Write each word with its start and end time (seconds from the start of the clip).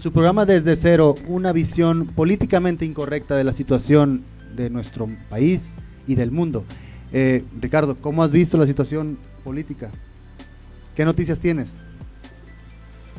Su 0.00 0.12
programa 0.12 0.46
Desde 0.46 0.76
Cero, 0.76 1.14
una 1.26 1.52
visión 1.52 2.06
políticamente 2.06 2.86
incorrecta 2.86 3.36
de 3.36 3.44
la 3.44 3.52
situación 3.52 4.24
de 4.56 4.70
nuestro 4.70 5.06
país 5.28 5.76
y 6.06 6.14
del 6.14 6.30
mundo. 6.30 6.64
Eh, 7.12 7.44
Ricardo, 7.60 7.94
¿cómo 7.96 8.22
has 8.22 8.30
visto 8.30 8.56
la 8.56 8.64
situación 8.64 9.18
política? 9.44 9.90
¿Qué 10.96 11.04
noticias 11.04 11.38
tienes? 11.38 11.82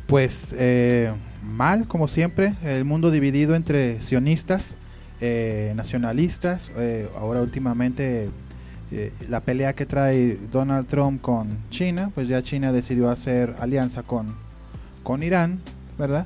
Pues 0.08 0.56
eh, 0.58 1.14
mal, 1.44 1.88
como 1.88 2.08
siempre, 2.08 2.56
el 2.64 2.84
mundo 2.84 3.12
dividido 3.12 3.54
entre 3.54 4.02
sionistas, 4.02 4.76
eh, 5.20 5.74
nacionalistas, 5.76 6.72
ahora 7.16 7.44
últimamente 7.44 8.32
la 9.30 9.42
pelea 9.42 9.74
que 9.74 9.86
trae 9.86 10.36
Donald 10.52 10.88
Trump 10.88 11.22
con 11.22 11.48
China, 11.70 12.10
pues 12.16 12.28
ya 12.28 12.42
China 12.42 12.72
decidió 12.72 13.12
hacer 13.12 13.56
alianza 13.60 14.02
con, 14.02 14.26
con 15.04 15.22
Irán, 15.22 15.62
¿verdad? 16.00 16.26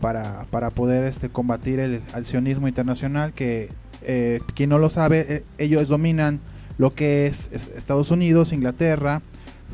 Para, 0.00 0.44
para, 0.50 0.70
poder 0.70 1.04
este, 1.04 1.28
combatir 1.28 1.78
el, 1.78 2.02
el 2.14 2.26
sionismo 2.26 2.66
internacional 2.66 3.32
que 3.32 3.70
eh, 4.06 4.40
quien 4.54 4.70
no 4.70 4.78
lo 4.78 4.90
sabe, 4.90 5.26
eh, 5.28 5.44
ellos 5.58 5.88
dominan 5.88 6.40
lo 6.76 6.92
que 6.92 7.26
es, 7.26 7.50
Estados 7.52 8.10
Unidos, 8.10 8.52
Inglaterra, 8.52 9.22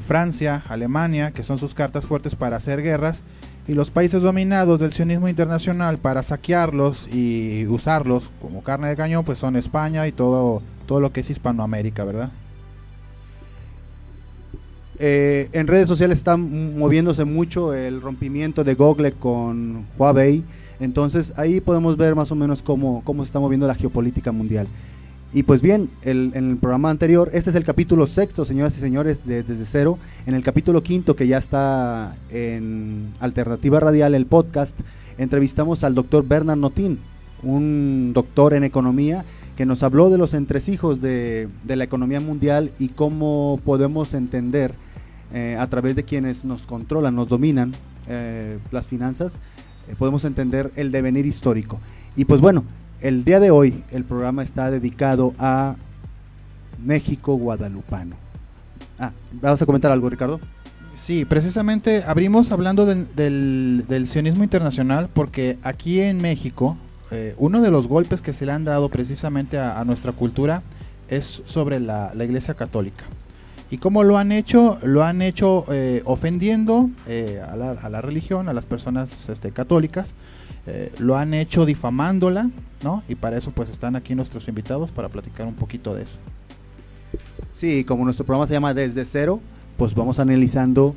Francia, 0.06 0.62
Alemania, 0.68 1.32
que 1.32 1.42
son 1.42 1.58
sus 1.58 1.74
cartas 1.74 2.06
fuertes 2.06 2.36
para 2.36 2.56
hacer 2.56 2.82
guerras, 2.82 3.22
y 3.66 3.74
los 3.74 3.90
países 3.90 4.22
dominados 4.22 4.80
del 4.80 4.92
sionismo 4.92 5.28
internacional 5.28 5.98
para 5.98 6.22
saquearlos 6.22 7.08
y 7.12 7.66
usarlos 7.66 8.30
como 8.40 8.62
carne 8.62 8.88
de 8.88 8.96
cañón, 8.96 9.24
pues 9.24 9.38
son 9.38 9.56
España 9.56 10.06
y 10.06 10.12
todo, 10.12 10.62
todo 10.86 11.00
lo 11.00 11.12
que 11.12 11.20
es 11.20 11.30
Hispanoamérica, 11.30 12.04
¿verdad? 12.04 12.30
Eh, 15.02 15.48
en 15.52 15.66
redes 15.66 15.88
sociales 15.88 16.18
está 16.18 16.36
moviéndose 16.36 17.24
mucho 17.24 17.72
el 17.72 18.02
rompimiento 18.02 18.64
de 18.64 18.74
Google 18.74 19.12
con 19.12 19.86
Huawei 19.98 20.44
entonces 20.80 21.34
ahí 21.36 21.60
podemos 21.60 21.96
ver 21.96 22.14
más 22.14 22.32
o 22.32 22.34
menos 22.34 22.62
cómo, 22.62 23.02
cómo 23.04 23.22
se 23.22 23.28
está 23.28 23.38
moviendo 23.38 23.66
la 23.66 23.74
geopolítica 23.74 24.32
mundial. 24.32 24.66
Y 25.32 25.44
pues 25.44 25.62
bien, 25.62 25.88
en 26.02 26.32
el 26.34 26.56
programa 26.56 26.90
anterior, 26.90 27.30
este 27.32 27.50
es 27.50 27.56
el 27.56 27.62
capítulo 27.62 28.08
sexto, 28.08 28.44
señoras 28.44 28.76
y 28.76 28.80
señores, 28.80 29.24
de, 29.24 29.44
desde 29.44 29.64
cero. 29.64 29.98
En 30.26 30.34
el 30.34 30.42
capítulo 30.42 30.82
quinto, 30.82 31.14
que 31.14 31.28
ya 31.28 31.38
está 31.38 32.16
en 32.30 33.10
Alternativa 33.20 33.78
Radial, 33.78 34.16
el 34.16 34.26
podcast, 34.26 34.76
entrevistamos 35.18 35.84
al 35.84 35.94
doctor 35.94 36.26
Bernard 36.26 36.58
Notín, 36.58 36.98
un 37.44 38.10
doctor 38.12 38.54
en 38.54 38.64
economía, 38.64 39.24
que 39.56 39.66
nos 39.66 39.84
habló 39.84 40.10
de 40.10 40.18
los 40.18 40.34
entresijos 40.34 41.00
de 41.00 41.48
la 41.64 41.84
economía 41.84 42.18
mundial 42.18 42.72
y 42.80 42.88
cómo 42.88 43.60
podemos 43.64 44.14
entender 44.14 44.74
eh, 45.32 45.56
a 45.58 45.66
través 45.68 45.94
de 45.94 46.02
quienes 46.02 46.44
nos 46.44 46.62
controlan, 46.62 47.14
nos 47.14 47.28
dominan 47.28 47.72
eh, 48.08 48.58
las 48.72 48.88
finanzas, 48.88 49.40
eh, 49.88 49.94
podemos 49.96 50.24
entender 50.24 50.72
el 50.74 50.90
devenir 50.90 51.24
histórico. 51.24 51.78
Y 52.16 52.24
pues 52.24 52.40
bueno, 52.40 52.64
el 53.00 53.24
día 53.24 53.38
de 53.38 53.52
hoy 53.52 53.84
el 53.92 54.04
programa 54.04 54.42
está 54.42 54.72
dedicado 54.72 55.32
a 55.38 55.76
México 56.82 57.34
guadalupano. 57.36 58.16
Ah, 58.98 59.12
¿vas 59.40 59.62
a 59.62 59.66
comentar 59.66 59.92
algo, 59.92 60.10
Ricardo? 60.10 60.40
Sí, 60.96 61.24
precisamente 61.24 62.02
abrimos 62.04 62.50
hablando 62.50 62.84
del, 62.84 63.86
del, 63.86 64.06
sionismo 64.08 64.42
internacional 64.42 65.08
porque 65.14 65.58
aquí 65.62 66.00
en 66.00 66.20
México 66.20 66.76
uno 67.38 67.60
de 67.60 67.72
los 67.72 67.88
golpes 67.88 68.22
que 68.22 68.32
se 68.32 68.46
le 68.46 68.52
han 68.52 68.64
dado 68.64 68.88
precisamente 68.88 69.58
a, 69.58 69.82
nuestra 69.84 70.12
cultura 70.12 70.62
es 71.08 71.42
sobre 71.44 71.80
la 71.80 72.12
Iglesia 72.16 72.54
Católica. 72.54 73.04
¿Y 73.70 73.78
cómo 73.78 74.02
lo 74.02 74.18
han 74.18 74.32
hecho? 74.32 74.78
Lo 74.82 75.04
han 75.04 75.22
hecho 75.22 75.64
eh, 75.70 76.02
ofendiendo 76.04 76.90
eh, 77.06 77.40
a, 77.48 77.56
la, 77.56 78.00
religión, 78.00 78.48
a 78.48 78.52
las 78.52 78.66
personas 78.66 79.28
este, 79.28 79.52
católicas, 79.52 80.14
eh, 80.66 80.92
lo 80.98 81.16
han 81.16 81.34
hecho 81.34 81.64
difamándola, 81.64 82.50
¿no? 82.82 83.04
Y 83.08 83.14
para 83.14 83.38
eso 83.38 83.52
pues 83.52 83.70
están 83.70 83.94
aquí 83.94 84.16
nuestros 84.16 84.48
invitados 84.48 84.90
para 84.90 85.08
platicar 85.08 85.46
un 85.46 85.54
poquito 85.54 85.94
de 85.94 86.02
eso. 86.02 86.18
Sí, 87.52 87.84
como 87.84 88.04
nuestro 88.04 88.26
programa 88.26 88.48
se 88.48 88.54
llama 88.54 88.74
Desde 88.74 89.04
Cero, 89.04 89.40
pues 89.76 89.94
vamos 89.94 90.18
analizando, 90.18 90.96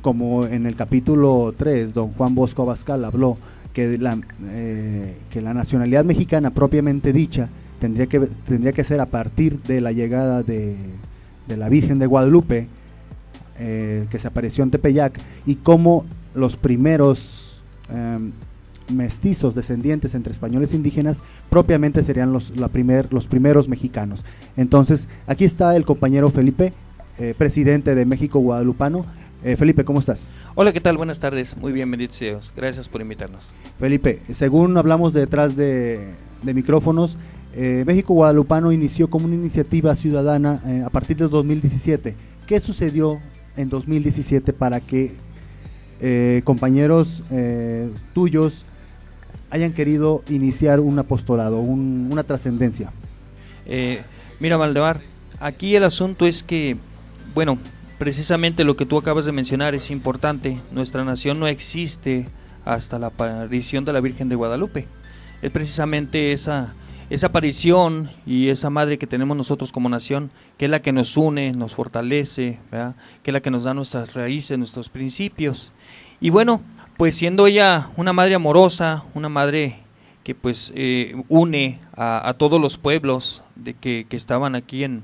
como 0.00 0.46
en 0.46 0.64
el 0.64 0.76
capítulo 0.76 1.54
3, 1.56 1.92
don 1.92 2.12
Juan 2.12 2.34
Bosco 2.34 2.62
Abascal 2.62 3.04
habló, 3.04 3.36
que 3.74 3.98
la, 3.98 4.18
que 5.30 5.40
la 5.42 5.54
nacionalidad 5.54 6.04
mexicana 6.04 6.50
propiamente 6.50 7.12
dicha 7.12 7.48
tendría 7.80 8.06
que, 8.06 8.20
tendría 8.20 8.72
que 8.72 8.82
ser 8.82 9.00
a 9.00 9.06
partir 9.06 9.62
de 9.62 9.80
la 9.80 9.92
llegada 9.92 10.42
de 10.42 10.76
de 11.48 11.56
la 11.56 11.68
Virgen 11.68 11.98
de 11.98 12.06
Guadalupe, 12.06 12.68
eh, 13.58 14.06
que 14.10 14.18
se 14.18 14.28
apareció 14.28 14.62
en 14.62 14.70
Tepeyac, 14.70 15.18
y 15.46 15.56
cómo 15.56 16.04
los 16.34 16.56
primeros 16.56 17.60
em, 17.88 18.32
mestizos 18.92 19.54
descendientes 19.54 20.14
entre 20.14 20.32
españoles 20.32 20.72
e 20.72 20.76
indígenas 20.76 21.22
propiamente 21.50 22.04
serían 22.04 22.32
los, 22.32 22.56
la 22.56 22.68
primer, 22.68 23.12
los 23.12 23.26
primeros 23.26 23.68
mexicanos. 23.68 24.24
Entonces, 24.56 25.08
aquí 25.26 25.44
está 25.44 25.74
el 25.76 25.84
compañero 25.84 26.30
Felipe, 26.30 26.72
eh, 27.18 27.34
presidente 27.36 27.94
de 27.94 28.06
México 28.06 28.38
Guadalupano. 28.38 29.04
Eh, 29.44 29.56
Felipe, 29.56 29.84
¿cómo 29.84 30.00
estás? 30.00 30.30
Hola, 30.54 30.72
¿qué 30.72 30.80
tal? 30.80 30.96
Buenas 30.96 31.20
tardes. 31.20 31.56
Muy 31.56 31.72
bien, 31.72 31.90
benditos. 31.90 32.52
Gracias 32.56 32.88
por 32.88 33.00
invitarnos. 33.00 33.54
Felipe, 33.78 34.18
según 34.32 34.76
hablamos 34.76 35.12
detrás 35.12 35.54
de, 35.56 36.12
de 36.42 36.54
micrófonos, 36.54 37.16
eh, 37.60 37.82
México 37.84 38.14
Guadalupano 38.14 38.70
inició 38.70 39.10
como 39.10 39.26
una 39.26 39.34
iniciativa 39.34 39.92
ciudadana 39.96 40.60
eh, 40.64 40.84
a 40.86 40.90
partir 40.90 41.16
de 41.16 41.26
2017. 41.26 42.14
¿Qué 42.46 42.60
sucedió 42.60 43.18
en 43.56 43.68
2017 43.68 44.52
para 44.52 44.78
que 44.78 45.16
eh, 46.00 46.42
compañeros 46.44 47.24
tuyos 48.14 48.64
hayan 49.50 49.72
querido 49.72 50.22
iniciar 50.28 50.78
un 50.78 51.00
apostolado, 51.00 51.58
una 51.58 52.22
trascendencia? 52.22 52.92
mira, 54.38 54.56
Valdemar, 54.56 55.00
aquí 55.40 55.74
el 55.74 55.82
asunto 55.82 56.26
es 56.26 56.44
que, 56.44 56.76
bueno, 57.34 57.58
precisamente 57.98 58.62
lo 58.62 58.76
que 58.76 58.86
tú 58.86 58.98
acabas 58.98 59.24
de 59.24 59.32
mencionar 59.32 59.74
es 59.74 59.90
importante. 59.90 60.62
Nuestra 60.70 61.04
nación 61.04 61.40
no 61.40 61.48
existe 61.48 62.28
hasta 62.64 63.00
la 63.00 63.08
aparición 63.08 63.84
de 63.84 63.92
la 63.92 64.00
Virgen 64.00 64.28
de 64.28 64.36
Guadalupe. 64.36 64.86
Es 65.42 65.50
precisamente 65.50 66.30
esa 66.30 66.72
esa 67.10 67.28
aparición 67.28 68.10
y 68.26 68.48
esa 68.48 68.70
madre 68.70 68.98
que 68.98 69.06
tenemos 69.06 69.36
nosotros 69.36 69.72
como 69.72 69.88
nación, 69.88 70.30
que 70.58 70.66
es 70.66 70.70
la 70.70 70.82
que 70.82 70.92
nos 70.92 71.16
une, 71.16 71.52
nos 71.52 71.74
fortalece, 71.74 72.58
que 73.22 73.30
es 73.30 73.32
la 73.32 73.40
que 73.40 73.50
nos 73.50 73.64
da 73.64 73.74
nuestras 73.74 74.14
raíces, 74.14 74.58
nuestros 74.58 74.88
principios. 74.88 75.72
Y 76.20 76.30
bueno, 76.30 76.60
pues 76.96 77.14
siendo 77.14 77.46
ella 77.46 77.90
una 77.96 78.12
madre 78.12 78.34
amorosa, 78.34 79.04
una 79.14 79.28
madre 79.28 79.78
que 80.22 80.34
pues 80.34 80.72
eh, 80.74 81.14
une 81.28 81.78
a, 81.96 82.34
todos 82.36 82.60
los 82.60 82.76
pueblos 82.76 83.42
de 83.56 83.72
que, 83.72 84.06
estaban 84.10 84.54
aquí 84.54 84.84
en, 84.84 85.02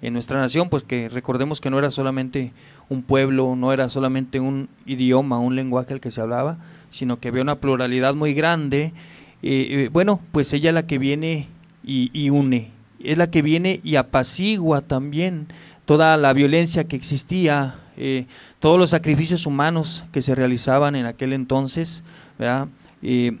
en 0.00 0.14
nuestra 0.14 0.40
nación, 0.40 0.70
pues 0.70 0.82
que 0.82 1.10
recordemos 1.10 1.60
que 1.60 1.68
no 1.68 1.78
era 1.78 1.90
solamente 1.90 2.52
un 2.88 3.02
pueblo, 3.02 3.54
no 3.56 3.74
era 3.74 3.90
solamente 3.90 4.40
un 4.40 4.70
idioma, 4.86 5.38
un 5.38 5.56
lenguaje 5.56 5.92
el 5.92 6.00
que 6.00 6.10
se 6.10 6.22
hablaba, 6.22 6.56
sino 6.90 7.18
que 7.20 7.28
había 7.28 7.42
una 7.42 7.56
pluralidad 7.56 8.14
muy 8.14 8.32
grande 8.32 8.94
eh, 9.42 9.66
eh, 9.70 9.88
bueno, 9.92 10.20
pues 10.30 10.52
ella 10.52 10.70
es 10.70 10.74
la 10.74 10.86
que 10.86 10.98
viene 10.98 11.48
y, 11.84 12.30
une, 12.30 12.70
es 13.00 13.18
la 13.18 13.30
que 13.30 13.42
viene 13.42 13.80
y 13.82 13.96
apacigua 13.96 14.82
también 14.82 15.48
toda 15.84 16.16
la 16.16 16.32
violencia 16.32 16.84
que 16.84 16.94
existía, 16.94 17.74
eh, 17.96 18.26
todos 18.60 18.78
los 18.78 18.90
sacrificios 18.90 19.46
humanos 19.46 20.04
que 20.12 20.22
se 20.22 20.36
realizaban 20.36 20.94
en 20.94 21.06
aquel 21.06 21.32
entonces, 21.32 22.04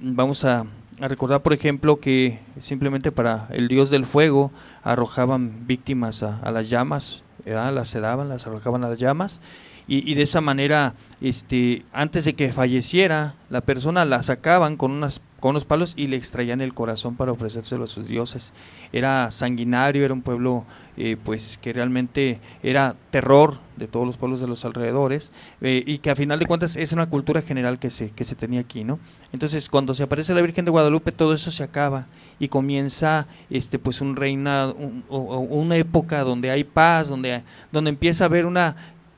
vamos 0.00 0.44
a, 0.44 0.66
recordar, 0.98 1.42
por 1.42 1.52
ejemplo, 1.52 2.00
que 2.00 2.40
simplemente 2.58 3.12
para 3.12 3.48
el 3.50 3.68
dios 3.68 3.90
del 3.90 4.04
fuego 4.04 4.50
arrojaban 4.82 5.66
víctimas 5.66 6.24
a, 6.24 6.50
las 6.50 6.68
llamas, 6.68 7.22
las 7.44 7.88
sedaban, 7.88 8.28
las 8.28 8.46
arrojaban 8.48 8.82
a 8.82 8.88
las 8.88 8.98
llamas, 8.98 9.40
y, 9.88 10.14
de 10.14 10.22
esa 10.22 10.40
manera, 10.40 10.94
este, 11.20 11.84
antes 11.92 12.24
de 12.24 12.34
que 12.34 12.52
falleciera, 12.52 13.34
la 13.50 13.60
persona 13.60 14.04
la 14.04 14.22
sacaban 14.22 14.76
con 14.76 14.92
unas 14.92 15.20
con 15.42 15.50
unos 15.50 15.64
palos 15.64 15.94
y 15.96 16.06
le 16.06 16.16
extraían 16.16 16.60
el 16.60 16.72
corazón 16.72 17.16
para 17.16 17.32
ofrecérselo 17.32 17.82
a 17.82 17.88
sus 17.88 18.06
dioses. 18.06 18.52
Era 18.92 19.28
sanguinario, 19.32 20.04
era 20.04 20.14
un 20.14 20.22
pueblo 20.22 20.64
eh, 20.96 21.16
pues 21.22 21.58
que 21.60 21.72
realmente 21.72 22.38
era 22.62 22.94
terror 23.10 23.58
de 23.76 23.88
todos 23.88 24.06
los 24.06 24.16
pueblos 24.16 24.40
de 24.40 24.46
los 24.46 24.64
alrededores 24.64 25.32
eh, 25.60 25.82
y 25.84 25.98
que 25.98 26.10
a 26.10 26.14
final 26.14 26.38
de 26.38 26.46
cuentas 26.46 26.76
es 26.76 26.92
una 26.92 27.10
cultura 27.10 27.42
general 27.42 27.80
que 27.80 27.90
se, 27.90 28.10
que 28.10 28.22
se 28.22 28.36
tenía 28.36 28.60
aquí, 28.60 28.84
¿no? 28.84 29.00
Entonces 29.32 29.68
cuando 29.68 29.94
se 29.94 30.04
aparece 30.04 30.32
la 30.32 30.42
Virgen 30.42 30.64
de 30.64 30.70
Guadalupe 30.70 31.10
todo 31.10 31.34
eso 31.34 31.50
se 31.50 31.64
acaba 31.64 32.06
y 32.38 32.46
comienza 32.46 33.26
este 33.50 33.80
pues 33.80 34.00
un 34.00 34.14
reina, 34.14 34.72
una 35.08 35.76
época 35.76 36.22
donde 36.22 36.52
hay 36.52 36.62
paz, 36.62 37.08
donde, 37.08 37.42
donde 37.72 37.90
empieza 37.90 38.22
a 38.22 38.26
haber 38.28 38.46
una 38.46 38.76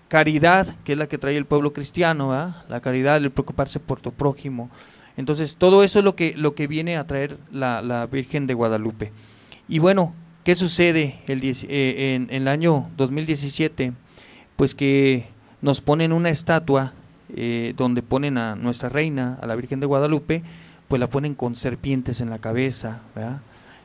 caridad 0.08 0.76
que 0.84 0.92
es 0.92 0.98
la 0.98 1.08
que 1.08 1.18
trae 1.18 1.36
el 1.36 1.44
pueblo 1.44 1.72
cristiano, 1.72 2.32
la 2.68 2.80
caridad, 2.80 3.16
el 3.16 3.30
preocuparse 3.30 3.80
por 3.80 4.00
tu 4.00 4.12
prójimo, 4.12 4.70
entonces, 5.16 5.56
todo 5.56 5.84
eso 5.84 6.00
es 6.00 6.04
lo 6.04 6.16
que, 6.16 6.34
lo 6.36 6.54
que 6.54 6.66
viene 6.66 6.96
a 6.96 7.06
traer 7.06 7.38
la, 7.52 8.08
Virgen 8.10 8.46
de 8.46 8.54
Guadalupe. 8.54 9.12
Y 9.68 9.78
bueno, 9.78 10.12
¿qué 10.42 10.54
sucede 10.54 11.20
el, 11.26 11.40
eh, 11.44 12.14
en, 12.14 12.28
el 12.30 12.48
año 12.48 12.90
2017? 12.96 13.92
Pues 14.56 14.74
que 14.74 15.28
nos 15.62 15.80
ponen 15.80 16.12
una 16.12 16.30
estatua 16.30 16.92
eh, 17.34 17.74
donde 17.76 18.02
ponen 18.02 18.38
a 18.38 18.56
nuestra 18.56 18.88
reina, 18.88 19.38
a 19.40 19.46
la 19.46 19.56
Virgen 19.56 19.80
de 19.80 19.86
Guadalupe, 19.86 20.42
pues 20.88 21.00
la 21.00 21.06
ponen 21.08 21.34
con 21.34 21.54
serpientes 21.54 22.20
en 22.20 22.28
la 22.28 22.38
cabeza, 22.38 23.02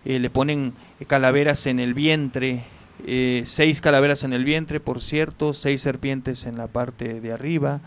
eh, 0.05 0.19
le 0.19 0.29
ponen 0.29 0.73
calaveras 1.07 1.65
en 1.67 1.79
el 1.79 1.93
vientre, 1.93 2.63
eh, 3.05 3.43
seis 3.45 3.81
calaveras 3.81 4.23
en 4.23 4.33
el 4.33 4.43
vientre, 4.43 4.79
por 4.79 5.01
cierto, 5.01 5.53
seis 5.53 5.81
serpientes 5.81 6.45
en 6.45 6.57
la 6.57 6.67
parte 6.67 7.21
de 7.21 7.31
arriba, 7.31 7.81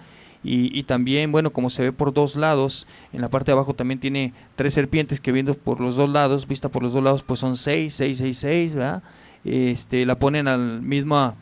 y, 0.44 0.82
también, 0.82 1.31
bueno, 1.31 1.53
como 1.53 1.70
se 1.70 1.85
ve 1.85 1.93
por 1.93 2.12
dos 2.12 2.35
lados, 2.35 2.88
en 3.12 3.20
la 3.20 3.31
parte 3.31 3.47
de 3.47 3.53
abajo 3.53 3.75
también 3.75 4.00
tiene 4.00 4.32
tres 4.56 4.75
serpientes 4.75 5.20
que 5.20 5.31
viendo 5.31 5.55
por 5.55 5.81
los 5.81 5.94
dos 5.94 6.11
lados, 6.11 6.49
vista 6.49 6.69
por 6.69 6.82
los 6.82 6.93
dos 6.93 7.05
lados, 7.05 7.23
pues 7.23 7.38
son 7.38 7.55
seis, 7.55 7.94
seis, 7.94 8.19
seis, 8.19 8.38
seis, 8.38 8.75
¿verdad? 8.75 9.05
Este, 9.44 10.05
la 10.05 10.17
ponen 10.17 10.49
al 10.49 10.82
mismo, 10.82 11.37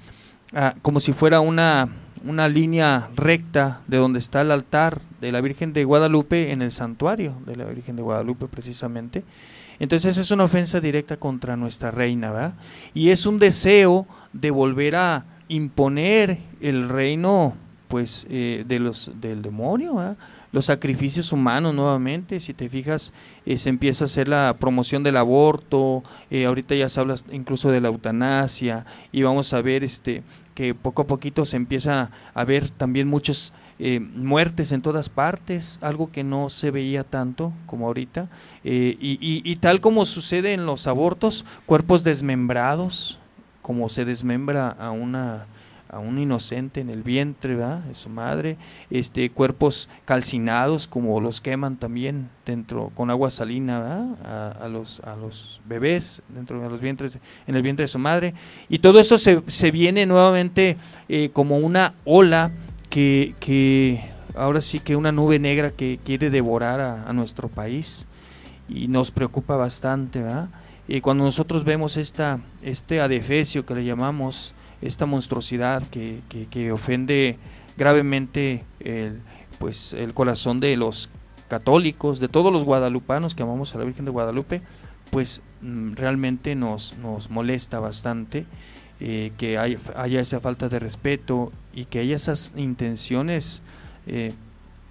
como 0.83 1.01
si 1.01 1.15
fuera 1.15 1.41
una, 1.41 1.89
una 2.27 2.49
línea 2.49 3.09
recta 3.17 3.81
de 3.87 3.97
donde 3.97 4.19
está 4.19 4.43
el 4.43 4.51
altar 4.51 5.01
de 5.23 5.33
la 5.33 5.41
Virgen 5.41 5.73
de 5.73 5.85
Guadalupe 5.85 6.53
en 6.53 6.61
el 6.61 6.71
santuario 6.71 7.35
de 7.47 7.57
la 7.57 7.65
Virgen 7.65 7.97
de 7.97 8.03
Guadalupe 8.03 8.49
precisamente. 8.49 9.25
Entonces 9.81 10.19
es 10.19 10.31
una 10.31 10.45
ofensa 10.45 10.79
directa 10.79 11.17
contra 11.17 11.57
nuestra 11.57 11.91
reina, 11.91 12.31
¿verdad? 12.31 12.55
Y 12.95 13.09
es 13.09 13.27
un 13.27 13.39
deseo 13.39 14.07
de 14.33 14.53
volver 14.53 14.95
a 14.95 15.25
imponer 15.49 16.39
el 16.61 16.89
reino 16.89 17.55
pues 17.89 18.25
eh, 18.31 18.65
de 18.69 18.79
los 18.79 19.11
del 19.21 19.43
demonio, 19.43 20.17
los 20.53 20.67
sacrificios 20.67 21.33
humanos 21.33 21.75
nuevamente, 21.75 22.39
si 22.39 22.55
te 22.55 22.69
fijas, 22.69 23.13
eh, 23.45 23.57
se 23.57 23.69
empieza 23.69 24.05
a 24.05 24.07
hacer 24.07 24.29
la 24.29 24.57
promoción 24.61 25.03
del 25.03 25.17
aborto, 25.17 26.05
eh, 26.31 26.45
ahorita 26.45 26.77
ya 26.77 26.89
se 26.89 27.01
habla 27.01 27.17
incluso 27.33 27.71
de 27.73 27.81
la 27.81 27.89
eutanasia, 27.89 28.87
y 29.11 29.23
vamos 29.23 29.53
a 29.53 29.61
ver 29.61 29.83
este 29.83 30.23
que 30.55 30.75
poco 30.75 31.03
a 31.03 31.07
poquito 31.07 31.45
se 31.45 31.57
empieza 31.57 32.11
a 32.33 32.45
ver 32.45 32.69
también 32.71 33.09
muchas 33.81 34.31
muertes 34.31 34.73
en 34.73 34.83
todas 34.83 35.09
partes, 35.09 35.79
algo 35.81 36.13
que 36.13 36.23
no 36.23 36.51
se 36.51 36.71
veía 36.71 37.03
tanto 37.03 37.53
como 37.67 37.87
ahorita, 37.87 38.29
y, 38.63 39.19
y 39.21 39.57
tal 39.57 39.81
como 39.81 40.05
sucede 40.05 40.53
en 40.53 40.67
los 40.67 40.87
abortos, 40.87 41.45
cuerpos 41.67 42.05
desmembrados, 42.05 43.19
como 43.63 43.89
se 43.89 44.05
desmembra 44.05 44.69
a 44.69 44.91
una 44.91 45.47
a 45.91 45.99
un 45.99 46.19
inocente 46.19 46.81
en 46.81 46.89
el 46.89 47.03
vientre 47.03 47.57
¿verdad? 47.57 47.81
de 47.81 47.95
su 47.95 48.09
madre, 48.09 48.57
este 48.91 49.29
cuerpos 49.31 49.89
calcinados 50.05 50.87
como 50.87 51.21
los 51.21 51.41
queman 51.41 51.77
también 51.77 52.31
dentro 52.47 52.93
con 52.95 53.11
agua 53.11 53.31
salina 53.31 54.17
a, 54.61 54.69
los 54.69 55.01
a 55.01 55.17
los 55.17 55.61
bebés 55.67 56.23
dentro 56.29 56.61
de 56.61 56.69
los 56.69 56.81
vientres 56.81 57.19
en 57.47 57.57
el 57.57 57.63
vientre 57.63 57.85
de 57.85 57.89
su 57.89 57.99
madre 57.99 58.35
y 58.69 58.79
todo 58.79 59.01
eso 59.01 59.19
se, 59.19 59.43
se 59.49 59.71
viene 59.71 60.07
nuevamente 60.07 60.77
eh, 61.09 61.31
como 61.33 61.59
una 61.59 61.95
ola 62.05 62.53
que, 62.91 63.35
que 63.41 64.13
ahora 64.35 64.61
sí 64.61 64.81
que 64.81 64.97
una 64.97 65.13
nube 65.13 65.39
negra 65.39 65.71
que 65.71 65.99
quiere 66.05 66.29
devorar 66.29 66.81
a, 66.81 67.13
nuestro 67.13 67.49
país 67.49 68.07
y 68.69 68.89
nos 68.89 69.11
preocupa 69.11 69.57
bastante 69.57 70.23
y 70.87 71.01
cuando 71.01 71.25
nosotros 71.25 71.65
vemos 71.65 71.97
esta 71.97 72.41
este 72.63 73.01
adefesio 73.01 73.65
que 73.65 73.75
le 73.75 73.85
llamamos 73.85 74.55
esta 74.83 75.07
monstruosidad 75.07 75.83
que, 75.91 76.21
que, 76.51 76.73
ofende 76.73 77.39
gravemente 77.77 78.65
el, 78.81 79.21
pues, 79.59 79.93
el 79.93 80.15
corazón 80.15 80.59
de 80.59 80.77
los 80.77 81.11
católicos, 81.49 82.19
de 82.19 82.29
todos 82.29 82.53
los 82.53 82.65
guadalupanos 82.65 83.35
que 83.35 83.43
amamos 83.43 83.75
a 83.75 83.79
la 83.79 83.85
Virgen 83.85 84.05
de 84.07 84.11
Guadalupe, 84.11 84.63
pues 85.11 85.43
mm, 85.61 85.95
realmente 85.95 86.55
nos, 86.55 86.97
nos 86.99 87.29
molesta 87.29 87.79
bastante 87.81 88.47
eh, 89.01 89.33
que 89.39 89.59
haya 89.59 90.21
esa 90.21 90.41
falta 90.41 90.69
de 90.69 90.79
respeto 90.79 91.53
y 91.73 91.87
que 91.87 92.01
haya 92.01 92.17
esas 92.17 92.53
intenciones 92.57 93.63
eh, 94.07 94.33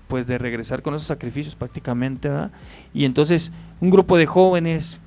pues 0.07 0.25
de 0.25 0.37
regresar 0.37 0.81
con 0.81 0.95
esos 0.95 1.07
sacrificios 1.07 1.55
prácticamente 1.55 2.29
y 2.93 3.05
entonces 3.05 3.51
un 3.79 3.91
grupo 3.91 4.17
de 4.17 4.25
jóvenes 4.25 4.99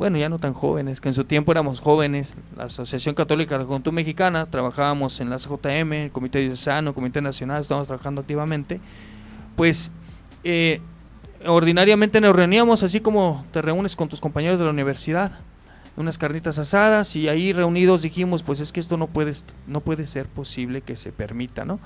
bueno, 0.00 0.16
ya 0.16 0.30
no 0.30 0.38
tan 0.38 0.54
jóvenes, 0.54 0.98
que 0.98 1.08
en 1.10 1.14
su 1.14 1.24
tiempo 1.24 1.52
éramos 1.52 1.78
jóvenes, 1.78 2.32
la 2.56 2.64
Asociación 2.64 3.14
Católica 3.14 3.56
de 3.56 3.58
la 3.58 3.66
Juventud 3.66 3.92
Mexicana, 3.92 4.46
trabajábamos 4.46 5.20
en 5.20 5.28
la 5.28 5.36
CJM, 5.36 5.92
el 5.92 6.10
Comité 6.10 6.38
Diocesano, 6.38 6.94
Comité 6.94 7.20
Nacional, 7.20 7.60
estábamos 7.60 7.86
trabajando 7.86 8.22
activamente, 8.22 8.80
pues 9.56 9.92
eh, 10.42 10.80
ordinariamente 11.44 12.18
nos 12.18 12.34
reuníamos 12.34 12.82
así 12.82 13.00
como 13.00 13.44
te 13.52 13.60
reúnes 13.60 13.94
con 13.94 14.08
tus 14.08 14.22
compañeros 14.22 14.58
de 14.58 14.64
la 14.64 14.70
universidad, 14.70 15.32
unas 15.96 16.18
carnitas 16.18 16.58
asadas 16.58 17.16
y 17.16 17.28
ahí 17.28 17.52
reunidos 17.52 18.02
dijimos, 18.02 18.42
pues 18.42 18.60
es 18.60 18.72
que 18.72 18.80
esto 18.80 18.96
no 18.96 19.06
puede, 19.06 19.32
no 19.66 19.80
puede 19.80 20.06
ser 20.06 20.26
posible 20.26 20.82
que 20.82 20.96
se 20.96 21.12
permita, 21.12 21.64
¿no? 21.64 21.80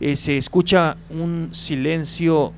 Eh, 0.00 0.16
se 0.16 0.36
escucha 0.36 0.96
un 1.08 1.50
silencio 1.52 2.52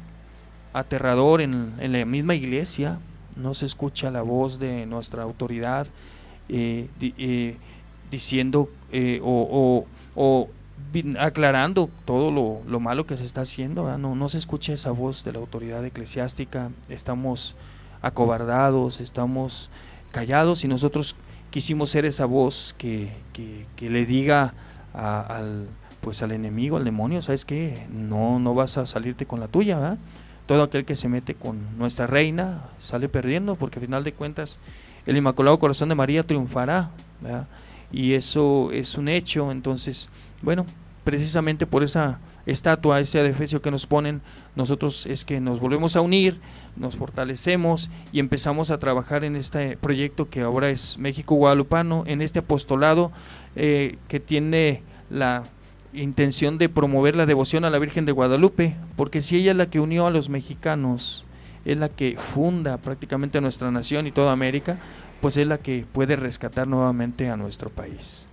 aterrador 0.72 1.40
en, 1.40 1.72
en 1.78 1.92
la 1.92 2.04
misma 2.04 2.34
iglesia, 2.34 2.98
no 3.36 3.54
se 3.54 3.66
escucha 3.66 4.10
la 4.10 4.22
voz 4.22 4.58
de 4.58 4.86
nuestra 4.86 5.22
autoridad 5.22 5.86
eh, 6.48 6.88
eh, 7.00 7.56
diciendo 8.10 8.70
eh, 8.90 9.20
o, 9.22 9.86
aclarando 11.18 11.90
todo 12.06 12.62
lo, 12.66 12.80
malo 12.80 13.06
que 13.06 13.16
se 13.16 13.24
está 13.24 13.42
haciendo. 13.42 13.96
No, 13.98 14.14
no 14.14 14.28
se 14.28 14.38
escucha 14.38 14.72
esa 14.72 14.90
voz 14.90 15.24
de 15.24 15.32
la 15.32 15.38
autoridad 15.38 15.84
eclesiástica. 15.84 16.70
Estamos 16.88 17.54
acobardados, 18.00 19.00
estamos 19.00 19.70
callados 20.18 20.64
y 20.64 20.68
nosotros 20.68 21.14
quisimos 21.50 21.90
ser 21.90 22.04
esa 22.04 22.26
voz 22.26 22.74
que, 22.76 23.08
que, 23.32 23.88
le 23.88 24.04
diga 24.04 24.52
al 24.92 25.68
pues 26.00 26.22
al 26.22 26.32
enemigo, 26.32 26.76
al 26.76 26.84
demonio, 26.84 27.22
¿sabes 27.22 27.44
qué? 27.44 27.86
No, 27.92 28.38
no 28.40 28.54
vas 28.54 28.78
a 28.78 28.86
salirte 28.86 29.26
con 29.26 29.38
la 29.38 29.46
tuya, 29.46 29.78
¿verdad? 29.78 29.98
todo 30.46 30.62
aquel 30.62 30.84
que 30.84 30.96
se 30.96 31.08
mete 31.08 31.34
con 31.34 31.78
nuestra 31.78 32.06
reina 32.06 32.64
sale 32.78 33.08
perdiendo, 33.08 33.54
porque 33.54 33.78
al 33.78 33.84
final 33.84 34.02
de 34.02 34.12
cuentas 34.12 34.58
el 35.06 35.16
Inmaculado 35.16 35.58
Corazón 35.58 35.88
de 35.88 35.94
María 35.94 36.24
triunfará, 36.24 36.90
y 37.92 38.14
eso 38.14 38.70
es 38.72 38.96
un 38.96 39.08
hecho, 39.08 39.52
entonces, 39.52 40.08
bueno, 40.42 40.66
precisamente 41.08 41.64
por 41.64 41.82
esa 41.82 42.18
estatua, 42.44 43.00
ese 43.00 43.18
adefesio 43.18 43.62
que 43.62 43.70
nos 43.70 43.86
ponen, 43.86 44.20
nosotros 44.56 45.06
es 45.06 45.24
que 45.24 45.40
nos 45.40 45.58
volvemos 45.58 45.96
a 45.96 46.02
unir, 46.02 46.38
nos 46.76 46.96
fortalecemos 46.96 47.88
y 48.12 48.20
empezamos 48.20 48.70
a 48.70 48.76
trabajar 48.76 49.24
en 49.24 49.34
este 49.34 49.78
proyecto 49.78 50.28
que 50.28 50.42
ahora 50.42 50.68
es 50.68 50.98
México 50.98 51.34
Guadalupano, 51.34 52.04
en 52.06 52.20
este 52.20 52.40
apostolado 52.40 53.10
eh, 53.56 53.96
que 54.08 54.20
tiene 54.20 54.82
la 55.08 55.44
intención 55.94 56.58
de 56.58 56.68
promover 56.68 57.16
la 57.16 57.24
devoción 57.24 57.64
a 57.64 57.70
la 57.70 57.78
Virgen 57.78 58.04
de 58.04 58.12
Guadalupe, 58.12 58.76
porque 58.94 59.22
si 59.22 59.38
ella 59.38 59.52
es 59.52 59.56
la 59.56 59.70
que 59.70 59.80
unió 59.80 60.06
a 60.06 60.10
los 60.10 60.28
mexicanos, 60.28 61.24
es 61.64 61.78
la 61.78 61.88
que 61.88 62.18
funda 62.18 62.76
prácticamente 62.76 63.40
nuestra 63.40 63.70
nación 63.70 64.06
y 64.06 64.12
toda 64.12 64.32
América, 64.32 64.78
pues 65.22 65.38
es 65.38 65.46
la 65.46 65.56
que 65.56 65.86
puede 65.90 66.16
rescatar 66.16 66.68
nuevamente 66.68 67.30
a 67.30 67.38
nuestro 67.38 67.70
país. 67.70 68.27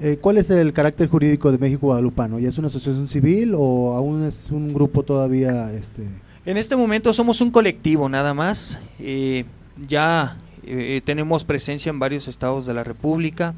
Eh, 0.00 0.18
¿Cuál 0.20 0.36
es 0.36 0.50
el 0.50 0.72
carácter 0.72 1.08
jurídico 1.08 1.50
de 1.50 1.58
México 1.58 1.86
Guadalupano? 1.86 2.38
¿Ya 2.38 2.48
es 2.48 2.58
una 2.58 2.68
asociación 2.68 3.08
civil 3.08 3.54
o 3.56 3.94
aún 3.94 4.24
es 4.24 4.50
un 4.50 4.74
grupo 4.74 5.02
todavía? 5.02 5.72
Este... 5.72 6.02
En 6.44 6.58
este 6.58 6.76
momento 6.76 7.12
somos 7.12 7.40
un 7.40 7.50
colectivo 7.50 8.08
nada 8.08 8.34
más. 8.34 8.78
Eh, 8.98 9.46
ya 9.88 10.36
eh, 10.64 11.00
tenemos 11.04 11.44
presencia 11.44 11.90
en 11.90 11.98
varios 11.98 12.28
estados 12.28 12.66
de 12.66 12.74
la 12.74 12.84
República. 12.84 13.54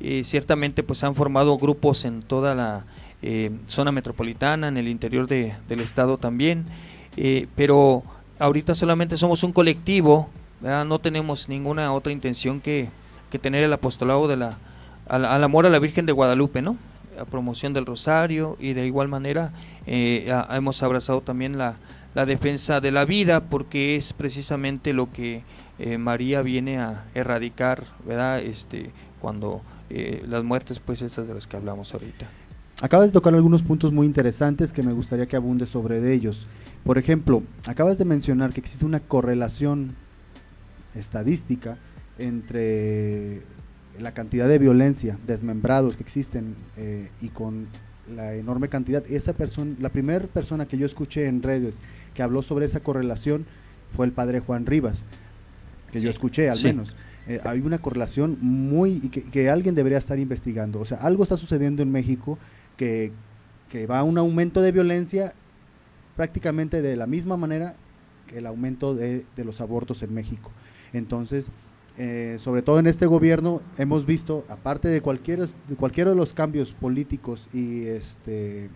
Eh, 0.00 0.22
ciertamente 0.24 0.82
pues 0.82 1.02
han 1.04 1.14
formado 1.14 1.56
grupos 1.56 2.04
en 2.04 2.22
toda 2.22 2.54
la 2.54 2.84
zona 3.66 3.90
metropolitana, 3.90 4.68
en 4.68 4.76
el 4.76 4.86
interior 4.86 5.26
de, 5.26 5.52
del 5.68 5.80
estado 5.80 6.18
también, 6.18 6.66
pero 7.56 8.04
ahorita 8.38 8.76
solamente 8.76 9.16
somos 9.16 9.42
un 9.42 9.50
colectivo, 9.50 10.28
no 10.62 11.00
tenemos 11.00 11.48
ninguna 11.48 11.92
otra 11.92 12.12
intención 12.12 12.60
que, 12.60 12.90
que 13.32 13.40
tener 13.40 13.64
el 13.64 13.72
apostolado 13.72 14.28
de 14.28 14.36
la, 14.36 14.56
al, 15.08 15.44
amor 15.44 15.66
a 15.66 15.70
la 15.70 15.78
Virgen 15.78 16.06
de 16.06 16.12
Guadalupe, 16.12 16.62
¿no? 16.62 16.76
a 17.20 17.24
promoción 17.24 17.72
del 17.72 17.84
rosario 17.84 18.56
y 18.60 18.74
de 18.74 18.86
igual 18.86 19.08
manera 19.08 19.50
hemos 19.86 20.82
abrazado 20.84 21.20
también 21.20 21.58
la, 21.58 21.74
la, 22.14 22.26
defensa 22.26 22.80
de 22.80 22.92
la 22.92 23.04
vida 23.04 23.40
porque 23.40 23.96
es 23.96 24.12
precisamente 24.12 24.92
lo 24.92 25.10
que 25.10 25.42
María 25.98 26.42
viene 26.42 26.78
a 26.78 27.06
erradicar, 27.14 27.82
¿verdad? 28.06 28.40
Este, 28.40 28.92
cuando 29.20 29.62
eh, 29.90 30.22
las 30.28 30.44
muertes, 30.44 30.80
pues 30.80 31.00
esas 31.02 31.26
de 31.28 31.34
las 31.34 31.46
que 31.46 31.56
hablamos 31.56 31.94
ahorita. 31.94 32.26
Acabas 32.82 33.06
de 33.08 33.12
tocar 33.12 33.34
algunos 33.34 33.62
puntos 33.62 33.92
muy 33.92 34.06
interesantes 34.06 34.72
que 34.72 34.82
me 34.82 34.92
gustaría 34.92 35.26
que 35.26 35.36
abunde 35.36 35.66
sobre 35.66 36.00
de 36.00 36.14
ellos. 36.14 36.46
Por 36.84 36.98
ejemplo, 36.98 37.42
acabas 37.66 37.98
de 37.98 38.04
mencionar 38.04 38.52
que 38.52 38.60
existe 38.60 38.84
una 38.84 39.00
correlación 39.00 39.96
estadística 40.94 41.76
entre 42.18 43.42
la 43.98 44.12
cantidad 44.12 44.48
de 44.48 44.58
violencia, 44.58 45.18
desmembrados 45.26 45.96
que 45.96 46.02
existen 46.02 46.54
eh, 46.76 47.10
y 47.20 47.28
con 47.28 47.66
la 48.14 48.34
enorme 48.34 48.68
cantidad. 48.68 49.04
Esa 49.10 49.32
persona, 49.32 49.74
la 49.80 49.90
primera 49.90 50.26
persona 50.26 50.66
que 50.66 50.78
yo 50.78 50.86
escuché 50.86 51.26
en 51.26 51.42
redes 51.42 51.80
que 52.14 52.22
habló 52.22 52.42
sobre 52.42 52.66
esa 52.66 52.80
correlación 52.80 53.44
fue 53.96 54.06
el 54.06 54.12
padre 54.12 54.40
Juan 54.40 54.66
Rivas, 54.66 55.04
que 55.92 56.00
yo 56.00 56.10
escuché 56.10 56.48
al 56.48 56.62
menos. 56.62 56.96
Eh, 57.26 57.40
hay 57.44 57.60
una 57.60 57.78
correlación 57.78 58.38
muy 58.40 59.00
que, 59.10 59.22
que, 59.22 59.50
alguien 59.50 59.74
debería 59.74 59.98
estar 59.98 60.18
investigando. 60.18 60.80
O 60.80 60.86
sea, 60.86 60.98
algo 60.98 61.22
está 61.22 61.36
sucediendo 61.36 61.82
en 61.82 61.92
México 61.92 62.38
que 62.78 63.12
que 63.68 63.86
va 63.86 64.00
a 64.00 64.02
un 64.02 64.18
aumento 64.18 64.62
de 64.62 64.72
violencia 64.72 65.34
prácticamente 66.16 66.82
de 66.82 66.96
la 66.96 67.06
misma 67.06 67.36
manera 67.36 67.74
que 68.26 68.38
el 68.38 68.46
aumento 68.46 68.94
de, 68.94 69.24
los 69.36 69.60
abortos 69.60 70.02
en 70.02 70.12
México. 70.12 70.50
Entonces, 70.92 71.50
eh, 72.00 72.36
sobre 72.38 72.62
todo 72.62 72.78
en 72.78 72.86
este 72.86 73.06
gobierno, 73.06 73.60
hemos 73.76 74.06
visto, 74.06 74.44
aparte 74.48 74.86
de 74.86 75.00
cualquiera 75.00 75.46
de, 75.68 75.74
cualquiera 75.74 76.10
de 76.10 76.16
los 76.16 76.32
cambios 76.32 76.72
políticos 76.72 77.48
y, 77.52 77.86
este, 77.86 78.70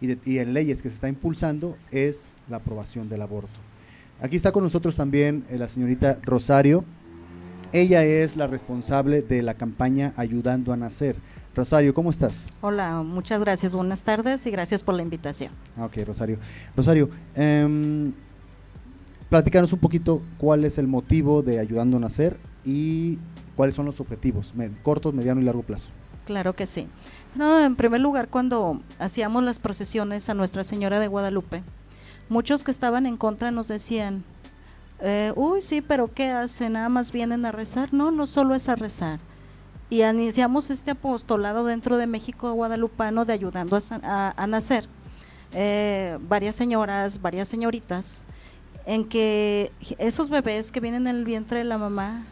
y, 0.00 0.38
en 0.38 0.54
leyes 0.54 0.80
que 0.80 0.88
se 0.88 0.94
está 0.94 1.10
impulsando, 1.10 1.76
es 1.90 2.36
la 2.48 2.56
aprobación 2.56 3.10
del 3.10 3.20
aborto. 3.20 3.60
Aquí 4.18 4.36
está 4.36 4.50
con 4.50 4.62
nosotros 4.62 4.96
también 4.96 5.44
eh, 5.50 5.58
la 5.58 5.68
señorita 5.68 6.18
Rosario. 6.22 6.86
Ella 7.74 8.02
es 8.02 8.34
la 8.34 8.46
responsable 8.46 9.20
de 9.20 9.42
la 9.42 9.52
campaña 9.52 10.14
Ayudando 10.16 10.72
a 10.72 10.78
Nacer. 10.78 11.16
Rosario, 11.54 11.92
¿cómo 11.92 12.08
estás? 12.08 12.46
Hola, 12.62 13.02
muchas 13.02 13.42
gracias, 13.42 13.74
buenas 13.74 14.04
tardes 14.04 14.46
y 14.46 14.50
gracias 14.50 14.82
por 14.82 14.94
la 14.94 15.02
invitación. 15.02 15.52
Ah, 15.76 15.84
ok, 15.84 15.98
Rosario. 16.06 16.38
Rosario, 16.74 17.10
eh, 17.34 18.10
platícanos 19.28 19.70
un 19.74 19.80
poquito 19.80 20.22
cuál 20.38 20.64
es 20.64 20.78
el 20.78 20.86
motivo 20.86 21.42
de 21.42 21.58
Ayudando 21.58 21.98
a 21.98 22.00
Nacer 22.00 22.38
y 22.64 23.18
cuáles 23.56 23.74
son 23.74 23.86
los 23.86 24.00
objetivos, 24.00 24.52
cortos, 24.82 25.14
mediano 25.14 25.40
y 25.40 25.44
largo 25.44 25.62
plazo. 25.62 25.88
Claro 26.26 26.54
que 26.54 26.66
sí. 26.66 26.88
No, 27.34 27.60
en 27.60 27.76
primer 27.76 28.00
lugar, 28.00 28.28
cuando 28.28 28.80
hacíamos 28.98 29.42
las 29.42 29.58
procesiones 29.58 30.28
a 30.28 30.34
Nuestra 30.34 30.64
Señora 30.64 30.98
de 30.98 31.08
Guadalupe, 31.08 31.62
muchos 32.28 32.64
que 32.64 32.70
estaban 32.70 33.06
en 33.06 33.16
contra 33.16 33.50
nos 33.50 33.68
decían, 33.68 34.24
eh, 35.00 35.32
uy, 35.36 35.60
sí, 35.60 35.82
pero 35.82 36.12
¿qué 36.12 36.30
hacen? 36.30 36.74
Nada 36.74 36.88
más 36.88 37.12
vienen 37.12 37.44
a 37.44 37.52
rezar. 37.52 37.92
No, 37.92 38.10
no 38.10 38.26
solo 38.26 38.54
es 38.54 38.68
a 38.68 38.76
rezar 38.76 39.20
y 39.90 40.02
iniciamos 40.02 40.70
este 40.70 40.92
apostolado 40.92 41.64
dentro 41.64 41.96
de 41.96 42.06
México 42.06 42.52
Guadalupano 42.52 43.24
de 43.24 43.32
ayudando 43.32 43.78
a, 44.02 44.46
nacer 44.48 44.88
eh, 45.52 46.18
varias 46.22 46.56
señoras, 46.56 47.20
varias 47.20 47.48
señoritas, 47.48 48.22
en 48.86 49.04
que 49.04 49.70
esos 49.98 50.30
bebés 50.30 50.72
que 50.72 50.80
vienen 50.80 51.06
en 51.06 51.16
el 51.16 51.24
vientre 51.24 51.58
de 51.58 51.64
la 51.64 51.78
mamá, 51.78 52.24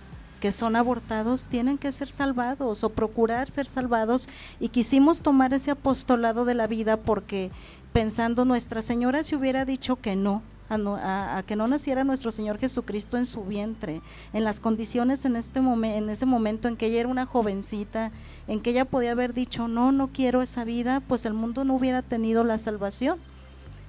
que 0.43 0.51
son 0.51 0.75
abortados, 0.75 1.47
tienen 1.47 1.79
que 1.79 1.93
ser 1.93 2.11
salvados 2.11 2.83
o 2.83 2.91
procurar 2.91 3.49
ser 3.49 3.65
salvados 3.65 4.29
y 4.59 4.71
quisimos 4.71 5.23
tomar 5.23 5.55
ese 5.55 5.71
apostolado 5.71 6.45
de 6.45 6.55
la 6.55 6.67
vida 6.67 6.97
porque 6.97 7.53
pensando 7.93 8.45
Nuestra 8.45 8.83
Señora 8.83 9.23
si 9.23 9.37
hubiera 9.37 9.65
dicho 9.65 9.95
que 9.95 10.17
no, 10.17 10.43
a, 10.69 11.45
que 11.47 11.55
no 11.55 11.69
naciera 11.69 12.03
nuestro 12.03 12.33
Señor 12.33 12.59
Jesucristo 12.59 13.17
en 13.17 13.25
su 13.25 13.45
vientre, 13.45 14.01
en 14.33 14.43
las 14.43 14.59
condiciones 14.59 15.25
en, 15.25 15.37
este 15.37 15.61
en 15.61 16.11
ese 16.11 16.27
momento 16.27 16.67
en 16.67 16.77
que 16.77 16.87
ella 16.87 16.99
era 16.99 17.09
una 17.09 17.25
jovencita, 17.25 18.11
en 18.49 18.61
que 18.61 18.71
ella 18.71 18.85
podía 18.85 19.13
haber 19.13 19.35
dicho, 19.35 19.69
no, 19.69 19.93
no 19.93 20.09
quiero 20.09 20.43
esa 20.43 20.65
vida, 20.65 20.99
pues 21.07 21.25
el 21.25 21.35
mundo 21.35 21.63
no 21.63 21.75
hubiera 21.75 22.03
tenido 22.03 22.43
la 22.43 22.59
salvación. 22.59 23.17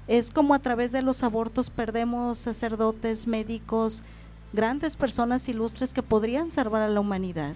Es 0.07 0.29
como 0.29 0.53
a 0.53 0.59
través 0.59 0.91
de 0.91 1.01
los 1.01 1.23
abortos 1.23 1.71
perdemos 1.71 2.37
sacerdotes, 2.37 3.25
médicos, 3.25 4.03
grandes 4.53 4.95
personas 4.95 5.47
ilustres 5.49 5.93
que 5.93 6.03
podrían 6.03 6.51
salvar 6.51 6.81
a 6.81 6.87
la 6.87 6.99
humanidad 6.99 7.55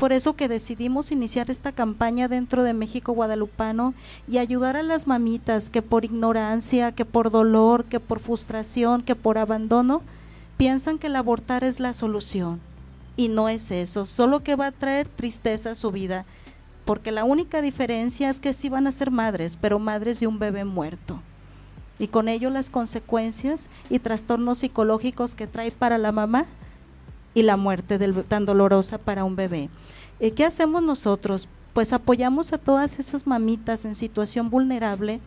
por 0.00 0.14
eso 0.14 0.32
que 0.32 0.48
decidimos 0.48 1.12
iniciar 1.12 1.50
esta 1.50 1.72
campaña 1.72 2.26
dentro 2.26 2.62
de 2.62 2.72
México 2.72 3.12
Guadalupano 3.12 3.92
y 4.26 4.38
ayudar 4.38 4.74
a 4.78 4.82
las 4.82 5.06
mamitas 5.06 5.68
que 5.68 5.82
por 5.82 6.06
ignorancia, 6.06 6.90
que 6.92 7.04
por 7.04 7.30
dolor, 7.30 7.84
que 7.84 8.00
por 8.00 8.18
frustración, 8.18 9.02
que 9.02 9.14
por 9.14 9.36
abandono, 9.36 10.00
piensan 10.56 10.98
que 10.98 11.08
el 11.08 11.16
abortar 11.16 11.64
es 11.64 11.80
la 11.80 11.92
solución. 11.92 12.60
Y 13.18 13.28
no 13.28 13.50
es 13.50 13.70
eso, 13.70 14.06
solo 14.06 14.42
que 14.42 14.56
va 14.56 14.68
a 14.68 14.72
traer 14.72 15.06
tristeza 15.06 15.72
a 15.72 15.74
su 15.74 15.90
vida, 15.90 16.24
porque 16.86 17.12
la 17.12 17.24
única 17.24 17.60
diferencia 17.60 18.30
es 18.30 18.40
que 18.40 18.54
sí 18.54 18.70
van 18.70 18.86
a 18.86 18.92
ser 18.92 19.10
madres, 19.10 19.58
pero 19.60 19.78
madres 19.78 20.18
de 20.18 20.26
un 20.26 20.38
bebé 20.38 20.64
muerto. 20.64 21.20
Y 22.00 22.08
con 22.08 22.30
ello 22.30 22.48
las 22.48 22.70
consecuencias 22.70 23.68
y 23.90 23.98
trastornos 23.98 24.58
psicológicos 24.58 25.34
que 25.34 25.46
trae 25.46 25.70
para 25.70 25.98
la 25.98 26.12
mamá 26.12 26.46
y 27.34 27.42
la 27.42 27.58
muerte 27.58 27.98
del, 27.98 28.24
tan 28.24 28.46
dolorosa 28.46 28.96
para 28.96 29.22
un 29.22 29.36
bebé. 29.36 29.68
Eh, 30.18 30.30
¿Qué 30.30 30.46
hacemos 30.46 30.82
nosotros? 30.82 31.46
Pues 31.74 31.92
apoyamos 31.92 32.54
a 32.54 32.58
todas 32.58 32.98
esas 32.98 33.26
mamitas 33.26 33.84
en 33.84 33.94
situación 33.94 34.48
vulnerable, 34.48 35.20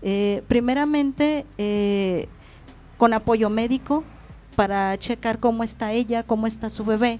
eh, 0.00 0.44
primeramente 0.46 1.44
eh, 1.58 2.28
con 2.98 3.12
apoyo 3.12 3.50
médico 3.50 4.04
para 4.54 4.96
checar 4.98 5.40
cómo 5.40 5.64
está 5.64 5.92
ella, 5.92 6.22
cómo 6.22 6.46
está 6.46 6.70
su 6.70 6.84
bebé. 6.84 7.18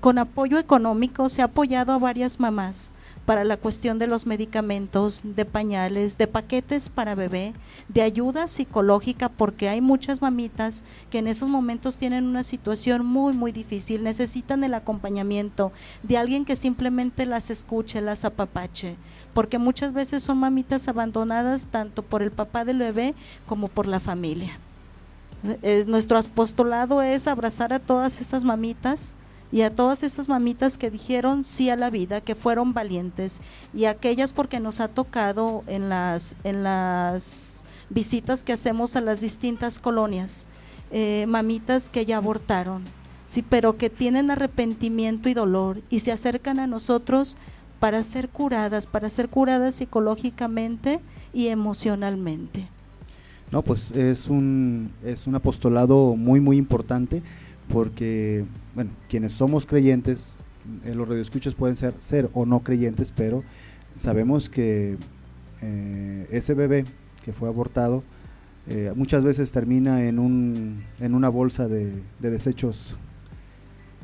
Con 0.00 0.18
apoyo 0.18 0.58
económico 0.58 1.28
se 1.28 1.42
ha 1.42 1.46
apoyado 1.46 1.92
a 1.92 1.98
varias 1.98 2.40
mamás 2.40 2.90
para 3.26 3.44
la 3.44 3.56
cuestión 3.56 3.98
de 3.98 4.06
los 4.06 4.26
medicamentos, 4.26 5.22
de 5.24 5.44
pañales, 5.44 6.18
de 6.18 6.26
paquetes 6.26 6.88
para 6.88 7.14
bebé, 7.14 7.54
de 7.88 8.02
ayuda 8.02 8.48
psicológica, 8.48 9.28
porque 9.28 9.68
hay 9.68 9.80
muchas 9.80 10.20
mamitas 10.20 10.84
que 11.10 11.18
en 11.18 11.26
esos 11.26 11.48
momentos 11.48 11.96
tienen 11.96 12.26
una 12.26 12.42
situación 12.42 13.04
muy, 13.04 13.32
muy 13.32 13.52
difícil, 13.52 14.04
necesitan 14.04 14.62
el 14.64 14.74
acompañamiento 14.74 15.72
de 16.02 16.18
alguien 16.18 16.44
que 16.44 16.56
simplemente 16.56 17.26
las 17.26 17.50
escuche, 17.50 18.00
las 18.00 18.24
apapache, 18.24 18.96
porque 19.32 19.58
muchas 19.58 19.92
veces 19.92 20.22
son 20.22 20.38
mamitas 20.38 20.88
abandonadas 20.88 21.66
tanto 21.66 22.02
por 22.02 22.22
el 22.22 22.30
papá 22.30 22.64
del 22.64 22.78
bebé 22.78 23.14
como 23.46 23.68
por 23.68 23.86
la 23.86 24.00
familia. 24.00 24.58
Es, 25.62 25.86
nuestro 25.86 26.18
apostolado 26.18 27.02
es 27.02 27.26
abrazar 27.26 27.72
a 27.72 27.78
todas 27.78 28.20
esas 28.20 28.44
mamitas, 28.44 29.14
y 29.54 29.62
a 29.62 29.70
todas 29.70 30.02
esas 30.02 30.28
mamitas 30.28 30.76
que 30.76 30.90
dijeron 30.90 31.44
sí 31.44 31.70
a 31.70 31.76
la 31.76 31.88
vida, 31.88 32.20
que 32.20 32.34
fueron 32.34 32.74
valientes 32.74 33.40
y 33.72 33.84
aquellas 33.84 34.32
porque 34.32 34.58
nos 34.58 34.80
ha 34.80 34.88
tocado 34.88 35.62
en 35.68 35.88
las, 35.88 36.34
en 36.42 36.64
las 36.64 37.64
visitas 37.88 38.42
que 38.42 38.52
hacemos 38.52 38.96
a 38.96 39.00
las 39.00 39.20
distintas 39.20 39.78
colonias, 39.78 40.48
eh, 40.90 41.26
mamitas 41.28 41.88
que 41.88 42.04
ya 42.04 42.16
abortaron, 42.16 42.82
sí, 43.26 43.44
pero 43.48 43.76
que 43.76 43.90
tienen 43.90 44.32
arrepentimiento 44.32 45.28
y 45.28 45.34
dolor 45.34 45.82
y 45.88 46.00
se 46.00 46.10
acercan 46.10 46.58
a 46.58 46.66
nosotros 46.66 47.36
para 47.78 48.02
ser 48.02 48.30
curadas, 48.30 48.88
para 48.88 49.08
ser 49.08 49.28
curadas 49.28 49.76
psicológicamente 49.76 50.98
y 51.32 51.46
emocionalmente. 51.46 52.66
No, 53.52 53.62
pues 53.62 53.92
es 53.92 54.26
un, 54.26 54.90
es 55.04 55.28
un 55.28 55.36
apostolado 55.36 56.16
muy, 56.16 56.40
muy 56.40 56.56
importante 56.56 57.22
porque, 57.68 58.44
bueno, 58.74 58.90
quienes 59.08 59.32
somos 59.32 59.66
creyentes, 59.66 60.34
eh, 60.84 60.94
los 60.94 61.08
radioescuchas 61.08 61.54
pueden 61.54 61.76
ser, 61.76 61.94
ser 61.98 62.30
o 62.32 62.46
no 62.46 62.60
creyentes, 62.60 63.12
pero 63.14 63.42
sabemos 63.96 64.48
que 64.48 64.96
eh, 65.62 66.26
ese 66.30 66.54
bebé 66.54 66.84
que 67.24 67.32
fue 67.32 67.48
abortado 67.48 68.02
eh, 68.66 68.92
muchas 68.94 69.22
veces 69.24 69.50
termina 69.50 70.04
en, 70.04 70.18
un, 70.18 70.82
en 71.00 71.14
una 71.14 71.28
bolsa 71.28 71.68
de, 71.68 71.92
desechos 72.20 72.96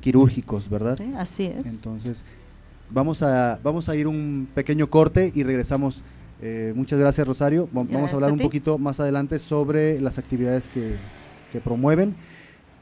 quirúrgicos, 0.01 0.69
¿verdad? 0.69 0.99
así 1.17 1.45
es. 1.45 1.67
Entonces, 1.67 2.25
vamos 2.91 3.23
a, 3.23 3.59
vamos 3.63 3.89
a 3.89 3.97
ir 3.97 4.07
un 4.07 4.49
pequeño 4.55 4.89
corte 4.91 5.33
y 5.35 5.43
regresamos. 5.43 6.03
muchas 6.75 6.99
gracias, 6.99 7.27
Rosario. 7.27 7.69
Vamos 7.73 8.13
a 8.13 8.17
hablar 8.17 8.33
un 8.33 8.39
poquito 8.39 8.79
más 8.79 9.01
adelante 9.01 9.39
sobre 9.39 10.01
las 10.01 10.19
actividades 10.19 10.69
que, 10.69 10.97
que 11.53 11.61
promueven. 11.61 12.15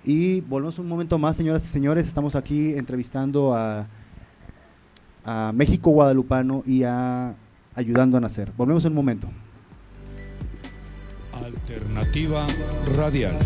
Y 0.04 0.40
volvemos 0.42 0.78
un 0.78 0.88
momento 0.88 1.18
más, 1.18 1.36
señoras 1.36 1.64
y 1.64 1.68
señores. 1.68 2.06
Estamos 2.06 2.34
aquí 2.34 2.74
entrevistando 2.74 3.54
a, 3.54 3.86
a 5.24 5.52
México 5.52 5.90
Guadalupano 5.90 6.62
y 6.64 6.84
a 6.84 7.34
Ayudando 7.74 8.16
a 8.16 8.20
Nacer. 8.20 8.52
Volvemos 8.56 8.84
un 8.84 8.94
momento. 8.94 9.28
Alternativa 11.44 12.46
Radial. 12.96 13.36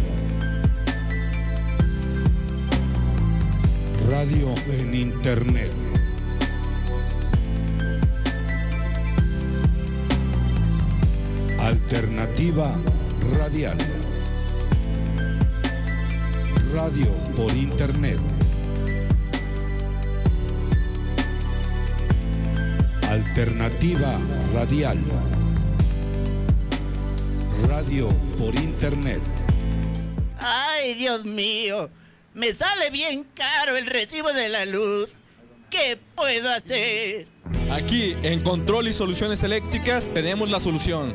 Radio 4.08 4.48
en 4.80 4.94
Internet. 4.94 5.72
Alternativa 11.58 12.74
Radial 13.38 13.78
radio 16.72 17.12
por 17.36 17.54
internet. 17.54 18.18
Alternativa 23.10 24.18
radial. 24.54 24.98
Radio 27.68 28.08
por 28.38 28.54
internet. 28.54 29.20
Ay, 30.38 30.94
Dios 30.94 31.24
mío, 31.26 31.90
me 32.32 32.54
sale 32.54 32.88
bien 32.90 33.26
caro 33.34 33.76
el 33.76 33.86
recibo 33.86 34.32
de 34.32 34.48
la 34.48 34.64
luz. 34.64 35.10
¿Qué 35.68 35.98
puedo 36.14 36.50
hacer? 36.50 37.26
Aquí, 37.70 38.16
en 38.22 38.40
Control 38.40 38.88
y 38.88 38.92
Soluciones 38.94 39.42
Eléctricas, 39.42 40.10
tenemos 40.14 40.50
la 40.50 40.58
solución. 40.58 41.14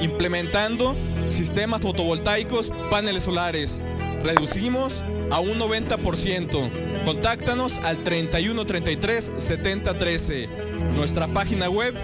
Implementando 0.00 0.96
sistemas 1.28 1.80
fotovoltaicos, 1.80 2.72
paneles 2.90 3.24
solares 3.24 3.82
reducimos 4.22 5.04
a 5.30 5.40
un 5.40 5.58
90%. 5.58 7.04
Contáctanos 7.04 7.76
al 7.78 8.02
3133 8.02 9.32
7013. 9.38 10.48
Nuestra 10.94 11.28
página 11.28 11.68
web 11.68 11.94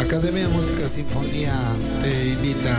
Academia 0.00 0.42
de 0.42 0.48
Música 0.48 0.88
Sinfonía 0.88 1.54
te 2.02 2.30
invita 2.30 2.76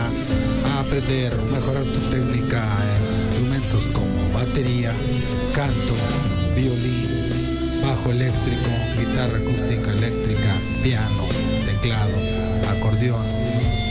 a 0.66 0.80
aprender, 0.80 1.34
mejorar 1.50 1.82
tu 1.84 1.98
técnica 2.10 2.62
en 2.62 3.16
instrumentos 3.16 3.86
como 3.86 4.32
batería, 4.34 4.92
canto, 5.54 5.94
violín, 6.54 7.82
bajo 7.82 8.10
eléctrico, 8.10 8.70
guitarra 8.98 9.38
acústica 9.38 9.90
eléctrica, 9.90 10.54
piano, 10.82 11.24
teclado, 11.64 12.12
acordeón, 12.68 13.24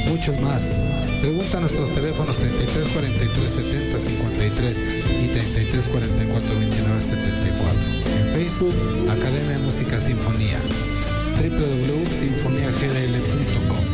muchos 0.10 0.40
más. 0.42 0.74
Pregunta 1.22 1.58
a 1.58 1.62
nuestros 1.62 1.90
teléfonos 1.92 2.36
33 2.38 2.90
43 2.90 3.44
70 3.44 3.98
53 3.98 4.82
y 5.24 5.28
33 5.28 5.90
44 5.90 6.60
29 6.60 7.02
74. 7.02 7.80
En 8.08 8.28
Facebook, 8.34 8.74
Academia 9.10 9.58
de 9.58 9.66
Música 9.66 10.00
Sinfonía 10.00 10.60
www.sinfoniagdl.com 11.38 13.88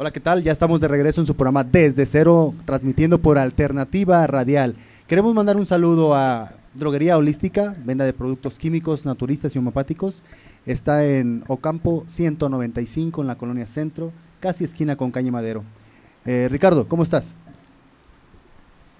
Hola, 0.00 0.12
¿qué 0.12 0.20
tal? 0.20 0.44
Ya 0.44 0.52
estamos 0.52 0.80
de 0.80 0.86
regreso 0.86 1.20
en 1.20 1.26
su 1.26 1.34
programa 1.34 1.64
Desde 1.64 2.06
Cero, 2.06 2.54
transmitiendo 2.64 3.18
por 3.18 3.36
Alternativa 3.36 4.24
Radial. 4.28 4.76
Queremos 5.08 5.34
mandar 5.34 5.56
un 5.56 5.66
saludo 5.66 6.14
a 6.14 6.52
Droguería 6.74 7.16
Holística, 7.16 7.74
venda 7.84 8.04
de 8.04 8.12
productos 8.12 8.58
químicos, 8.58 9.04
naturistas 9.04 9.54
y 9.54 9.58
homeopáticos. 9.58 10.22
Está 10.66 11.04
en 11.06 11.42
Ocampo 11.48 12.04
195, 12.08 13.20
en 13.22 13.26
la 13.26 13.38
colonia 13.38 13.66
Centro, 13.66 14.12
casi 14.40 14.64
esquina 14.64 14.96
con 14.96 15.10
Calle 15.10 15.30
Madero. 15.30 15.64
Eh, 16.24 16.48
Ricardo, 16.50 16.86
¿cómo 16.86 17.02
estás? 17.02 17.34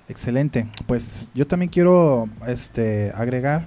Excelente. 0.09 0.67
Pues 0.87 1.31
yo 1.35 1.47
también 1.47 1.71
quiero 1.71 2.29
este, 2.47 3.13
agregar 3.15 3.67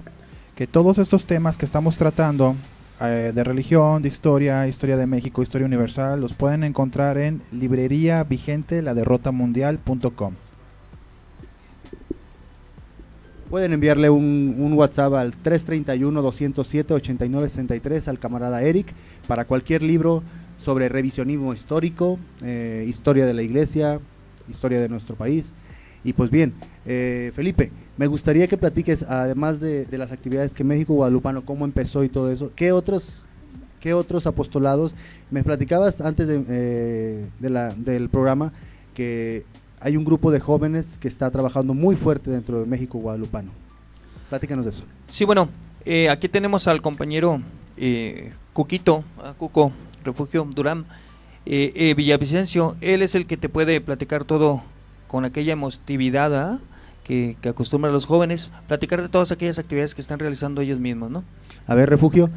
que 0.56 0.66
todos 0.66 0.98
estos 0.98 1.24
temas 1.26 1.56
que 1.56 1.64
estamos 1.64 1.96
tratando 1.96 2.56
eh, 3.00 3.32
de 3.34 3.44
religión, 3.44 4.02
de 4.02 4.08
historia, 4.08 4.66
historia 4.66 4.96
de 4.96 5.06
México, 5.06 5.42
historia 5.42 5.66
universal, 5.66 6.20
los 6.20 6.34
pueden 6.34 6.64
encontrar 6.64 7.18
en 7.18 7.42
librería 7.52 8.24
vigente 8.24 8.82
la 8.82 8.94
derrota 8.94 9.30
mundial.com. 9.30 10.34
Pueden 13.52 13.72
enviarle 13.74 14.08
un, 14.08 14.72
WhatsApp 14.74 15.12
al 15.12 15.34
331-207-8963 15.42 18.08
al 18.08 18.18
camarada 18.18 18.62
Eric 18.62 18.86
para 19.26 19.44
cualquier 19.44 19.82
libro 19.82 20.22
sobre 20.56 20.88
revisionismo 20.88 21.52
histórico, 21.52 22.18
eh, 22.42 22.86
historia 22.88 23.26
de 23.26 23.34
la 23.34 23.42
iglesia, 23.42 24.00
historia 24.48 24.80
de 24.80 24.88
nuestro 24.88 25.16
país. 25.16 25.52
Y 26.02 26.14
pues 26.14 26.30
bien, 26.30 26.54
eh, 26.86 27.30
Felipe, 27.34 27.70
me 27.98 28.06
gustaría 28.06 28.48
que 28.48 28.56
platiques, 28.56 29.02
además 29.02 29.60
de, 29.60 29.86
las 29.98 30.12
actividades 30.12 30.54
que 30.54 30.64
México 30.64 30.94
Guadalupano, 30.94 31.44
cómo 31.44 31.66
empezó 31.66 32.04
y 32.04 32.08
todo 32.08 32.32
eso, 32.32 32.50
¿qué 32.56 32.72
otros, 32.72 33.22
qué 33.80 33.92
otros 33.92 34.26
apostolados? 34.26 34.94
Me 35.30 35.44
platicabas 35.44 36.00
antes 36.00 36.26
de, 36.26 36.42
eh, 36.48 37.26
de 37.38 37.50
la, 37.50 37.74
del 37.74 38.08
programa 38.08 38.50
que 38.94 39.44
hay 39.82 39.96
un 39.96 40.04
grupo 40.04 40.30
de 40.30 40.38
jóvenes 40.38 40.96
que 40.98 41.08
está 41.08 41.30
trabajando 41.30 41.74
muy 41.74 41.96
fuerte 41.96 42.30
dentro 42.30 42.60
de 42.60 42.66
México 42.66 42.98
Guadalupano. 42.98 43.50
Platícanos 44.30 44.64
de 44.64 44.70
eso. 44.70 44.84
Sí, 45.08 45.24
bueno, 45.24 45.48
eh, 45.84 46.08
aquí 46.08 46.28
tenemos 46.28 46.68
al 46.68 46.80
compañero 46.80 47.40
eh, 47.76 48.32
Cuquito, 48.52 49.02
a 49.22 49.32
Cuco, 49.32 49.72
Refugio 50.04 50.46
Durán, 50.54 50.84
eh, 51.46 51.72
eh, 51.74 51.94
Villavicencio. 51.94 52.76
Él 52.80 53.02
es 53.02 53.16
el 53.16 53.26
que 53.26 53.36
te 53.36 53.48
puede 53.48 53.80
platicar 53.80 54.24
todo 54.24 54.62
con 55.08 55.24
aquella 55.24 55.54
emotividad 55.54 56.34
¿ah? 56.34 56.58
que, 57.04 57.36
que 57.42 57.48
acostumbran 57.48 57.92
los 57.92 58.06
jóvenes, 58.06 58.50
platicar 58.68 59.02
de 59.02 59.08
todas 59.08 59.32
aquellas 59.32 59.58
actividades 59.58 59.96
que 59.96 60.00
están 60.00 60.20
realizando 60.20 60.60
ellos 60.60 60.78
mismos, 60.78 61.10
¿no? 61.10 61.24
A 61.66 61.74
ver, 61.74 61.90
Refugio, 61.90 62.30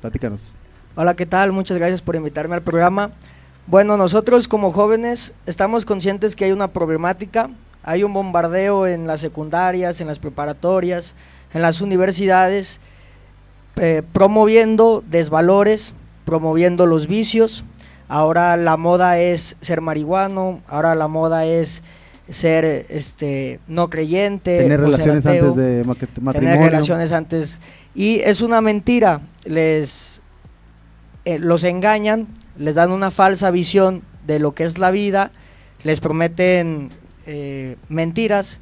platícanos. 0.00 0.56
Hola, 0.96 1.14
¿qué 1.14 1.26
tal? 1.26 1.52
Muchas 1.52 1.78
gracias 1.78 2.02
por 2.02 2.16
invitarme 2.16 2.56
al 2.56 2.62
programa. 2.62 3.12
Bueno, 3.66 3.96
nosotros 3.96 4.46
como 4.46 4.70
jóvenes 4.70 5.32
estamos 5.44 5.84
conscientes 5.84 6.36
que 6.36 6.44
hay 6.44 6.52
una 6.52 6.68
problemática, 6.68 7.50
hay 7.82 8.04
un 8.04 8.12
bombardeo 8.12 8.86
en 8.86 9.08
las 9.08 9.20
secundarias, 9.20 10.00
en 10.00 10.06
las 10.06 10.20
preparatorias, 10.20 11.14
en 11.52 11.62
las 11.62 11.80
universidades, 11.80 12.78
eh, 13.76 14.02
promoviendo 14.12 15.02
desvalores, 15.10 15.94
promoviendo 16.24 16.86
los 16.86 17.08
vicios. 17.08 17.64
Ahora 18.08 18.56
la 18.56 18.76
moda 18.76 19.18
es 19.18 19.56
ser 19.60 19.80
marihuano, 19.80 20.60
ahora 20.68 20.94
la 20.94 21.08
moda 21.08 21.44
es 21.44 21.82
ser 22.28 22.86
este 22.88 23.58
no 23.66 23.90
creyente, 23.90 24.58
tener 24.58 24.80
relaciones 24.80 25.26
ateo, 25.26 25.50
antes 25.50 25.56
de 25.56 25.84
matrimonio. 25.84 26.32
tener 26.32 26.58
relaciones 26.58 27.12
antes 27.12 27.60
y 27.96 28.20
es 28.20 28.42
una 28.42 28.60
mentira, 28.60 29.20
les 29.44 30.22
eh, 31.24 31.38
los 31.38 31.64
engañan, 31.64 32.28
les 32.58 32.74
dan 32.74 32.90
una 32.90 33.10
falsa 33.10 33.50
visión 33.50 34.02
de 34.26 34.38
lo 34.38 34.54
que 34.54 34.64
es 34.64 34.78
la 34.78 34.90
vida, 34.90 35.30
les 35.82 36.00
prometen 36.00 36.90
eh, 37.26 37.76
mentiras, 37.88 38.60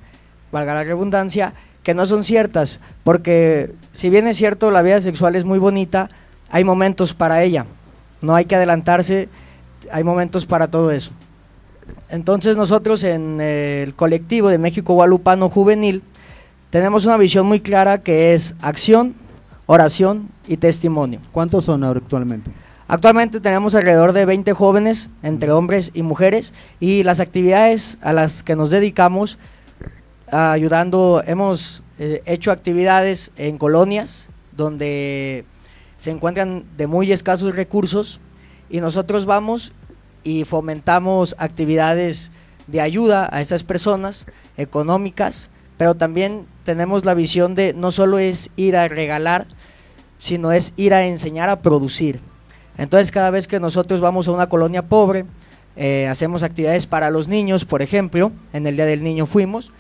valga 0.52 0.74
la 0.74 0.84
redundancia, 0.84 1.54
que 1.82 1.94
no 1.94 2.06
son 2.06 2.24
ciertas, 2.24 2.80
porque 3.04 3.72
si 3.92 4.10
bien 4.10 4.26
es 4.26 4.36
cierto 4.36 4.70
la 4.70 4.82
vida 4.82 5.00
sexual 5.00 5.36
es 5.36 5.44
muy 5.44 5.58
bonita, 5.58 6.08
hay 6.50 6.64
momentos 6.64 7.14
para 7.14 7.42
ella, 7.42 7.66
no 8.22 8.34
hay 8.34 8.46
que 8.46 8.56
adelantarse, 8.56 9.28
hay 9.92 10.02
momentos 10.02 10.46
para 10.46 10.68
todo 10.68 10.90
eso. 10.90 11.12
Entonces 12.08 12.56
nosotros 12.56 13.04
en 13.04 13.40
el 13.40 13.94
colectivo 13.94 14.48
de 14.48 14.58
México 14.58 14.94
Gualupano 14.94 15.50
Juvenil 15.50 16.02
tenemos 16.70 17.04
una 17.06 17.16
visión 17.16 17.46
muy 17.46 17.60
clara 17.60 17.98
que 17.98 18.34
es 18.34 18.54
acción, 18.60 19.14
oración 19.66 20.28
y 20.48 20.56
testimonio. 20.56 21.20
¿Cuántos 21.32 21.66
son 21.66 21.84
actualmente? 21.84 22.50
Actualmente 22.86 23.40
tenemos 23.40 23.74
alrededor 23.74 24.12
de 24.12 24.26
20 24.26 24.52
jóvenes, 24.52 25.08
entre 25.22 25.50
hombres 25.52 25.90
y 25.94 26.02
mujeres, 26.02 26.52
y 26.80 27.02
las 27.02 27.18
actividades 27.18 27.98
a 28.02 28.12
las 28.12 28.42
que 28.42 28.56
nos 28.56 28.70
dedicamos, 28.70 29.38
ayudando, 30.30 31.22
hemos 31.26 31.82
eh, 31.98 32.22
hecho 32.26 32.50
actividades 32.50 33.30
en 33.36 33.56
colonias 33.56 34.28
donde 34.52 35.44
se 35.96 36.10
encuentran 36.10 36.64
de 36.76 36.86
muy 36.86 37.10
escasos 37.12 37.56
recursos 37.56 38.20
y 38.68 38.80
nosotros 38.80 39.24
vamos 39.24 39.72
y 40.22 40.44
fomentamos 40.44 41.34
actividades 41.38 42.32
de 42.66 42.80
ayuda 42.80 43.28
a 43.32 43.40
esas 43.40 43.64
personas 43.64 44.26
económicas, 44.56 45.48
pero 45.76 45.94
también 45.94 46.46
tenemos 46.64 47.04
la 47.04 47.14
visión 47.14 47.54
de 47.54 47.72
no 47.74 47.92
solo 47.92 48.18
es 48.18 48.50
ir 48.56 48.76
a 48.76 48.88
regalar, 48.88 49.46
sino 50.18 50.52
es 50.52 50.72
ir 50.76 50.94
a 50.94 51.06
enseñar 51.06 51.48
a 51.48 51.60
producir. 51.60 52.20
Entonces 52.78 53.10
cada 53.10 53.30
vez 53.30 53.46
que 53.46 53.60
nosotros 53.60 54.00
vamos 54.00 54.28
a 54.28 54.32
una 54.32 54.48
colonia 54.48 54.82
pobre, 54.82 55.24
eh, 55.76 56.06
hacemos 56.08 56.42
actividades 56.42 56.86
para 56.86 57.10
los 57.10 57.28
niños, 57.28 57.64
por 57.64 57.82
ejemplo, 57.82 58.32
en 58.52 58.66
el 58.66 58.76
Día 58.76 58.86
del 58.86 59.02
Niño 59.02 59.26
fuimos, 59.26 59.70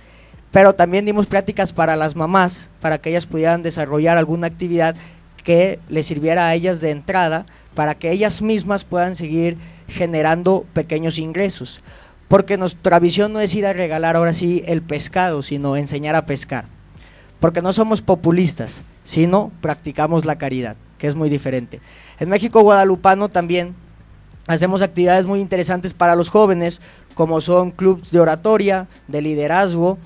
pero 0.50 0.74
también 0.74 1.04
dimos 1.04 1.26
prácticas 1.26 1.72
para 1.72 1.96
las 1.96 2.14
mamás, 2.14 2.68
para 2.80 2.98
que 2.98 3.10
ellas 3.10 3.26
pudieran 3.26 3.62
desarrollar 3.62 4.16
alguna 4.16 4.46
actividad 4.46 4.94
que 5.42 5.78
les 5.88 6.06
sirviera 6.06 6.46
a 6.46 6.54
ellas 6.54 6.80
de 6.80 6.90
entrada, 6.90 7.46
para 7.74 7.96
que 7.96 8.12
ellas 8.12 8.40
mismas 8.40 8.84
puedan 8.84 9.16
seguir 9.16 9.56
generando 9.88 10.64
pequeños 10.72 11.18
ingresos. 11.18 11.80
Porque 12.28 12.56
nuestra 12.56 12.98
visión 12.98 13.32
no 13.32 13.40
es 13.40 13.54
ir 13.54 13.66
a 13.66 13.72
regalar 13.72 14.16
ahora 14.16 14.32
sí 14.32 14.62
el 14.66 14.80
pescado, 14.80 15.42
sino 15.42 15.76
enseñar 15.76 16.14
a 16.14 16.24
pescar. 16.24 16.64
Porque 17.40 17.60
no 17.60 17.72
somos 17.72 18.00
populistas, 18.00 18.82
sino 19.04 19.52
practicamos 19.60 20.24
la 20.24 20.38
caridad, 20.38 20.76
que 20.98 21.06
es 21.06 21.14
muy 21.14 21.28
diferente. 21.28 21.80
En 22.20 22.28
México 22.28 22.62
Guadalupano 22.62 23.28
también 23.28 23.74
hacemos 24.46 24.82
actividades 24.82 25.26
muy 25.26 25.40
interesantes 25.40 25.94
para 25.94 26.16
los 26.16 26.28
jóvenes, 26.28 26.80
como 27.14 27.40
son 27.40 27.70
clubs 27.70 28.10
de 28.10 28.20
oratoria, 28.20 28.88
de 29.08 29.22
liderazgo, 29.22 29.98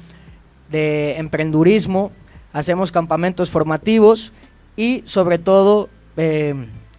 de 0.71 1.17
emprendurismo, 1.17 2.11
hacemos 2.53 2.93
campamentos 2.93 3.51
formativos 3.51 4.33
y 4.77 5.03
sobre 5.07 5.39
todo 5.39 5.89
eh, 6.17 6.55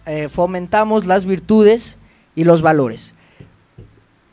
eh, 0.06 0.28
fomentamos 0.28 1.06
las 1.06 1.24
virtudes 1.26 1.96
y 2.34 2.44
los 2.44 2.62
valores. 2.62 3.14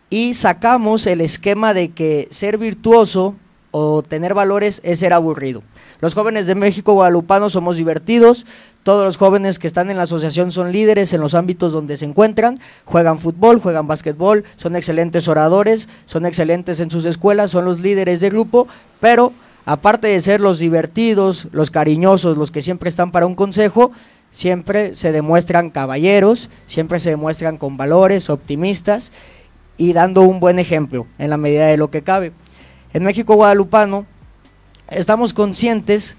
Y 0.10 0.34
sacamos 0.36 1.06
el 1.06 1.22
esquema 1.22 1.74
de 1.74 1.90
que 1.90 2.28
ser 2.32 2.58
virtuoso 2.58 3.36
o 3.72 4.02
tener 4.02 4.34
valores 4.34 4.82
es 4.84 5.00
ser 5.00 5.14
aburrido. 5.14 5.64
Los 6.00 6.14
jóvenes 6.14 6.48
de 6.48 6.56
México 6.56 6.94
Guadalupano 6.94 7.50
somos 7.50 7.78
divertidos, 7.78 8.46
todos 8.84 9.06
los 9.06 9.18
jóvenes 9.18 9.60
que 9.60 9.68
están 9.68 9.90
en 9.90 9.98
la 9.98 10.04
asociación 10.04 10.52
son 10.52 10.72
líderes 10.72 11.12
en 11.12 11.22
los 11.22 11.34
ámbitos 11.34 11.74
donde 11.74 11.98
se 11.98 12.06
encuentran, 12.06 12.60
juegan 12.86 13.20
fútbol, 13.20 13.60
juegan 13.60 13.88
básquetbol, 13.88 14.46
son 14.56 14.76
excelentes 14.76 15.28
oradores, 15.28 15.90
son 16.06 16.26
excelentes 16.26 16.80
en 16.80 16.90
sus 16.90 17.04
escuelas, 17.06 17.52
son 17.52 17.66
los 17.66 17.80
líderes 17.80 18.22
de 18.22 18.30
grupo, 18.30 18.68
pero 19.02 19.34
aparte 19.66 20.08
de 20.08 20.20
ser 20.22 20.40
los 20.40 20.60
divertidos, 20.60 21.50
los 21.52 21.72
cariñosos, 21.72 22.38
los 22.38 22.52
que 22.52 22.62
siempre 22.62 22.88
están 22.88 23.12
para 23.12 23.26
un 23.26 23.36
consejo, 23.36 23.92
siempre 24.32 24.96
se 24.96 25.12
demuestran 25.12 25.70
caballeros, 25.70 26.50
siempre 26.68 27.00
se 27.00 27.10
demuestran 27.10 27.58
con 27.58 27.76
valores, 27.76 28.30
optimistas 28.30 29.12
y 29.78 29.94
dando 29.94 30.22
un 30.22 30.40
buen 30.40 30.60
ejemplo 30.60 31.08
en 31.18 31.30
la 31.30 31.38
medida 31.38 31.68
de 31.68 31.78
lo 31.78 31.90
que 31.90 32.04
cabe. 32.04 32.32
En 32.98 33.04
México 33.04 33.36
Guadalupano 33.36 34.08
estamos 34.90 35.32
conscientes 35.32 36.18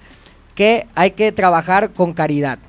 que 0.54 0.86
hay 0.94 1.10
que 1.10 1.32
trabajar 1.32 1.90
con 1.90 2.12
caridad, 2.12 2.60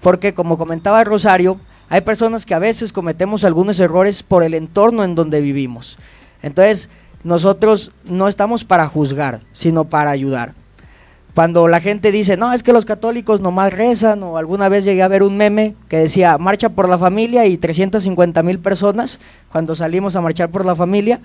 porque 0.00 0.34
como 0.34 0.56
comentaba 0.56 1.02
Rosario, 1.02 1.58
hay 1.88 2.02
personas 2.02 2.46
que 2.46 2.54
a 2.54 2.60
veces 2.60 2.92
cometemos 2.92 3.42
algunos 3.42 3.80
errores 3.80 4.22
por 4.22 4.44
el 4.44 4.54
entorno 4.54 5.02
en 5.02 5.16
donde 5.16 5.40
vivimos. 5.40 5.98
Entonces, 6.44 6.88
nosotros 7.24 7.90
no 8.04 8.28
estamos 8.28 8.64
para 8.64 8.86
juzgar, 8.86 9.40
sino 9.50 9.82
para 9.82 10.12
ayudar. 10.12 10.54
Cuando 11.34 11.66
la 11.66 11.80
gente 11.80 12.12
dice, 12.12 12.36
no, 12.36 12.52
es 12.52 12.62
que 12.62 12.72
los 12.72 12.84
católicos 12.84 13.40
nomás 13.40 13.72
rezan, 13.72 14.22
o 14.22 14.36
alguna 14.36 14.68
vez 14.68 14.84
llegué 14.84 15.02
a 15.02 15.08
ver 15.08 15.24
un 15.24 15.36
meme 15.36 15.74
que 15.88 15.96
decía, 15.96 16.38
marcha 16.38 16.68
por 16.68 16.88
la 16.88 16.98
familia 16.98 17.46
y 17.46 17.58
350 17.58 18.44
mil 18.44 18.60
personas, 18.60 19.18
cuando 19.50 19.74
salimos 19.74 20.14
a 20.14 20.20
marchar 20.20 20.52
por 20.52 20.64
la 20.64 20.76
familia, 20.76 21.18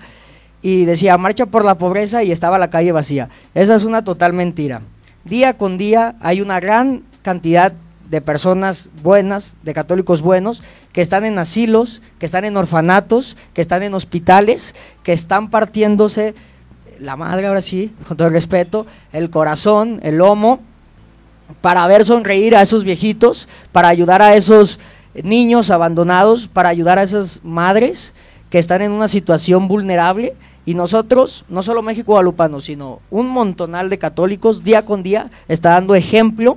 y 0.62 0.84
decía, 0.84 1.18
marcha 1.18 1.46
por 1.46 1.64
la 1.64 1.76
pobreza 1.76 2.22
y 2.22 2.32
estaba 2.32 2.58
la 2.58 2.70
calle 2.70 2.92
vacía. 2.92 3.28
Esa 3.54 3.74
es 3.74 3.84
una 3.84 4.04
total 4.04 4.32
mentira. 4.32 4.80
Día 5.24 5.58
con 5.58 5.76
día 5.76 6.14
hay 6.20 6.40
una 6.40 6.60
gran 6.60 7.02
cantidad 7.22 7.72
de 8.08 8.20
personas 8.20 8.90
buenas, 9.02 9.56
de 9.62 9.74
católicos 9.74 10.22
buenos, 10.22 10.62
que 10.92 11.00
están 11.00 11.24
en 11.24 11.38
asilos, 11.38 12.02
que 12.18 12.26
están 12.26 12.44
en 12.44 12.56
orfanatos, 12.56 13.36
que 13.54 13.62
están 13.62 13.82
en 13.82 13.94
hospitales, 13.94 14.74
que 15.02 15.12
están 15.12 15.50
partiéndose 15.50 16.34
la 16.98 17.16
madre 17.16 17.46
ahora 17.46 17.62
sí, 17.62 17.92
con 18.06 18.16
todo 18.16 18.28
el 18.28 18.34
respeto, 18.34 18.86
el 19.12 19.30
corazón, 19.30 19.98
el 20.02 20.18
lomo, 20.18 20.60
para 21.60 21.86
ver 21.86 22.04
sonreír 22.04 22.54
a 22.54 22.62
esos 22.62 22.84
viejitos, 22.84 23.48
para 23.72 23.88
ayudar 23.88 24.22
a 24.22 24.34
esos 24.36 24.78
niños 25.14 25.70
abandonados, 25.70 26.48
para 26.48 26.68
ayudar 26.68 26.98
a 26.98 27.02
esas 27.02 27.40
madres 27.42 28.12
que 28.50 28.58
están 28.58 28.82
en 28.82 28.92
una 28.92 29.08
situación 29.08 29.68
vulnerable. 29.68 30.34
Y 30.64 30.74
nosotros, 30.74 31.44
no 31.48 31.62
solo 31.62 31.82
México 31.82 32.12
Guadalupano, 32.12 32.60
sino 32.60 33.00
un 33.10 33.28
montonal 33.28 33.90
de 33.90 33.98
católicos, 33.98 34.62
día 34.62 34.84
con 34.84 35.02
día, 35.02 35.30
está 35.48 35.70
dando 35.70 35.94
ejemplo 35.94 36.56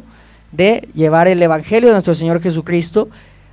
de 0.51 0.87
llevar 0.93 1.27
el 1.27 1.41
Evangelio 1.41 1.89
de 1.89 1.93
nuestro 1.93 2.13
Señor 2.15 2.41
Jesucristo 2.41 3.09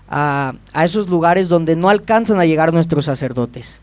a, 0.08 0.54
a 0.72 0.84
esos 0.84 1.08
lugares 1.08 1.48
donde 1.48 1.74
no 1.74 1.88
alcanzan 1.88 2.38
a 2.38 2.44
llegar 2.44 2.72
nuestros 2.72 3.06
sacerdotes. 3.06 3.80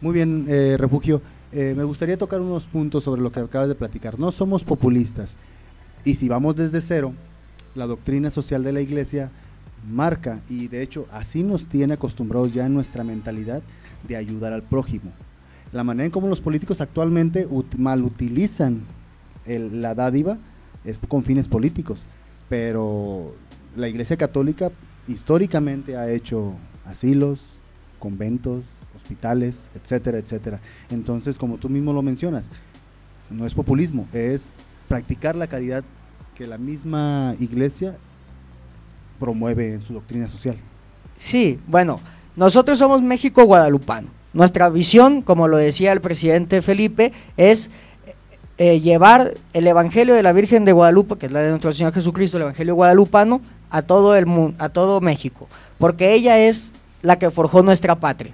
Muy 0.00 0.14
bien, 0.14 0.46
eh, 0.48 0.76
Refugio. 0.78 1.20
Eh, 1.52 1.74
me 1.76 1.84
gustaría 1.84 2.16
tocar 2.16 2.40
unos 2.40 2.64
puntos 2.64 3.04
sobre 3.04 3.20
lo 3.20 3.32
que 3.32 3.40
acabas 3.40 3.68
de 3.68 3.74
platicar. 3.74 4.18
No 4.18 4.32
somos 4.32 4.64
populistas. 4.64 5.36
Y 6.04 6.14
si 6.14 6.28
vamos 6.28 6.56
desde 6.56 6.80
cero, 6.80 7.12
la 7.74 7.86
doctrina 7.86 8.30
social 8.30 8.62
de 8.62 8.72
la 8.72 8.80
iglesia 8.80 9.30
marca, 9.88 10.40
y 10.48 10.68
de 10.68 10.82
hecho 10.82 11.06
así 11.12 11.42
nos 11.42 11.66
tiene 11.66 11.94
acostumbrados 11.94 12.52
ya 12.52 12.66
en 12.66 12.74
nuestra 12.74 13.04
mentalidad 13.04 13.62
de 14.06 14.16
ayudar 14.16 14.52
al 14.52 14.62
prójimo. 14.62 15.12
La 15.72 15.84
manera 15.84 16.06
en 16.06 16.10
cómo 16.10 16.28
los 16.28 16.40
políticos 16.40 16.80
actualmente 16.80 17.46
mal 17.76 18.02
utilizan 18.02 18.82
la 19.46 19.94
dádiva 19.94 20.38
es 20.84 20.98
con 21.08 21.22
fines 21.22 21.48
políticos, 21.48 22.06
pero 22.48 23.34
la 23.76 23.88
iglesia 23.88 24.16
católica 24.16 24.70
históricamente 25.06 25.96
ha 25.96 26.10
hecho 26.10 26.54
asilos, 26.86 27.58
conventos, 27.98 28.62
hospitales, 28.96 29.68
etcétera, 29.74 30.18
etcétera. 30.18 30.60
Entonces, 30.90 31.38
como 31.38 31.56
tú 31.56 31.68
mismo 31.68 31.92
lo 31.92 32.02
mencionas, 32.02 32.48
no 33.30 33.46
es 33.46 33.54
populismo, 33.54 34.06
es 34.12 34.52
practicar 34.88 35.36
la 35.36 35.46
caridad 35.46 35.84
que 36.34 36.46
la 36.46 36.56
misma 36.56 37.34
iglesia 37.40 37.96
promueve 39.18 39.74
en 39.74 39.82
su 39.82 39.92
doctrina 39.92 40.28
social. 40.28 40.56
Sí, 41.16 41.58
bueno, 41.66 42.00
nosotros 42.36 42.78
somos 42.78 43.02
México 43.02 43.44
guadalupano. 43.44 44.17
Nuestra 44.32 44.68
visión, 44.68 45.22
como 45.22 45.48
lo 45.48 45.56
decía 45.56 45.92
el 45.92 46.00
presidente 46.00 46.62
Felipe, 46.62 47.12
es 47.36 47.70
eh, 48.58 48.80
llevar 48.80 49.34
el 49.52 49.66
Evangelio 49.66 50.14
de 50.14 50.22
la 50.22 50.32
Virgen 50.32 50.64
de 50.64 50.72
Guadalupe, 50.72 51.16
que 51.16 51.26
es 51.26 51.32
la 51.32 51.40
de 51.40 51.50
nuestro 51.50 51.72
Señor 51.72 51.92
Jesucristo, 51.92 52.36
el 52.36 52.42
Evangelio 52.42 52.74
guadalupano, 52.74 53.40
a 53.70 53.82
todo 53.82 54.16
el 54.16 54.26
mundo, 54.26 54.56
a 54.58 54.68
todo 54.68 55.00
México, 55.00 55.48
porque 55.78 56.14
ella 56.14 56.38
es 56.38 56.72
la 57.02 57.18
que 57.18 57.30
forjó 57.30 57.62
nuestra 57.62 57.94
patria. 57.94 58.32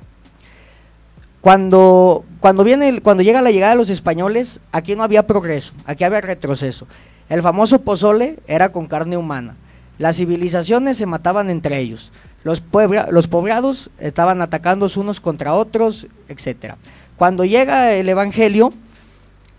Cuando, 1.40 2.24
cuando, 2.40 2.64
viene, 2.64 3.00
cuando 3.02 3.22
llega 3.22 3.42
la 3.42 3.50
llegada 3.50 3.74
de 3.74 3.78
los 3.78 3.90
españoles, 3.90 4.60
aquí 4.72 4.96
no 4.96 5.02
había 5.02 5.26
progreso, 5.26 5.74
aquí 5.84 6.02
había 6.02 6.22
retroceso. 6.22 6.86
El 7.28 7.42
famoso 7.42 7.82
pozole 7.82 8.36
era 8.46 8.72
con 8.72 8.86
carne 8.86 9.18
humana. 9.18 9.56
Las 9.98 10.16
civilizaciones 10.16 10.96
se 10.96 11.04
mataban 11.04 11.50
entre 11.50 11.78
ellos. 11.78 12.12
Los, 12.44 12.62
los 13.10 13.26
poblados 13.26 13.90
estaban 13.98 14.42
atacando 14.42 14.88
unos 14.96 15.20
contra 15.20 15.54
otros, 15.54 16.06
etc. 16.28 16.74
Cuando 17.16 17.44
llega 17.44 17.92
el 17.92 18.08
Evangelio, 18.08 18.72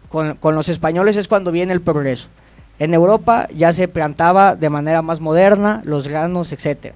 con, 0.09 0.35
con 0.35 0.55
los 0.55 0.69
españoles 0.69 1.17
es 1.17 1.27
cuando 1.27 1.51
viene 1.51 1.73
el 1.73 1.81
progreso. 1.81 2.29
En 2.77 2.93
Europa 2.93 3.47
ya 3.53 3.73
se 3.73 3.87
plantaba 3.87 4.55
de 4.55 4.69
manera 4.69 5.01
más 5.01 5.19
moderna 5.19 5.81
los 5.83 6.07
granos, 6.07 6.51
etc. 6.51 6.93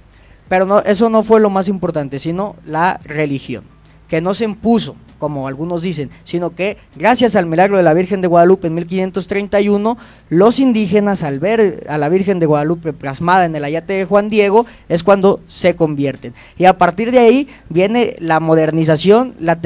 Pero 0.47 0.83
eso 0.85 1.09
no 1.09 1.23
fue 1.23 1.39
lo 1.39 1.49
más 1.49 1.67
importante, 1.67 2.19
sino 2.19 2.55
la 2.65 2.99
religión 3.03 3.63
que 4.09 4.19
no 4.19 4.33
se 4.33 4.43
impuso, 4.43 4.95
como 5.19 5.47
algunos 5.47 5.81
dicen, 5.81 6.09
sino 6.23 6.55
que 6.55 6.77
gracias 6.95 7.35
al 7.35 7.45
milagro 7.45 7.77
de 7.77 7.83
la 7.83 7.93
Virgen 7.93 8.21
de 8.21 8.27
Guadalupe 8.27 8.67
en 8.67 8.75
1531, 8.75 9.97
los 10.29 10.59
indígenas 10.59 11.23
al 11.23 11.39
ver 11.39 11.85
a 11.89 11.97
la 11.97 12.09
Virgen 12.09 12.39
de 12.39 12.45
Guadalupe 12.45 12.93
plasmada 12.93 13.45
en 13.45 13.55
el 13.55 13.63
ayate 13.63 13.93
de 13.93 14.05
Juan 14.05 14.29
Diego 14.29 14.65
es 14.87 15.03
cuando 15.03 15.41
se 15.47 15.75
convierten. 15.75 16.33
Y 16.57 16.65
a 16.65 16.77
partir 16.77 17.11
de 17.11 17.19
ahí 17.19 17.47
viene 17.69 18.15
la 18.19 18.39
modernización, 18.39 19.35
la, 19.39 19.59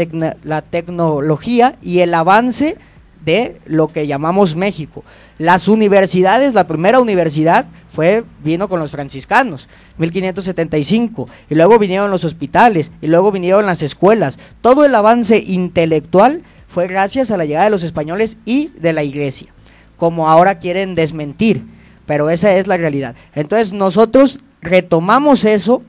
la 0.44 0.62
tecnología 0.62 1.76
y 1.82 2.00
el 2.00 2.14
avance 2.14 2.78
de 3.26 3.60
lo 3.66 3.88
que 3.88 4.08
llamamos 4.08 4.56
México. 4.56 5.04
Las 5.38 5.68
universidades, 5.68 6.54
la 6.54 6.68
primera 6.68 7.00
universidad 7.00 7.66
fue 7.90 8.24
vino 8.44 8.68
con 8.70 8.80
los 8.80 8.92
franciscanos, 8.92 9.68
1575, 9.98 11.28
y 11.50 11.56
luego 11.56 11.80
vinieron 11.80 12.12
los 12.12 12.24
hospitales, 12.24 12.92
y 13.02 13.08
luego 13.08 13.32
vinieron 13.32 13.66
las 13.66 13.82
escuelas. 13.82 14.38
Todo 14.62 14.86
el 14.86 14.96
avance 14.96 15.38
intelectual 15.38 16.44
fue 16.68 16.88
gracias 16.88 17.32
a 17.32 17.38
la 17.38 17.46
llegada 17.46 17.66
de 17.66 17.72
los 17.72 17.84
españoles 17.84 18.38
y 18.46 18.68
de 18.80 18.94
la 18.94 19.04
iglesia, 19.04 19.54
como 19.98 20.30
ahora 20.30 20.60
quieren 20.60 20.96
desmentir, 20.96 21.66
pero 22.06 22.30
esa 22.30 22.54
es 22.56 22.68
la 22.68 22.78
realidad. 22.78 23.16
Entonces 23.36 23.74
nosotros 23.74 24.40
retomamos 24.62 25.46
eso 25.46 25.84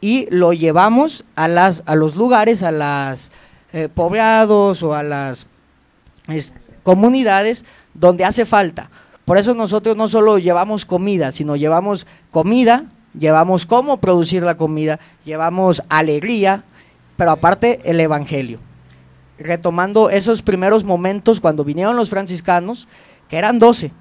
y 0.00 0.26
lo 0.30 0.52
llevamos 0.52 1.24
a, 1.34 1.48
las, 1.48 1.82
a 1.86 1.94
los 1.94 2.16
lugares, 2.16 2.62
a 2.62 2.70
las 2.70 3.32
eh, 3.72 3.88
poblados 3.92 4.82
o 4.82 4.94
a 4.94 5.02
las 5.02 5.46
comunidades 6.82 7.64
donde 7.94 8.24
hace 8.24 8.46
falta. 8.46 8.90
Por 9.24 9.38
eso 9.38 9.54
nosotros 9.54 9.96
no 9.96 10.08
solo 10.08 10.38
llevamos 10.38 10.84
comida, 10.84 11.30
sino 11.32 11.56
llevamos 11.56 12.06
comida, 12.30 12.86
llevamos 13.18 13.66
cómo 13.66 13.98
producir 14.00 14.42
la 14.42 14.56
comida, 14.56 14.98
llevamos 15.24 15.82
alegría, 15.88 16.64
pero 17.16 17.32
aparte 17.32 17.80
el 17.84 18.00
Evangelio. 18.00 18.58
Retomando 19.38 20.10
esos 20.10 20.42
primeros 20.42 20.84
momentos 20.84 21.40
cuando 21.40 21.64
vinieron 21.64 21.96
los 21.96 22.10
franciscanos, 22.10 22.88
que 23.28 23.36
eran 23.36 23.58
doce, 23.58 23.92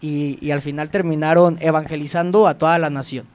y, 0.00 0.50
al 0.50 0.62
final 0.62 0.90
terminaron 0.90 1.58
evangelizando 1.60 2.46
a 2.46 2.56
toda 2.56 2.78
la 2.78 2.90
nación. 2.90 3.26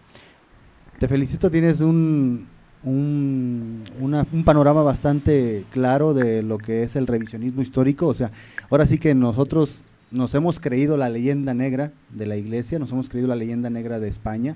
Te 1.00 1.08
felicito, 1.08 1.52
tienes 1.52 1.82
un, 1.82 2.48
un, 2.84 3.84
un, 4.00 4.44
panorama 4.44 4.82
bastante 4.84 5.66
claro 5.72 6.14
de 6.14 6.44
lo 6.44 6.58
que 6.58 6.84
es 6.84 6.96
el 6.96 7.08
revisionismo 7.08 7.62
histórico. 7.62 8.08
O 8.08 8.14
sea, 8.14 8.32
ahora 8.70 8.86
sí 8.86 8.98
que 8.98 9.16
nosotros 9.16 9.86
nos 10.12 10.34
hemos 10.36 10.60
creído 10.60 10.98
la 10.98 11.10
leyenda 11.10 11.54
negra 11.54 11.92
de 12.12 12.26
la 12.26 12.36
iglesia, 12.36 12.80
nos 12.80 12.92
hemos 12.92 13.10
creído 13.10 13.28
la 13.28 13.36
leyenda 13.36 13.70
negra 13.70 14.00
de 14.00 14.10
España, 14.10 14.56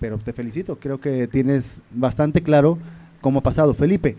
pero 0.00 0.18
te 0.18 0.32
felicito, 0.32 0.76
creo 0.78 1.00
que 1.00 1.26
tienes 1.26 1.82
bastante 1.90 2.42
claro 2.42 2.78
cómo 3.20 3.40
ha 3.40 3.42
pasado. 3.42 3.74
Felipe, 3.74 4.16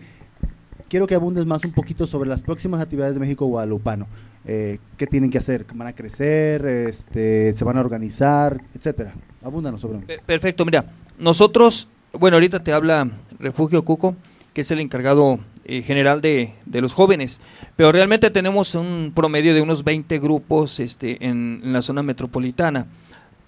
quiero 0.88 1.06
que 1.06 1.14
abundes 1.14 1.46
más 1.46 1.64
un 1.64 1.72
poquito 1.72 2.06
sobre 2.06 2.28
las 2.28 2.42
próximas 2.42 2.80
actividades 2.80 3.14
de 3.14 3.20
México 3.20 3.46
Guadalupano. 3.46 4.06
Eh, 4.44 4.78
¿Qué 4.96 5.06
tienen 5.06 5.30
que 5.30 5.38
hacer? 5.38 5.66
¿Van 5.74 5.88
a 5.88 5.92
crecer? 5.94 6.64
Este, 6.66 7.52
¿Se 7.52 7.64
van 7.64 7.76
a 7.76 7.80
organizar? 7.80 8.60
Etcétera. 8.74 9.12
Abúndanos 9.42 9.80
sobre 9.80 9.98
Pe- 10.00 10.20
Perfecto, 10.24 10.64
mira, 10.64 10.84
nosotros, 11.18 11.88
bueno, 12.12 12.36
ahorita 12.36 12.62
te 12.62 12.72
habla 12.72 13.08
Refugio 13.38 13.84
Cuco, 13.84 14.16
que 14.52 14.62
es 14.62 14.70
el 14.70 14.80
encargado 14.80 15.38
eh, 15.64 15.82
general 15.82 16.20
de, 16.20 16.54
de 16.66 16.80
los 16.80 16.92
jóvenes, 16.92 17.40
pero 17.76 17.92
realmente 17.92 18.30
tenemos 18.30 18.74
un 18.74 19.12
promedio 19.14 19.54
de 19.54 19.62
unos 19.62 19.84
20 19.84 20.18
grupos 20.18 20.80
este, 20.80 21.24
en, 21.26 21.60
la 21.64 21.82
zona 21.82 22.02
metropolitana, 22.02 22.86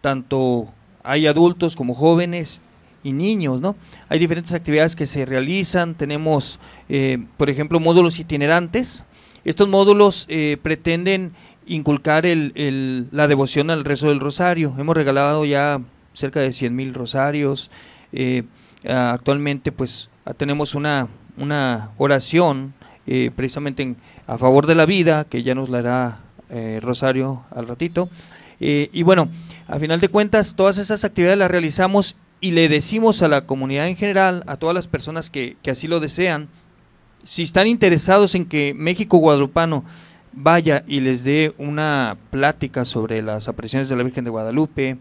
tanto 0.01 0.69
hay 1.03 1.27
adultos 1.27 1.75
como 1.77 1.95
jóvenes 1.95 2.61
y 3.03 3.13
niños, 3.13 3.61
¿no? 3.61 3.75
Hay 4.09 4.21
diferentes 4.21 4.53
actividades 4.55 4.95
que 4.95 5.07
se 5.07 5.25
realizan, 5.27 5.95
tenemos, 5.97 6.61
eh, 6.89 7.19
por 7.37 7.51
ejemplo, 7.51 7.81
módulos 7.81 8.21
itinerantes. 8.21 9.05
Estos 9.45 9.69
módulos 9.69 10.27
eh, 10.29 10.57
pretenden 10.63 11.33
inculcar 11.67 12.27
el, 12.27 12.53
el- 12.55 13.09
la 13.11 13.27
devoción 13.27 13.71
al 13.71 13.85
rezo 13.85 14.09
del 14.09 14.21
rosario. 14.21 14.73
Hemos 14.79 14.97
regalado 14.97 15.45
ya 15.45 15.81
cerca 16.13 16.39
de 16.39 16.53
100 16.53 16.77
mil 16.77 16.95
rosarios. 16.95 17.73
Eh, 18.13 18.43
ah, 18.89 19.13
actualmente, 19.15 19.73
pues, 19.73 20.11
ah, 20.25 20.35
tenemos 20.35 20.75
una, 20.75 21.09
una 21.37 21.91
oración 21.99 22.75
eh, 23.07 23.31
precisamente 23.35 23.83
en- 23.83 23.97
a 24.27 24.39
favor 24.39 24.67
de 24.67 24.75
la 24.77 24.87
vida, 24.87 25.25
que 25.25 25.43
ya 25.43 25.55
nos 25.55 25.69
la 25.71 25.79
hará 25.79 26.21
eh, 26.51 26.79
Rosario 26.83 27.43
al 27.51 27.67
ratito. 27.69 28.09
Y 28.65 29.03
bueno, 29.03 29.29
a 29.67 29.77
final 29.81 29.99
de 29.99 30.09
cuentas, 30.09 30.55
todas 30.55 30.79
esas 30.79 31.05
actividades 31.05 31.37
las 31.37 31.51
realizamos 31.51 32.17
y 32.41 32.53
le 32.53 32.69
decimos 32.69 33.21
a 33.23 33.27
la 33.29 33.45
comunidad 33.45 33.89
en 33.89 33.97
general, 33.97 34.45
a 34.47 34.57
todas 34.57 34.73
las 34.73 34.87
personas 34.87 35.31
que, 35.31 35.57
que 35.65 35.73
así 35.73 35.89
lo 35.89 35.99
desean, 35.99 36.47
si 37.25 37.43
están 37.43 37.67
interesados 37.67 38.37
en 38.37 38.45
que 38.47 38.73
México 38.73 39.17
Guadalupano 39.19 39.85
vaya 40.33 40.85
y 40.87 41.01
les 41.01 41.25
dé 41.25 41.55
una 41.59 42.17
plática 42.31 42.85
sobre 42.85 43.21
las 43.21 43.49
apariciones 43.49 43.89
de 43.89 43.97
la 43.97 44.05
Virgen 44.05 44.23
de 44.23 44.31
Guadalupe, 44.31 44.97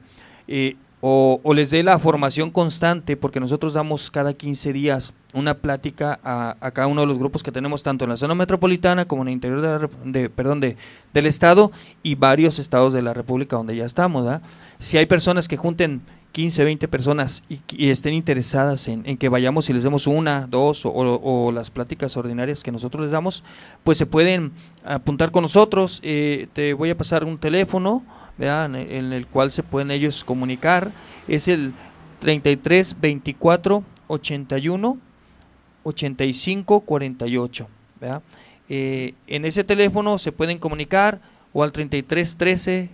o, 1.02 1.40
o 1.44 1.54
les 1.54 1.72
dé 1.72 1.82
la 1.84 1.98
formación 2.00 2.52
constante, 2.52 3.18
porque 3.18 3.40
nosotros 3.40 3.74
damos 3.74 4.12
cada 4.12 4.34
15 4.34 4.72
días 4.72 5.14
una 5.34 5.56
plática 5.56 6.20
a, 6.24 6.56
cada 6.74 6.88
uno 6.88 7.02
de 7.02 7.08
los 7.08 7.18
grupos 7.18 7.42
que 7.42 7.52
tenemos, 7.52 7.82
tanto 7.84 8.06
en 8.06 8.10
la 8.12 8.18
zona 8.18 8.36
metropolitana 8.36 9.06
como 9.06 9.24
en 9.24 9.30
el 9.30 9.34
interior 9.34 9.62
de, 9.62 9.68
la 9.68 9.90
de- 10.06 10.30
perdón, 10.30 10.60
de, 10.60 10.78
del 11.14 11.26
estado 11.26 11.72
y 12.04 12.16
varios 12.16 12.60
estados 12.60 12.94
de 12.94 13.02
la 13.02 13.14
República 13.14 13.56
donde 13.56 13.76
ya 13.76 13.86
estamos. 13.86 14.28
Si 14.78 14.98
hay 14.98 15.06
personas 15.08 15.48
que 15.48 15.58
junten 15.58 16.02
15, 16.34 16.64
20 16.64 16.88
personas 16.88 17.44
y, 17.50 17.60
y 17.70 17.90
estén 17.90 18.14
interesadas 18.14 18.88
en, 18.88 19.04
en 19.06 19.18
que 19.18 19.28
vayamos 19.28 19.70
y 19.70 19.74
les 19.74 19.84
demos 19.84 20.06
una, 20.08 20.48
dos 20.48 20.86
o, 20.86 20.92
o 20.94 21.52
las 21.52 21.72
pláticas 21.72 22.16
ordinarias 22.16 22.64
que 22.64 22.72
nosotros 22.72 23.04
les 23.04 23.12
damos, 23.12 23.44
pues 23.84 23.98
se 23.98 24.06
pueden 24.06 24.52
apuntar 24.86 25.32
con 25.32 25.42
nosotros. 25.42 26.00
Eh, 26.04 26.48
te 26.54 26.74
voy 26.74 26.90
a 26.90 26.98
pasar 26.98 27.24
un 27.26 27.38
teléfono 27.38 28.04
¿verdad? 28.42 28.76
En, 28.76 29.14
el, 29.14 29.28
cual 29.28 29.52
se 29.52 29.62
pueden 29.62 29.92
ellos 29.92 30.24
comunicar. 30.24 30.92
Es 31.28 31.48
el 31.48 31.74
33 32.20 33.00
24 33.00 33.84
81 34.08 34.98
85 35.84 36.80
48. 36.82 37.68
¿verdad? 38.00 38.24
Eh, 38.68 39.14
en 39.28 39.46
ese 39.46 39.64
teléfono 39.64 40.18
se 40.18 40.32
pueden 40.32 40.58
comunicar 40.58 41.22
o 41.54 41.62
al 41.62 41.72
33 41.72 42.38
13 42.38 42.90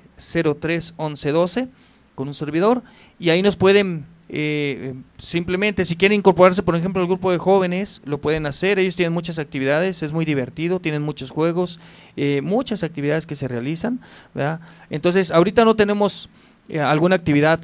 03 0.60 0.94
11 0.98 1.32
12 1.32 1.68
con 2.16 2.28
un 2.28 2.34
servidor 2.34 2.84
y 3.18 3.30
ahí 3.30 3.42
nos 3.42 3.56
pueden 3.56 4.06
eh, 4.30 4.94
simplemente 5.18 5.86
si 5.86 5.96
quieren 5.96 6.18
incorporarse 6.18 6.62
por 6.62 6.76
ejemplo 6.76 7.02
al 7.02 7.08
grupo 7.08 7.32
de 7.32 7.38
jóvenes 7.38 8.02
lo 8.04 8.18
pueden 8.18 8.46
hacer 8.46 8.78
ellos 8.78 8.98
tienen 8.98 9.14
muchas 9.14 9.40
actividades 9.40 10.04
es 10.04 10.12
muy 10.12 10.26
divertido 10.26 10.82
tienen 10.82 11.02
muchos 11.02 11.32
juegos 11.32 11.80
eh, 12.18 12.42
muchas 12.44 12.84
actividades 12.84 13.26
que 13.26 13.36
se 13.36 13.48
realizan 13.48 14.02
¿verdad? 14.34 14.60
entonces 14.90 15.32
ahorita 15.32 15.64
no 15.64 15.78
tenemos 15.78 16.30
eh, 16.68 16.82
alguna 16.82 17.16
actividad 17.16 17.62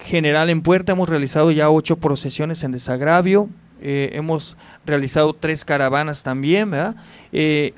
general 0.00 0.48
en 0.48 0.62
puerta 0.62 0.92
hemos 0.92 1.06
realizado 1.06 1.50
ya 1.50 1.68
ocho 1.68 1.96
procesiones 1.96 2.64
en 2.64 2.72
desagravio 2.72 3.50
eh, 3.82 4.08
hemos 4.14 4.56
realizado 4.86 5.34
tres 5.34 5.62
caravanas 5.66 6.22
también, 6.22 6.72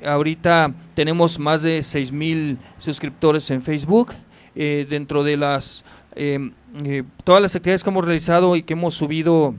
ahorita 0.05 0.73
tenemos 0.93 1.37
más 1.37 1.63
de 1.63 1.83
seis 1.83 2.13
mil 2.13 2.57
suscriptores 2.77 3.51
en 3.51 3.61
Facebook. 3.61 4.13
Dentro 4.55 5.23
de 5.23 5.35
las 5.35 5.83
eh, 6.83 7.03
todas 7.23 7.41
las 7.41 7.55
actividades 7.55 7.83
que 7.83 7.89
hemos 7.89 8.05
realizado 8.05 8.55
y 8.55 8.63
que 8.63 8.73
hemos 8.73 8.95
subido 8.95 9.55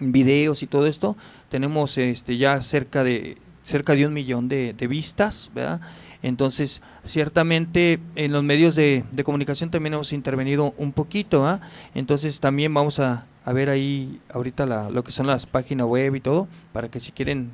videos 0.00 0.62
y 0.62 0.66
todo 0.66 0.86
esto, 0.86 1.16
tenemos 1.48 1.98
este 1.98 2.36
ya 2.36 2.60
cerca 2.62 3.04
de 3.04 3.38
cerca 3.62 3.94
de 3.94 4.06
un 4.06 4.12
millón 4.12 4.48
de, 4.48 4.74
vistas, 4.88 5.50
¿verdad? 5.54 5.80
Entonces, 6.22 6.82
ciertamente 7.04 7.98
en 8.14 8.32
los 8.32 8.42
medios 8.42 8.74
de, 8.74 9.04
de 9.10 9.24
comunicación 9.24 9.70
también 9.70 9.94
hemos 9.94 10.12
intervenido 10.12 10.74
un 10.76 10.92
poquito, 10.92 11.46
¿ah? 11.46 11.60
Entonces 11.94 12.40
también 12.40 12.74
vamos 12.74 12.98
a, 12.98 13.26
a 13.44 13.52
ver 13.52 13.70
ahí 13.70 14.20
ahorita 14.32 14.66
la, 14.66 14.90
lo 14.90 15.04
que 15.04 15.12
son 15.12 15.26
las 15.26 15.46
páginas 15.46 15.86
web 15.86 16.14
y 16.14 16.20
todo, 16.20 16.48
para 16.72 16.88
que 16.88 17.00
si 17.00 17.12
quieren 17.12 17.52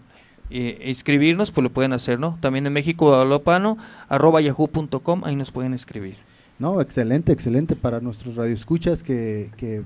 eh, 0.51 0.83
inscribirnos, 0.87 1.53
pues 1.53 1.63
lo 1.63 1.71
pueden 1.71 1.93
hacer, 1.93 2.19
¿no? 2.19 2.39
También 2.41 2.67
en 2.67 2.73
México 2.73 3.07
Guadalupano, 3.07 3.79
arroba 4.09 4.41
yahoo.com, 4.41 5.23
ahí 5.25 5.37
nos 5.37 5.53
pueden 5.53 5.75
escribir. 5.75 6.17
No, 6.61 6.83
excelente, 6.83 7.33
excelente 7.33 7.75
para 7.75 8.01
nuestros 8.01 8.37
radioescuchas 8.37 9.03
que, 9.03 9.83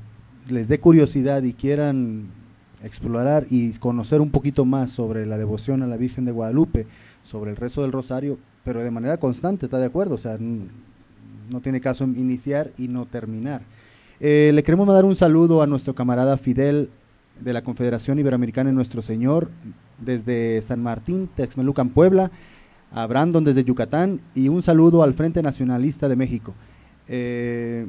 les 0.49 0.67
dé 0.69 0.81
curiosidad 0.81 1.45
y 1.45 1.55
quieran 1.55 2.27
explorar 2.83 3.47
y 3.49 3.73
conocer 3.79 4.21
un 4.21 4.31
poquito 4.31 4.65
más 4.65 4.91
sobre 4.91 5.25
la 5.25 5.39
devoción 5.39 5.85
a 5.85 5.87
la 5.87 5.97
Virgen 5.97 6.25
de 6.25 6.33
Guadalupe, 6.33 6.87
sobre 7.23 7.53
el 7.53 7.57
rezo 7.57 7.83
del 7.83 7.93
rosario, 7.93 8.39
pero 8.65 8.83
de 8.83 8.91
manera 8.91 9.19
constante, 9.19 9.67
¿está 9.67 9.79
de 9.79 9.87
acuerdo? 9.87 10.17
O 10.17 10.19
sea, 10.19 10.37
no 10.39 11.61
tiene 11.61 11.81
caso 11.81 12.05
iniciar 12.05 12.73
y 12.77 12.89
no 12.89 13.07
terminar. 13.07 13.63
Eh, 14.19 14.51
le 14.53 14.63
queremos 14.65 14.87
mandar 14.87 15.05
un 15.05 15.15
saludo 15.15 15.63
a 15.63 15.69
nuestro 15.69 15.95
camarada 15.95 16.37
Fidel 16.39 16.91
de 17.41 17.53
la 17.53 17.63
Confederación 17.63 18.19
Iberoamericana 18.19 18.71
de 18.71 18.75
Nuestro 18.75 19.01
Señor, 19.01 19.49
desde 19.99 20.61
San 20.61 20.83
Martín, 20.83 21.29
Texmelucan, 21.37 21.91
Puebla, 21.91 22.33
a 22.95 23.07
Brandon 23.07 23.43
desde 23.43 23.65
Yucatán 23.65 24.21
y 24.35 24.49
un 24.49 24.63
saludo 24.63 25.03
al 25.03 25.15
Frente 25.15 25.43
Nacionalista 25.43 26.09
de 26.09 26.17
México. 26.17 26.55
Eh, 27.09 27.87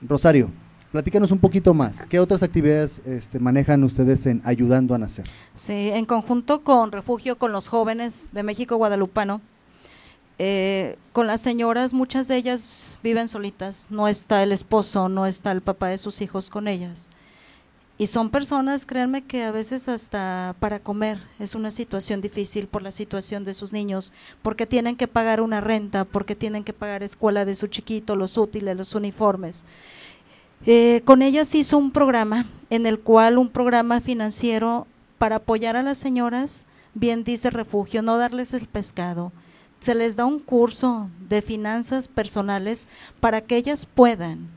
Rosario, 0.00 0.50
platícanos 0.92 1.30
un 1.30 1.38
poquito 1.38 1.74
más. 1.74 2.06
¿Qué 2.06 2.18
otras 2.18 2.42
actividades 2.42 3.02
este, 3.04 3.38
manejan 3.38 3.84
ustedes 3.84 4.24
en 4.26 4.40
Ayudando 4.44 4.94
a 4.94 4.98
Nacer? 4.98 5.26
Sí, 5.54 5.90
en 5.90 6.06
conjunto 6.06 6.62
con 6.62 6.90
Refugio, 6.90 7.36
con 7.36 7.52
los 7.52 7.68
jóvenes 7.68 8.30
de 8.32 8.42
México 8.42 8.76
Guadalupano, 8.76 9.42
eh, 10.38 10.96
con 11.12 11.26
las 11.26 11.42
señoras, 11.42 11.92
muchas 11.92 12.26
de 12.28 12.36
ellas 12.36 12.98
viven 13.02 13.28
solitas, 13.28 13.86
no 13.90 14.08
está 14.08 14.42
el 14.42 14.52
esposo, 14.52 15.08
no 15.08 15.26
está 15.26 15.52
el 15.52 15.60
papá 15.60 15.88
de 15.88 15.98
sus 15.98 16.22
hijos 16.22 16.48
con 16.48 16.66
ellas. 16.66 17.08
Y 17.98 18.08
son 18.08 18.28
personas, 18.28 18.84
créanme 18.84 19.22
que 19.24 19.42
a 19.42 19.50
veces 19.50 19.88
hasta 19.88 20.54
para 20.60 20.80
comer 20.80 21.18
es 21.38 21.54
una 21.54 21.70
situación 21.70 22.20
difícil 22.20 22.66
por 22.66 22.82
la 22.82 22.90
situación 22.90 23.42
de 23.44 23.54
sus 23.54 23.72
niños, 23.72 24.12
porque 24.42 24.66
tienen 24.66 24.96
que 24.96 25.08
pagar 25.08 25.40
una 25.40 25.62
renta, 25.62 26.04
porque 26.04 26.36
tienen 26.36 26.62
que 26.62 26.74
pagar 26.74 27.02
escuela 27.02 27.46
de 27.46 27.56
su 27.56 27.68
chiquito, 27.68 28.14
los 28.14 28.36
útiles, 28.36 28.76
los 28.76 28.94
uniformes. 28.94 29.64
Eh, 30.66 31.00
con 31.06 31.22
ellas 31.22 31.54
hizo 31.54 31.78
un 31.78 31.90
programa 31.90 32.46
en 32.68 32.84
el 32.84 32.98
cual 32.98 33.38
un 33.38 33.48
programa 33.48 34.02
financiero 34.02 34.86
para 35.16 35.36
apoyar 35.36 35.76
a 35.76 35.82
las 35.82 35.96
señoras, 35.96 36.66
bien 36.92 37.24
dice 37.24 37.48
refugio, 37.48 38.02
no 38.02 38.18
darles 38.18 38.52
el 38.52 38.66
pescado. 38.66 39.32
Se 39.80 39.94
les 39.94 40.16
da 40.16 40.26
un 40.26 40.38
curso 40.38 41.08
de 41.30 41.40
finanzas 41.40 42.08
personales 42.08 42.88
para 43.20 43.40
que 43.40 43.56
ellas 43.56 43.86
puedan 43.86 44.55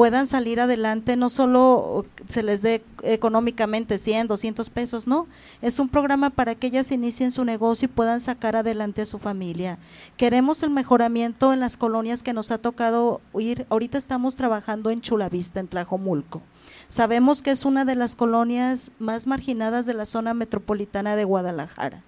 puedan 0.00 0.26
salir 0.26 0.60
adelante, 0.60 1.14
no 1.14 1.28
solo 1.28 2.06
se 2.26 2.42
les 2.42 2.62
dé 2.62 2.82
económicamente 3.02 3.98
100, 3.98 4.28
200 4.28 4.70
pesos, 4.70 5.06
no, 5.06 5.26
es 5.60 5.78
un 5.78 5.90
programa 5.90 6.30
para 6.30 6.54
que 6.54 6.68
ellas 6.68 6.90
inicien 6.90 7.30
su 7.30 7.44
negocio 7.44 7.84
y 7.84 7.88
puedan 7.88 8.22
sacar 8.22 8.56
adelante 8.56 9.02
a 9.02 9.04
su 9.04 9.18
familia. 9.18 9.78
Queremos 10.16 10.62
el 10.62 10.70
mejoramiento 10.70 11.52
en 11.52 11.60
las 11.60 11.76
colonias 11.76 12.22
que 12.22 12.32
nos 12.32 12.50
ha 12.50 12.56
tocado 12.56 13.20
ir, 13.38 13.66
ahorita 13.68 13.98
estamos 13.98 14.36
trabajando 14.36 14.88
en 14.88 15.02
Chulavista, 15.02 15.60
en 15.60 15.68
Tlajomulco. 15.68 16.40
Sabemos 16.88 17.42
que 17.42 17.50
es 17.50 17.66
una 17.66 17.84
de 17.84 17.94
las 17.94 18.14
colonias 18.14 18.92
más 18.98 19.26
marginadas 19.26 19.84
de 19.84 19.92
la 19.92 20.06
zona 20.06 20.32
metropolitana 20.32 21.14
de 21.14 21.24
Guadalajara 21.24 22.02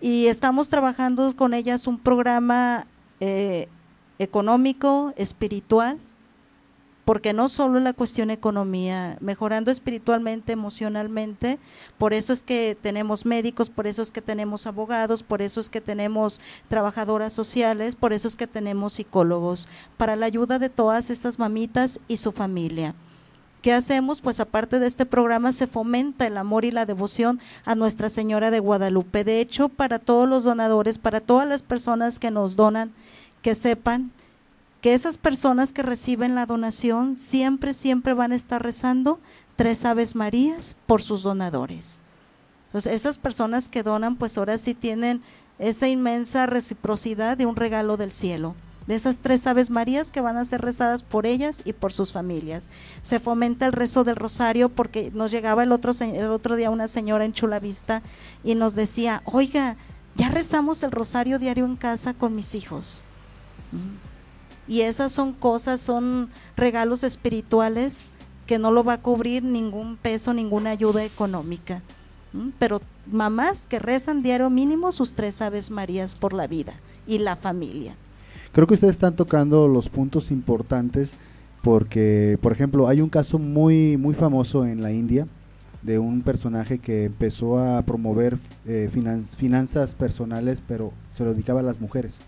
y 0.00 0.26
estamos 0.26 0.68
trabajando 0.68 1.32
con 1.36 1.54
ellas 1.54 1.86
un 1.86 2.00
programa 2.00 2.88
eh, 3.20 3.68
económico, 4.18 5.14
espiritual, 5.16 5.96
porque 7.10 7.32
no 7.32 7.48
solo 7.48 7.80
la 7.80 7.92
cuestión 7.92 8.30
economía, 8.30 9.18
mejorando 9.18 9.72
espiritualmente, 9.72 10.52
emocionalmente, 10.52 11.58
por 11.98 12.14
eso 12.14 12.32
es 12.32 12.44
que 12.44 12.78
tenemos 12.80 13.26
médicos, 13.26 13.68
por 13.68 13.88
eso 13.88 14.00
es 14.00 14.12
que 14.12 14.22
tenemos 14.22 14.68
abogados, 14.68 15.24
por 15.24 15.42
eso 15.42 15.58
es 15.58 15.68
que 15.70 15.80
tenemos 15.80 16.40
trabajadoras 16.68 17.32
sociales, 17.32 17.96
por 17.96 18.12
eso 18.12 18.28
es 18.28 18.36
que 18.36 18.46
tenemos 18.46 18.92
psicólogos, 18.92 19.68
para 19.96 20.14
la 20.14 20.26
ayuda 20.26 20.60
de 20.60 20.68
todas 20.68 21.10
estas 21.10 21.40
mamitas 21.40 21.98
y 22.06 22.18
su 22.18 22.30
familia. 22.30 22.94
¿Qué 23.60 23.72
hacemos? 23.72 24.20
Pues 24.20 24.38
aparte 24.38 24.78
de 24.78 24.86
este 24.86 25.04
programa 25.04 25.52
se 25.52 25.66
fomenta 25.66 26.28
el 26.28 26.36
amor 26.36 26.64
y 26.64 26.70
la 26.70 26.86
devoción 26.86 27.40
a 27.64 27.74
Nuestra 27.74 28.08
Señora 28.08 28.52
de 28.52 28.60
Guadalupe. 28.60 29.24
De 29.24 29.40
hecho, 29.40 29.68
para 29.68 29.98
todos 29.98 30.28
los 30.28 30.44
donadores, 30.44 30.98
para 30.98 31.18
todas 31.18 31.48
las 31.48 31.62
personas 31.62 32.20
que 32.20 32.30
nos 32.30 32.54
donan, 32.54 32.92
que 33.42 33.56
sepan 33.56 34.12
que 34.80 34.94
esas 34.94 35.18
personas 35.18 35.72
que 35.72 35.82
reciben 35.82 36.34
la 36.34 36.46
donación 36.46 37.16
siempre, 37.16 37.74
siempre 37.74 38.14
van 38.14 38.32
a 38.32 38.36
estar 38.36 38.62
rezando 38.62 39.20
tres 39.56 39.84
Aves 39.84 40.14
Marías 40.14 40.76
por 40.86 41.02
sus 41.02 41.22
donadores. 41.22 42.02
Entonces, 42.66 42.92
esas 42.92 43.18
personas 43.18 43.68
que 43.68 43.82
donan, 43.82 44.16
pues 44.16 44.38
ahora 44.38 44.56
sí 44.58 44.74
tienen 44.74 45.22
esa 45.58 45.88
inmensa 45.88 46.46
reciprocidad 46.46 47.36
de 47.36 47.46
un 47.46 47.56
regalo 47.56 47.96
del 47.96 48.12
cielo 48.12 48.54
de 48.90 48.96
esas 48.96 49.20
tres 49.20 49.46
Aves 49.46 49.70
Marías 49.70 50.10
que 50.10 50.20
van 50.20 50.36
a 50.36 50.44
ser 50.44 50.62
rezadas 50.62 51.04
por 51.04 51.24
ellas 51.24 51.62
y 51.64 51.72
por 51.72 51.92
sus 51.92 52.12
familias. 52.12 52.70
Se 53.02 53.20
fomenta 53.20 53.66
el 53.66 53.72
rezo 53.72 54.02
del 54.02 54.16
rosario 54.16 54.68
porque 54.68 55.12
nos 55.14 55.30
llegaba 55.30 55.62
el 55.62 55.70
otro, 55.70 55.92
el 56.00 56.30
otro 56.30 56.56
día 56.56 56.70
una 56.70 56.88
señora 56.88 57.24
en 57.24 57.32
Chulavista 57.32 58.02
y 58.42 58.56
nos 58.56 58.74
decía, 58.74 59.22
oiga, 59.26 59.76
ya 60.16 60.28
rezamos 60.28 60.82
el 60.82 60.90
rosario 60.90 61.38
diario 61.38 61.66
en 61.66 61.76
casa 61.76 62.14
con 62.14 62.34
mis 62.34 62.56
hijos. 62.56 63.04
Y 64.70 64.82
esas 64.82 65.10
son 65.10 65.32
cosas, 65.32 65.80
son 65.80 66.28
regalos 66.56 67.02
espirituales 67.02 68.08
que 68.46 68.60
no 68.60 68.70
lo 68.70 68.84
va 68.84 68.92
a 68.94 69.00
cubrir 69.00 69.42
ningún 69.42 69.96
peso, 69.96 70.32
ninguna 70.32 70.70
ayuda 70.70 71.04
económica. 71.04 71.82
Mm. 72.32 72.50
Pero 72.56 72.80
mamás 73.10 73.66
que 73.66 73.80
rezan 73.80 74.22
diario 74.22 74.48
mínimo 74.48 74.92
sus 74.92 75.14
tres 75.14 75.42
Aves 75.42 75.72
Marías 75.72 76.14
por 76.14 76.32
la 76.32 76.46
vida 76.46 76.74
y 77.08 77.18
la 77.18 77.34
familia. 77.34 77.94
Creo 78.52 78.68
que 78.68 78.74
ustedes 78.74 78.92
están 78.92 79.16
tocando 79.16 79.66
los 79.66 79.88
puntos 79.88 80.30
importantes 80.30 81.10
porque, 81.62 82.38
por 82.40 82.52
ejemplo, 82.52 82.86
hay 82.86 83.00
un 83.00 83.08
caso 83.08 83.40
muy, 83.40 83.96
muy 83.96 84.14
famoso 84.14 84.64
en 84.64 84.82
la 84.82 84.92
India 84.92 85.26
de 85.82 85.98
un 85.98 86.22
personaje 86.22 86.78
que 86.78 87.06
empezó 87.06 87.58
a 87.58 87.82
promover 87.82 88.38
eh, 88.66 88.88
finanzas 89.36 89.96
personales, 89.96 90.62
pero 90.64 90.92
se 91.12 91.24
lo 91.24 91.32
dedicaba 91.32 91.58
a 91.58 91.64
las 91.64 91.80
mujeres. 91.80 92.20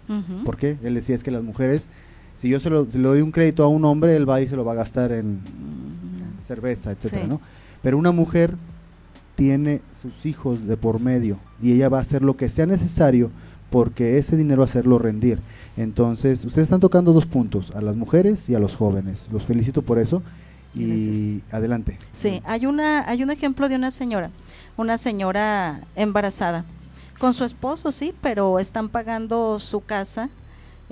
¿Por 0.45 0.57
qué? 0.57 0.77
Él 0.83 0.95
decía 0.95 1.15
es 1.15 1.23
que 1.23 1.31
las 1.31 1.45
mujeres, 1.45 1.89
si 2.37 2.49
yo 2.49 2.61
se 2.61 2.71
lo, 2.71 2.87
le 2.93 3.01
doy 3.01 3.21
un 3.21 3.31
crédito 3.31 3.65
a 3.65 3.69
un 3.69 3.85
hombre, 3.85 4.17
él 4.17 4.29
va 4.29 4.41
y 4.41 4.49
se 4.49 4.57
lo 4.57 4.65
va 4.65 4.73
a 4.73 4.77
gastar 4.77 5.13
en 5.13 5.41
cerveza, 6.45 6.91
etcétera, 6.91 7.27
¿no? 7.27 7.41
Pero 7.83 7.99
una 7.99 8.13
mujer 8.13 8.55
tiene 9.35 9.81
sus 10.01 10.27
hijos 10.27 10.67
de 10.67 10.77
por 10.77 11.01
medio 11.01 11.39
y 11.61 11.73
ella 11.73 11.89
va 11.89 11.99
a 11.99 12.03
hacer 12.03 12.23
lo 12.23 12.37
que 12.37 12.49
sea 12.49 12.67
necesario 12.67 13.31
porque 13.71 14.19
ese 14.19 14.37
dinero 14.37 14.63
hacerlo 14.63 14.99
rendir. 14.99 15.41
Entonces, 15.77 16.45
ustedes 16.45 16.67
están 16.67 16.81
tocando 16.81 17.13
dos 17.13 17.25
puntos, 17.25 17.73
a 17.75 17.81
las 17.81 17.97
mujeres 17.97 18.49
y 18.49 18.55
a 18.55 18.59
los 18.59 18.77
jóvenes. 18.77 19.29
Los 19.33 19.45
felicito 19.45 19.83
por 19.83 19.99
eso 19.99 20.23
y 20.75 21.41
adelante. 21.51 21.99
Sí, 22.13 22.43
hay 22.45 22.67
una 22.67 23.09
hay 23.09 23.23
un 23.23 23.31
ejemplo 23.31 23.69
de 23.69 23.77
una 23.77 23.91
señora, 23.91 24.31
una 24.77 24.99
señora 24.99 25.81
embarazada 25.97 26.65
con 27.19 27.33
su 27.33 27.45
esposo, 27.45 27.93
sí, 27.93 28.13
pero 28.21 28.59
están 28.59 28.89
pagando 28.89 29.61
su 29.61 29.81
casa, 29.81 30.29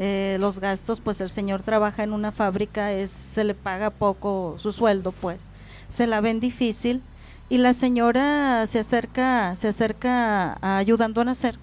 eh, 0.00 0.36
los 0.40 0.58
gastos, 0.58 0.98
pues 0.98 1.20
el 1.20 1.30
señor 1.30 1.62
trabaja 1.62 2.02
en 2.02 2.12
una 2.12 2.32
fábrica, 2.32 2.92
es 2.92 3.12
se 3.12 3.44
le 3.44 3.54
paga 3.54 3.90
poco 3.90 4.56
su 4.58 4.72
sueldo, 4.72 5.12
pues 5.12 5.50
se 5.88 6.08
la 6.08 6.20
ven 6.20 6.40
difícil 6.40 7.02
y 7.48 7.58
la 7.58 7.74
señora 7.74 8.66
se 8.66 8.80
acerca 8.80 9.54
se 9.54 9.68
acerca 9.68 10.58
ayudando 10.78 11.20
a 11.20 11.24
nacer 11.24 11.56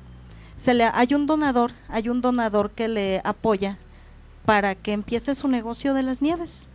se 0.58 0.74
le 0.74 0.86
hay 0.86 1.14
un 1.14 1.28
donador, 1.28 1.72
hay 1.88 2.10
un 2.10 2.20
donador 2.20 2.72
que 2.72 2.88
le 2.88 3.22
apoya 3.24 3.78
para 4.44 4.74
que 4.74 4.92
empiece 4.92 5.36
su 5.36 5.48
negocio 5.48 5.94
de 5.94 6.04
las 6.04 6.22
nieves. 6.22 6.68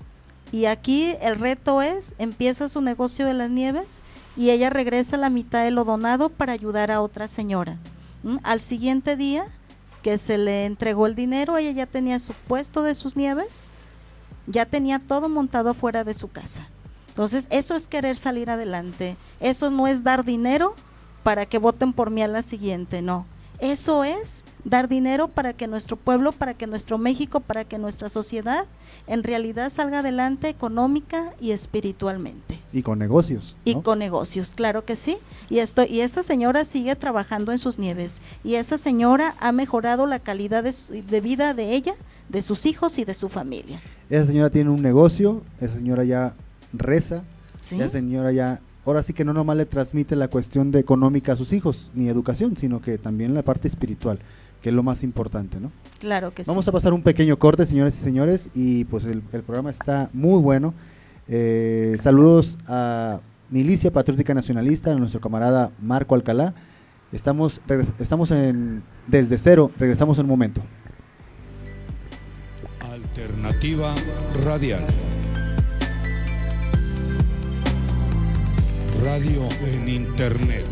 Y 0.52 0.66
aquí 0.66 1.14
el 1.20 1.38
reto 1.38 1.82
es, 1.82 2.14
empieza 2.18 2.68
su 2.68 2.80
negocio 2.80 3.26
de 3.26 3.34
las 3.34 3.50
nieves 3.50 4.02
y 4.36 4.50
ella 4.50 4.70
regresa 4.70 5.16
la 5.16 5.30
mitad 5.30 5.64
de 5.64 5.72
lo 5.72 5.84
donado 5.84 6.28
para 6.28 6.52
ayudar 6.52 6.90
a 6.90 7.00
otra 7.00 7.26
señora. 7.26 7.76
Al 8.44 8.60
siguiente 8.60 9.16
día 9.16 9.46
que 10.02 10.18
se 10.18 10.38
le 10.38 10.66
entregó 10.66 11.06
el 11.06 11.14
dinero, 11.14 11.56
ella 11.56 11.70
ya 11.70 11.86
tenía 11.86 12.18
su 12.18 12.32
puesto 12.32 12.82
de 12.82 12.94
sus 12.94 13.16
nieves, 13.16 13.70
ya 14.46 14.66
tenía 14.66 14.98
todo 14.98 15.28
montado 15.28 15.74
fuera 15.74 16.04
de 16.04 16.14
su 16.14 16.28
casa. 16.28 16.68
Entonces, 17.08 17.46
eso 17.50 17.74
es 17.74 17.88
querer 17.88 18.16
salir 18.16 18.50
adelante. 18.50 19.16
Eso 19.38 19.70
no 19.70 19.86
es 19.86 20.02
dar 20.02 20.24
dinero 20.24 20.74
para 21.22 21.46
que 21.46 21.58
voten 21.58 21.92
por 21.92 22.10
mí 22.10 22.22
a 22.22 22.28
la 22.28 22.42
siguiente, 22.42 23.02
no. 23.02 23.26
Eso 23.62 24.02
es 24.02 24.42
dar 24.64 24.88
dinero 24.88 25.28
para 25.28 25.52
que 25.52 25.68
nuestro 25.68 25.94
pueblo, 25.94 26.32
para 26.32 26.52
que 26.52 26.66
nuestro 26.66 26.98
México, 26.98 27.38
para 27.38 27.62
que 27.62 27.78
nuestra 27.78 28.08
sociedad 28.08 28.64
en 29.06 29.22
realidad 29.22 29.70
salga 29.70 30.00
adelante 30.00 30.48
económica 30.48 31.32
y 31.40 31.52
espiritualmente. 31.52 32.58
Y 32.72 32.82
con 32.82 32.98
negocios. 32.98 33.56
Y 33.64 33.76
con 33.76 34.00
negocios, 34.00 34.54
claro 34.54 34.84
que 34.84 34.96
sí. 34.96 35.16
Y 35.48 35.60
esto 35.60 35.84
y 35.88 36.00
esta 36.00 36.24
señora 36.24 36.64
sigue 36.64 36.96
trabajando 36.96 37.52
en 37.52 37.58
sus 37.58 37.78
nieves 37.78 38.20
y 38.42 38.56
esa 38.56 38.78
señora 38.78 39.36
ha 39.38 39.52
mejorado 39.52 40.06
la 40.06 40.18
calidad 40.18 40.64
de, 40.64 41.20
vida 41.20 41.54
de 41.54 41.72
ella, 41.76 41.94
de 42.30 42.42
sus 42.42 42.66
hijos 42.66 42.98
y 42.98 43.04
de 43.04 43.14
su 43.14 43.28
familia. 43.28 43.80
Esa 44.10 44.26
señora 44.26 44.50
tiene 44.50 44.70
un 44.70 44.82
negocio, 44.82 45.40
esa 45.60 45.76
señora 45.76 46.02
ya 46.02 46.34
reza, 46.72 47.22
esa 47.60 47.88
señora 47.88 48.32
ya 48.32 48.60
ahora 48.84 49.02
sí 49.02 49.12
que 49.12 49.24
no 49.24 49.32
nomás 49.32 49.56
le 49.56 49.66
transmite 49.66 50.16
la 50.16 50.28
cuestión 50.28 50.70
de 50.70 50.80
económica 50.80 51.32
a 51.32 51.36
sus 51.36 51.52
hijos, 51.52 51.90
ni 51.94 52.08
educación, 52.08 52.56
sino 52.56 52.80
que 52.80 52.98
también 52.98 53.34
la 53.34 53.42
parte 53.42 53.68
espiritual, 53.68 54.18
que 54.60 54.70
es 54.70 54.74
lo 54.74 54.82
más 54.82 55.02
importante, 55.02 55.58
¿no? 55.60 55.70
Claro 55.98 56.30
que 56.30 56.44
sí. 56.44 56.50
Vamos 56.50 56.66
a 56.68 56.72
pasar 56.72 56.92
un 56.92 57.02
pequeño 57.02 57.38
corte, 57.38 57.66
señores 57.66 57.98
y 57.98 58.02
señores, 58.02 58.50
y 58.54 58.84
pues 58.84 59.04
el, 59.04 59.20
programa 59.20 59.70
está 59.70 60.10
muy 60.12 60.40
bueno. 60.40 60.74
Eh, 61.28 61.96
saludos 62.00 62.58
a 62.66 63.20
Milicia 63.50 63.92
Patriótica 63.92 64.34
Nacionalista, 64.34 64.92
a 64.92 64.94
nuestro 64.94 65.20
camarada 65.20 65.70
Marco 65.80 66.14
Alcalá. 66.14 66.54
Estamos, 67.12 67.60
estamos 68.00 68.30
en, 68.30 68.82
desde 69.06 69.36
cero, 69.38 69.70
regresamos 69.78 70.18
en 70.18 70.24
un 70.24 70.30
momento. 70.30 70.62
Alternativa 72.80 73.94
Radial. 74.44 74.82
Radio 79.02 79.48
en 79.66 79.88
Internet. 79.88 80.64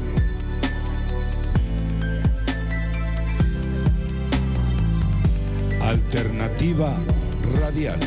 Alternativa 5.81 6.95
Radial. 7.59 7.99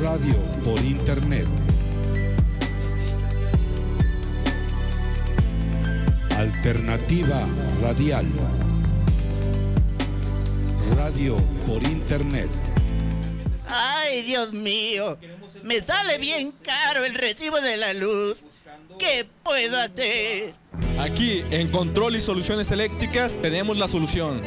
Radio 0.00 0.36
por 0.64 0.80
Internet. 0.80 1.46
Alternativa 6.38 7.46
Radial. 7.82 8.26
Radio 10.96 11.36
por 11.66 11.82
Internet. 11.82 12.48
Ay, 13.68 14.22
Dios 14.22 14.52
mío. 14.54 15.18
Me 15.66 15.82
sale 15.82 16.16
bien 16.18 16.52
caro 16.62 17.04
el 17.04 17.16
recibo 17.16 17.60
de 17.60 17.76
la 17.76 17.92
luz. 17.92 18.44
¿Qué 19.00 19.26
puedo 19.42 19.80
hacer? 19.80 20.54
Aquí, 21.00 21.42
en 21.50 21.68
Control 21.70 22.14
y 22.14 22.20
Soluciones 22.20 22.70
Eléctricas, 22.70 23.40
tenemos 23.42 23.76
la 23.76 23.88
solución. 23.88 24.44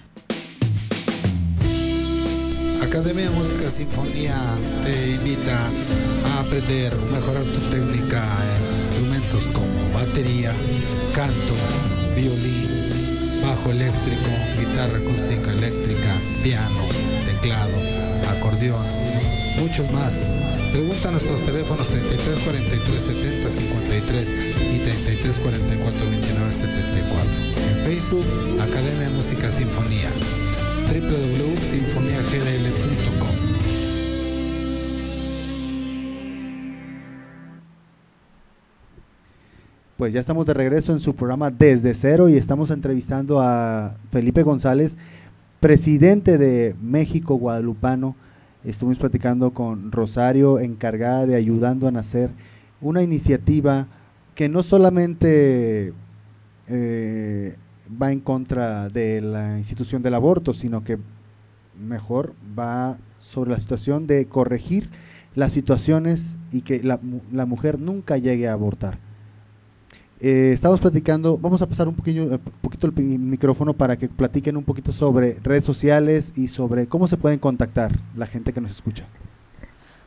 Academia 2.83 3.31
Música 3.31 3.71
Sinfonía 3.71 4.35
te 4.85 5.11
invita 5.13 5.71
a 6.27 6.41
aprender, 6.41 6.93
mejorar 7.13 7.43
tu 7.43 7.61
técnica 7.71 8.23
en 8.23 8.77
instrumentos 8.77 9.45
como 9.47 9.93
batería, 9.93 10.53
canto, 11.13 11.55
violín, 12.15 12.69
bajo 13.43 13.71
eléctrico, 13.71 14.31
guitarra 14.59 14.99
acústica 14.99 15.53
eléctrica, 15.53 16.15
piano, 16.43 16.85
teclado, 17.27 17.94
acordeón, 18.45 18.85
muchos 19.61 19.91
más. 19.93 20.19
Pregunta 20.73 21.09
a 21.09 21.13
nuestros 21.13 21.41
teléfonos 21.41 21.89
33 21.89 22.41
43 22.41 22.95
70 22.95 23.49
53 23.49 24.31
y 24.75 24.81
33 24.81 25.41
44 25.41 26.11
29 26.11 26.53
74. 26.53 27.31
En 27.71 27.77
Facebook, 27.87 28.27
Academia 28.61 29.09
de 29.09 29.15
Música 29.17 29.51
Sinfonía 29.51 30.11
www.sinfoniagdl.com 30.87 33.35
Pues 39.97 40.13
ya 40.13 40.21
estamos 40.21 40.45
de 40.45 40.53
regreso 40.53 40.93
en 40.93 41.01
su 41.01 41.15
programa 41.15 41.51
Desde 41.51 41.95
Cero 41.95 42.29
y 42.29 42.37
estamos 42.37 42.71
entrevistando 42.71 43.41
a 43.41 43.95
Felipe 44.11 44.43
González, 44.43 44.99
presidente 45.61 46.37
de 46.37 46.77
México 46.83 47.37
Guadalupano. 47.37 48.15
Estuvimos 48.65 48.99
platicando 48.99 49.53
con 49.53 49.93
Rosario, 49.93 50.59
encargada 50.59 51.27
de 51.27 51.37
ayudando 51.37 51.87
a 51.87 51.91
nacer 51.91 52.31
una 52.81 53.03
iniciativa 53.03 53.89
que 54.35 54.49
no 54.49 54.63
solamente 54.63 55.93
eh, 56.69 57.57
va 58.01 58.11
en 58.11 58.21
contra 58.21 58.89
de 58.89 59.21
la 59.21 59.59
institución 59.59 60.03
del 60.03 60.15
aborto, 60.15 60.55
sino 60.55 60.83
que 60.83 60.99
mejor 61.79 62.33
va 62.59 62.97
sobre 63.19 63.51
la 63.51 63.59
situación 63.59 64.07
de 64.07 64.27
corregir 64.27 64.89
las 65.35 65.53
situaciones 65.53 66.39
y 66.51 66.63
que 66.63 66.83
la, 66.83 67.01
la 67.33 67.45
mujer 67.45 67.79
nunca 67.79 68.17
llegue 68.17 68.49
a 68.49 68.55
abortar. 68.55 68.99
Eh, 70.27 70.55
estamos 70.55 70.81
platicando, 70.81 71.37
vamos 71.37 71.61
a 71.61 71.67
pasar 71.67 71.87
un 71.87 71.95
poquillo, 71.95 72.33
eh, 72.33 72.39
poquito 72.63 72.87
el 72.87 72.95
micrófono 72.95 73.75
para 73.75 73.99
que 73.99 74.09
platiquen 74.09 74.57
un 74.57 74.65
poquito 74.65 74.91
sobre 74.91 75.39
redes 75.43 75.67
sociales 75.67 76.33
y 76.35 76.49
sobre 76.49 76.87
cómo 76.87 77.09
se 77.09 77.19
pueden 77.19 77.39
contactar 77.39 77.93
la 78.17 78.25
gente 78.25 78.55
que 78.55 78.61
nos 78.63 78.71
escucha. 78.71 79.05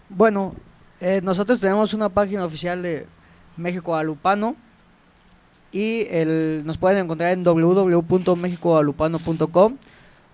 Bueno, 0.10 0.56
eh, 1.02 1.22
nosotros 1.24 1.60
tenemos 1.60 1.94
una 1.94 2.10
página 2.10 2.46
oficial 2.46 2.82
de 2.82 3.06
México 3.58 3.92
Guadalupano 3.92 4.56
y 5.72 6.08
nos 6.66 6.80
pueden 6.80 7.04
encontrar 7.04 7.34
en 7.34 7.44
www.mexicoguadalupano.com 7.44 9.78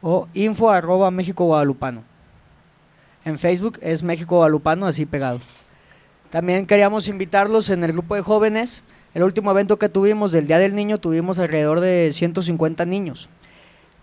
o 0.02 0.30
info 0.34 0.70
arroba 0.70 1.12
México 1.12 1.44
Guadalupano. 1.44 2.04
En 3.26 3.38
Facebook 3.38 3.80
es 3.82 4.02
México 4.02 4.38
Guadalupano, 4.38 4.86
así 4.86 5.06
pegado. 5.06 5.42
También 6.30 6.68
queríamos 6.68 7.10
invitarlos 7.10 7.70
en 7.70 7.84
el 7.84 7.92
grupo 7.92 8.16
de 8.16 8.22
jóvenes. 8.22 8.86
El 9.14 9.24
último 9.24 9.52
evento 9.52 9.78
que 9.78 9.90
tuvimos 9.90 10.32
del 10.32 10.48
Día 10.48 10.60
del 10.60 10.76
Niño 10.76 10.98
tuvimos 10.98 11.38
alrededor 11.38 11.80
de 11.80 12.10
150 12.12 12.86
niños. 12.86 13.30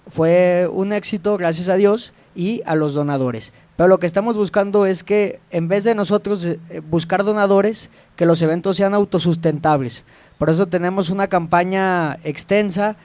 Fue 0.06 0.68
un 0.72 0.92
éxito, 0.92 1.36
gracias 1.36 1.68
a 1.68 1.74
Dios, 1.74 2.12
y 2.34 2.62
a 2.64 2.74
los 2.74 2.94
donadores. 2.94 3.52
Pero 3.76 3.88
lo 3.88 3.98
que 3.98 4.06
estamos 4.06 4.36
buscando 4.36 4.86
es 4.86 5.02
que 5.02 5.40
en 5.50 5.68
vez 5.68 5.84
de 5.84 5.94
nosotros 5.94 6.44
eh, 6.44 6.58
buscar 6.88 7.24
donadores, 7.24 7.90
que 8.16 8.26
los 8.26 8.40
eventos 8.42 8.76
sean 8.76 8.94
autosustentables. 8.94 10.04
Por 10.38 10.50
eso 10.50 10.66
tenemos 10.66 11.10
una 11.10 11.28
campaña 11.28 12.18
extensa, 12.24 12.96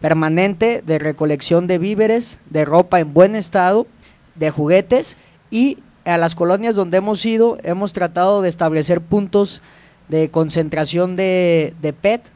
permanente, 0.00 0.82
de 0.84 0.98
recolección 0.98 1.66
de 1.66 1.78
víveres, 1.78 2.40
de 2.50 2.64
ropa 2.64 3.00
en 3.00 3.14
buen 3.14 3.34
estado, 3.34 3.86
de 4.34 4.50
juguetes 4.50 5.16
y 5.50 5.78
a 6.04 6.18
las 6.18 6.34
colonias 6.34 6.76
donde 6.76 6.98
hemos 6.98 7.24
ido 7.24 7.56
hemos 7.62 7.94
tratado 7.94 8.42
de 8.42 8.50
establecer 8.50 9.00
puntos 9.00 9.62
de 10.08 10.30
concentración 10.30 11.16
de, 11.16 11.74
de 11.80 11.92
PET, 11.92 12.30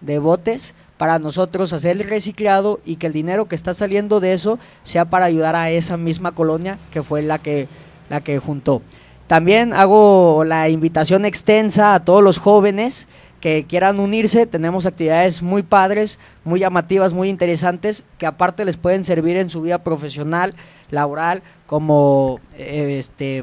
de 0.00 0.18
botes, 0.18 0.74
para 1.02 1.18
nosotros 1.18 1.72
hacer 1.72 1.96
el 1.96 2.08
reciclado 2.08 2.80
y 2.84 2.94
que 2.94 3.08
el 3.08 3.12
dinero 3.12 3.48
que 3.48 3.56
está 3.56 3.74
saliendo 3.74 4.20
de 4.20 4.34
eso 4.34 4.60
sea 4.84 5.04
para 5.04 5.26
ayudar 5.26 5.56
a 5.56 5.70
esa 5.70 5.96
misma 5.96 6.32
colonia 6.32 6.78
que 6.92 7.02
fue 7.02 7.22
la 7.22 7.38
que, 7.38 7.66
la 8.08 8.20
que 8.20 8.38
juntó. 8.38 8.82
También 9.26 9.72
hago 9.72 10.44
la 10.44 10.68
invitación 10.68 11.24
extensa 11.24 11.94
a 11.94 12.04
todos 12.04 12.22
los 12.22 12.38
jóvenes 12.38 13.08
que 13.40 13.66
quieran 13.66 13.98
unirse. 13.98 14.46
Tenemos 14.46 14.86
actividades 14.86 15.42
muy 15.42 15.64
padres, 15.64 16.18
muy 16.44 16.60
llamativas, 16.60 17.12
muy 17.12 17.28
interesantes, 17.28 18.04
que 18.18 18.26
aparte 18.26 18.64
les 18.64 18.76
pueden 18.76 19.04
servir 19.04 19.36
en 19.36 19.50
su 19.50 19.60
vida 19.62 19.82
profesional, 19.82 20.54
laboral, 20.90 21.42
como 21.66 22.40
este 22.56 23.42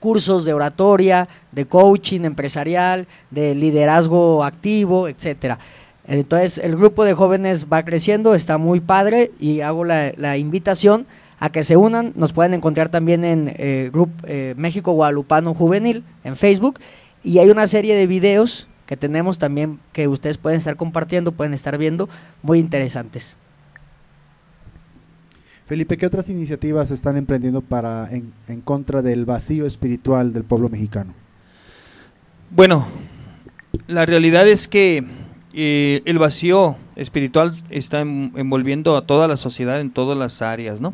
cursos 0.00 0.44
de 0.44 0.52
oratoria, 0.52 1.28
de 1.52 1.66
coaching 1.66 2.22
empresarial, 2.22 3.06
de 3.30 3.54
liderazgo 3.54 4.42
activo, 4.42 5.06
etcétera. 5.06 5.58
Entonces 6.06 6.58
el 6.58 6.74
grupo 6.76 7.04
de 7.04 7.14
jóvenes 7.14 7.66
va 7.72 7.84
creciendo, 7.84 8.34
está 8.34 8.58
muy 8.58 8.80
padre 8.80 9.30
y 9.38 9.60
hago 9.60 9.84
la, 9.84 10.36
invitación 10.36 11.06
a 11.38 11.50
que 11.50 11.62
se 11.62 11.76
unan. 11.76 12.12
Nos 12.16 12.32
pueden 12.32 12.54
encontrar 12.54 12.88
también 12.88 13.24
en 13.24 13.54
eh, 13.56 13.90
Grupo 13.92 14.12
eh, 14.26 14.54
México 14.56 14.92
Guadalupano 14.92 15.54
Juvenil 15.54 16.02
en 16.24 16.34
Facebook 16.34 16.80
y 17.22 17.38
hay 17.38 17.50
una 17.50 17.66
serie 17.66 17.94
de 17.94 18.08
videos 18.08 18.66
que 18.86 18.96
tenemos 18.96 19.38
también 19.38 19.78
que 19.92 20.08
ustedes 20.08 20.36
pueden 20.36 20.58
estar 20.58 20.74
compartiendo, 20.74 21.30
pueden 21.30 21.54
estar 21.54 21.78
viendo, 21.78 22.08
muy 22.42 22.58
interesantes. 22.58 23.36
Felipe, 25.70 25.96
¿qué 25.96 26.04
otras 26.04 26.28
iniciativas 26.28 26.90
están 26.90 27.16
emprendiendo 27.16 27.60
para 27.60 28.08
en, 28.10 28.60
contra 28.62 29.02
del 29.02 29.24
vacío 29.24 29.66
espiritual 29.66 30.32
del 30.32 30.42
pueblo 30.42 30.68
mexicano? 30.68 31.14
Bueno, 32.50 32.88
la 33.86 34.04
realidad 34.04 34.48
es 34.48 34.66
que 34.66 35.04
eh, 35.54 36.02
el 36.06 36.18
vacío 36.18 36.76
espiritual 36.96 37.56
está 37.70 38.00
en- 38.00 38.32
envolviendo 38.34 38.96
a 38.96 39.06
toda 39.06 39.28
la 39.28 39.36
sociedad 39.36 39.80
en 39.80 39.92
todas 39.92 40.18
las 40.18 40.42
áreas, 40.42 40.80
¿no? 40.80 40.92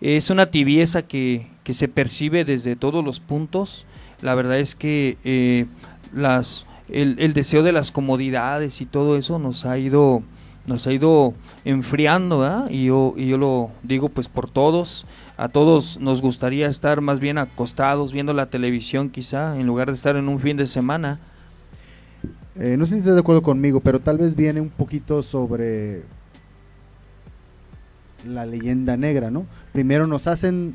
Es 0.00 0.30
una 0.30 0.46
tibieza 0.46 1.02
que, 1.02 1.48
que 1.62 1.74
se 1.74 1.86
percibe 1.86 2.46
desde 2.46 2.74
todos 2.74 3.04
los 3.04 3.20
puntos. 3.20 3.84
La 4.22 4.34
verdad 4.34 4.58
es 4.58 4.74
que 4.74 5.18
eh, 5.24 5.66
el 6.88 7.34
deseo 7.34 7.62
de 7.62 7.72
las 7.72 7.92
comodidades 7.92 8.80
y 8.80 8.86
todo 8.86 9.18
eso 9.18 9.38
nos 9.38 9.66
ha 9.66 9.76
ido 9.76 10.22
nos 10.68 10.86
ha 10.86 10.92
ido 10.92 11.32
enfriando, 11.64 12.40
¿verdad? 12.40 12.70
Y 12.70 12.86
yo, 12.86 13.14
y 13.16 13.28
yo 13.28 13.38
lo 13.38 13.70
digo 13.82 14.08
pues 14.08 14.28
por 14.28 14.50
todos, 14.50 15.06
a 15.36 15.48
todos 15.48 15.98
nos 16.00 16.22
gustaría 16.22 16.66
estar 16.68 17.00
más 17.00 17.20
bien 17.20 17.38
acostados 17.38 18.12
viendo 18.12 18.32
la 18.32 18.46
televisión 18.46 19.10
quizá, 19.10 19.58
en 19.58 19.66
lugar 19.66 19.88
de 19.88 19.94
estar 19.94 20.16
en 20.16 20.28
un 20.28 20.40
fin 20.40 20.56
de 20.56 20.66
semana. 20.66 21.20
Eh, 22.56 22.76
no 22.78 22.86
sé 22.86 22.94
si 22.94 22.98
estás 23.00 23.14
de 23.14 23.20
acuerdo 23.20 23.42
conmigo, 23.42 23.80
pero 23.80 24.00
tal 24.00 24.18
vez 24.18 24.34
viene 24.34 24.60
un 24.60 24.70
poquito 24.70 25.22
sobre 25.22 26.02
la 28.26 28.46
leyenda 28.46 28.96
negra, 28.96 29.30
¿no? 29.30 29.46
Primero 29.72 30.06
nos 30.06 30.26
hacen 30.26 30.74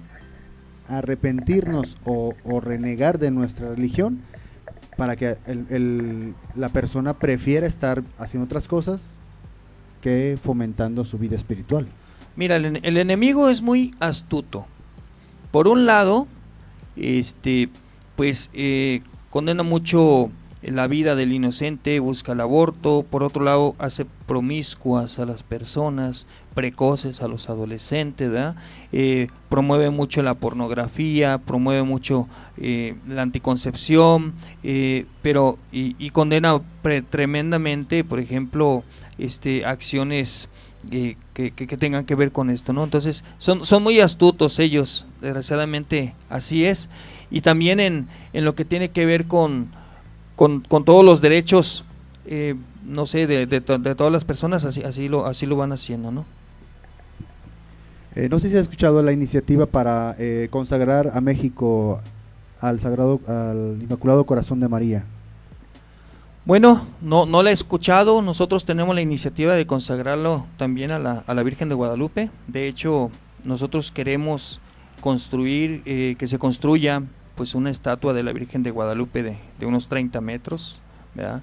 arrepentirnos 0.88 1.98
o, 2.06 2.34
o 2.46 2.60
renegar 2.60 3.18
de 3.20 3.32
nuestra 3.32 3.70
religión 3.70 4.20
para 4.98 5.16
que 5.16 5.38
el- 5.48 5.66
el- 5.70 6.34
la 6.56 6.70
persona 6.70 7.14
prefiera 7.14 7.66
estar 7.66 8.04
haciendo 8.20 8.46
otras 8.46 8.68
cosas 8.68 9.16
fomentando 10.42 11.06
su 11.06 11.18
vida 11.18 11.36
espiritual. 11.36 11.88
Mira, 12.36 12.56
el, 12.56 12.66
en- 12.66 12.80
el 12.86 12.98
enemigo 12.98 13.50
es 13.50 13.62
muy 13.62 13.94
astuto. 14.00 14.66
Por 15.52 15.68
un 15.68 15.86
lado, 15.86 16.28
este, 16.96 17.70
pues 18.16 18.50
eh, 18.54 19.02
condena 19.30 19.64
mucho 19.64 20.30
la 20.62 20.86
vida 20.88 21.16
del 21.16 21.34
inocente, 21.34 22.00
busca 22.00 22.34
el 22.34 22.40
aborto. 22.40 23.04
Por 23.10 23.24
otro 23.24 23.44
lado, 23.44 23.74
hace 23.80 24.06
promiscuas 24.28 25.18
a 25.18 25.26
las 25.26 25.42
personas, 25.42 26.28
precoces 26.54 27.22
a 27.24 27.28
los 27.28 27.50
adolescentes. 27.50 28.32
Eh, 28.92 29.28
promueve 29.50 29.90
mucho 29.90 30.22
la 30.22 30.36
pornografía, 30.36 31.40
promueve 31.40 31.82
mucho 31.84 32.28
eh, 32.58 32.96
la 33.08 33.24
anticoncepción, 33.24 34.34
eh, 34.64 35.06
pero 35.24 35.58
y, 35.72 35.96
y 35.98 36.12
condena 36.12 36.60
pre- 36.84 37.02
tremendamente, 37.02 38.04
por 38.04 38.20
ejemplo, 38.20 38.84
este, 39.24 39.66
acciones 39.66 40.50
eh, 40.92 41.16
que, 41.34 41.52
que- 41.52 41.78
tengan 41.78 42.06
que 42.06 42.16
ver 42.16 42.32
con 42.32 42.50
esto, 42.50 42.74
¿no? 42.74 42.84
Entonces, 42.84 43.24
son, 43.38 43.66
son 43.66 43.84
muy 43.84 44.00
astutos 44.00 44.58
ellos, 44.60 45.06
desgraciadamente 45.22 46.14
así 46.30 46.66
es. 46.66 46.90
Y 47.30 47.42
también 47.42 47.80
en, 47.80 48.08
en 48.34 48.46
lo 48.46 48.56
que 48.56 48.66
tiene 48.66 48.90
que 48.90 49.06
ver 49.06 49.26
con, 49.26 49.68
con, 50.36 50.62
con 50.62 50.84
todos 50.84 51.06
los 51.06 51.22
derechos, 51.22 51.86
eh, 52.26 52.56
no 52.86 53.06
sé, 53.06 53.28
de, 53.28 53.46
de 53.46 53.62
to- 53.62 53.78
de 53.78 53.96
todas 53.96 54.12
las 54.12 54.26
personas, 54.26 54.66
así, 54.66 54.82
así, 54.84 55.08
lo, 55.08 55.26
así 55.28 55.46
lo 55.46 55.56
van 55.56 55.72
haciendo, 55.72 56.12
¿no? 56.12 56.26
Eh, 58.16 58.28
no 58.30 58.40
sé 58.40 58.50
si 58.50 58.56
has 58.58 58.64
escuchado 58.64 59.02
la 59.02 59.14
iniciativa 59.14 59.66
para 59.66 60.16
consagrar 60.50 61.12
a 61.14 61.22
México 61.22 62.02
al 62.60 62.80
Sagrado, 62.80 63.22
al 63.28 63.78
Inmaculado 63.82 64.26
Corazón 64.26 64.60
de 64.60 64.68
María. 64.68 65.04
Bueno, 66.44 66.88
no, 67.02 67.28
no 67.28 67.44
la 67.44 67.52
he 67.52 67.54
escuchado. 67.54 68.24
Nosotros 68.24 68.66
tenemos 68.66 68.96
la 68.96 69.02
iniciativa 69.02 69.54
de 69.54 69.68
consagrarlo 69.68 70.48
también 70.58 70.92
a 70.92 70.98
la, 70.98 71.24
a 71.28 71.34
la 71.36 71.44
Virgen 71.44 71.70
de 71.70 71.76
Guadalupe. 71.76 72.32
De 72.48 72.68
hecho, 72.68 73.12
nosotros 73.44 73.92
queremos 73.92 74.60
construir, 75.02 75.84
eh, 75.86 76.16
que 76.18 76.26
se 76.26 76.40
construya 76.40 77.04
pues 77.36 77.54
una 77.54 77.70
estatua 77.70 78.14
de 78.14 78.24
la 78.24 78.34
Virgen 78.34 78.64
de 78.64 78.72
Guadalupe 78.72 79.22
de, 79.22 79.38
de 79.60 79.66
unos 79.68 79.88
30 79.88 80.20
metros, 80.22 80.80
¿verdad? 81.14 81.42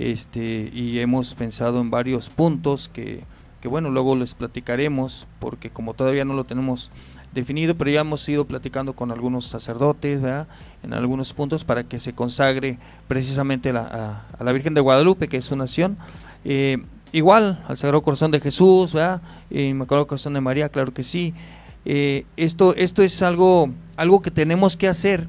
Este, 0.00 0.70
y 0.72 0.98
hemos 0.98 1.34
pensado 1.34 1.80
en 1.80 1.90
varios 1.90 2.28
puntos 2.28 2.88
que, 2.88 3.22
que, 3.60 3.68
bueno, 3.68 3.90
luego 3.90 4.16
les 4.16 4.34
platicaremos, 4.34 5.28
porque 5.38 5.70
como 5.70 5.94
todavía 5.94 6.24
no 6.24 6.34
lo 6.34 6.44
tenemos 6.44 6.90
definido, 7.32 7.74
pero 7.74 7.90
ya 7.90 8.00
hemos 8.00 8.28
ido 8.28 8.44
platicando 8.44 8.94
con 8.94 9.10
algunos 9.10 9.46
sacerdotes, 9.46 10.20
¿verdad? 10.20 10.48
En 10.82 10.94
algunos 10.94 11.32
puntos 11.32 11.64
para 11.64 11.84
que 11.84 11.98
se 11.98 12.12
consagre 12.12 12.78
precisamente 13.08 13.72
la, 13.72 14.24
a, 14.38 14.44
la 14.44 14.52
Virgen 14.52 14.74
de 14.74 14.80
Guadalupe, 14.80 15.28
que 15.28 15.36
es 15.36 15.44
su 15.44 15.56
nación. 15.56 15.96
Eh, 16.44 16.78
igual 17.12 17.62
al 17.68 17.76
Sagrado 17.76 18.02
Corazón 18.02 18.30
de 18.30 18.40
Jesús, 18.40 18.92
¿verdad? 18.94 19.22
Eh, 19.50 19.64
Inmaculado 19.64 20.06
Corazón 20.06 20.34
de 20.34 20.40
María, 20.40 20.68
claro 20.68 20.92
que 20.92 21.02
sí. 21.02 21.34
Eh, 21.84 22.24
esto, 22.36 22.74
esto 22.76 23.02
es 23.02 23.22
algo, 23.22 23.70
algo 23.96 24.22
que 24.22 24.30
tenemos 24.30 24.76
que 24.76 24.88
hacer, 24.88 25.26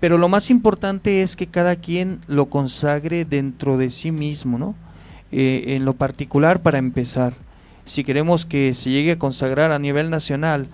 pero 0.00 0.18
lo 0.18 0.28
más 0.28 0.50
importante 0.50 1.22
es 1.22 1.34
que 1.34 1.46
cada 1.46 1.76
quien 1.76 2.20
lo 2.28 2.46
consagre 2.46 3.24
dentro 3.24 3.78
de 3.78 3.90
sí 3.90 4.12
mismo, 4.12 4.58
¿no? 4.58 4.74
En 5.30 5.84
lo 5.84 5.92
particular, 5.92 6.60
para 6.60 6.78
empezar, 6.78 7.34
si 7.84 8.02
queremos 8.02 8.46
que 8.46 8.72
se 8.72 8.90
llegue 8.90 9.12
a 9.12 9.18
consagrar 9.18 9.72
a 9.72 9.78
nivel 9.78 10.08
nacional, 10.08 10.68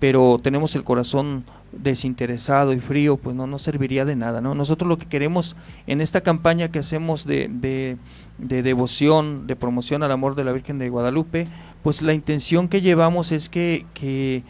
pero 0.00 0.40
tenemos 0.42 0.74
el 0.74 0.82
corazón 0.82 1.44
desinteresado 1.72 2.72
y 2.72 2.80
frío, 2.80 3.16
pues 3.16 3.36
no 3.36 3.46
nos 3.46 3.62
serviría 3.62 4.04
de 4.04 4.16
nada, 4.16 4.40
¿no? 4.40 4.54
Nosotros 4.54 4.88
lo 4.88 4.98
que 4.98 5.06
queremos 5.06 5.56
en 5.86 6.00
esta 6.00 6.22
campaña 6.22 6.70
que 6.70 6.80
hacemos 6.80 7.26
de, 7.26 7.48
de, 7.48 7.96
de 8.38 8.62
devoción, 8.62 9.46
de 9.46 9.54
promoción 9.54 10.02
al 10.02 10.10
amor 10.10 10.34
de 10.34 10.44
la 10.44 10.52
Virgen 10.52 10.78
de 10.78 10.88
Guadalupe, 10.88 11.46
pues 11.82 12.02
la 12.02 12.14
intención 12.14 12.68
que 12.68 12.80
llevamos 12.80 13.30
es 13.30 13.48
que, 13.48 13.86
que, 13.94 14.42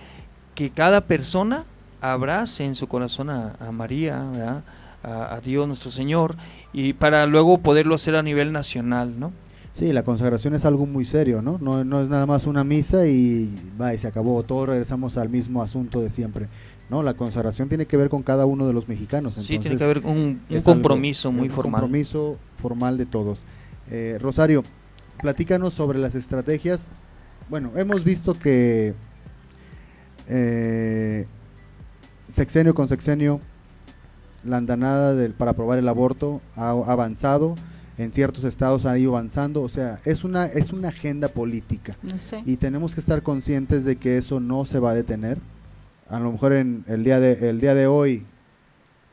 que 0.55 0.71
cada 0.71 1.03
persona 1.03 1.65
abrace 2.01 2.65
en 2.65 2.75
su 2.75 2.87
corazón 2.87 3.29
a, 3.29 3.55
María, 3.73 4.63
a 5.03 5.41
Dios 5.45 5.67
nuestro 5.67 5.91
Señor, 5.91 6.37
y 6.73 6.93
para 6.95 7.27
luego 7.27 7.59
poderlo 7.59 7.97
hacer 7.97 8.15
a 8.15 8.23
nivel 8.23 8.53
nacional, 8.53 9.19
¿no? 9.19 9.33
Sí, 9.73 9.93
la 9.93 10.03
consagración 10.03 10.55
es 10.55 10.65
algo 10.65 10.85
muy 10.85 11.05
serio, 11.05 11.43
¿no? 11.43 11.59
No, 11.61 11.85
no 11.85 12.03
es 12.03 12.09
nada 12.09 12.27
más 12.27 12.47
una 12.47 12.65
misa 12.65 13.07
y, 13.07 13.49
va, 13.81 13.95
y 13.95 13.99
se 13.99 14.09
acabó, 14.09 14.43
todos 14.43 14.69
regresamos 14.69 15.17
al 15.17 15.29
mismo 15.29 15.63
asunto 15.63 16.01
de 16.01 16.11
siempre. 16.11 16.49
No, 16.91 17.05
la 17.05 17.15
consagración 17.15 17.69
tiene 17.69 17.87
que 17.87 17.97
ver 17.97 18.09
con 18.11 18.23
cada 18.25 18.47
uno 18.47 18.67
de 18.67 18.73
los 18.73 18.89
mexicanos. 18.89 19.35
sí, 19.35 19.55
entonces 19.55 19.61
tiene 19.63 19.77
que 19.79 19.85
haber 19.85 19.99
un, 20.05 20.41
un 20.51 20.61
compromiso 20.63 21.29
algo- 21.29 21.39
muy 21.39 21.49
un 21.49 21.55
formal. 21.55 21.81
compromiso 21.83 22.37
formal 22.61 22.99
de 22.99 23.07
todos. 23.07 23.41
Eh, 23.91 24.19
Rosario, 24.21 24.65
platícanos 25.23 25.73
sobre 25.75 26.01
las 26.01 26.17
estrategias. 26.17 26.91
Bueno, 27.49 27.71
hemos 27.77 28.03
visto 28.03 28.35
que 28.35 28.95
eh, 30.29 31.27
sexenio 32.29 32.75
con 32.75 32.89
sexenio, 32.89 33.41
la 34.45 34.57
andanada 34.57 35.15
del, 35.15 35.33
para 35.33 35.53
aprobar 35.53 35.79
el 35.79 35.89
aborto 35.89 36.41
ha 36.57 36.71
avanzado. 36.71 37.55
En 38.01 38.13
ciertos 38.13 38.45
estados 38.45 38.87
ha 38.87 38.97
ido 38.99 39.11
avanzando, 39.17 39.61
o 39.61 39.69
sea, 39.69 39.99
es 40.07 40.25
una 40.25 40.47
es 40.47 40.73
una 40.73 40.89
agenda 40.89 41.29
política 41.29 41.95
y 42.47 42.57
tenemos 42.57 42.95
que 42.95 43.01
estar 43.01 43.23
conscientes 43.23 43.85
de 43.85 43.97
que 43.97 44.17
eso 44.17 44.41
no 44.41 44.65
se 44.65 44.79
va 44.79 44.93
a 44.93 44.95
detener. 44.95 45.37
A 46.09 46.19
lo 46.19 46.33
mejor 46.33 46.53
en 46.55 46.83
el 46.89 47.05
día 47.05 47.21
de 47.21 47.51
el 47.51 47.61
día 47.61 47.75
de 47.75 47.87
hoy 47.87 48.23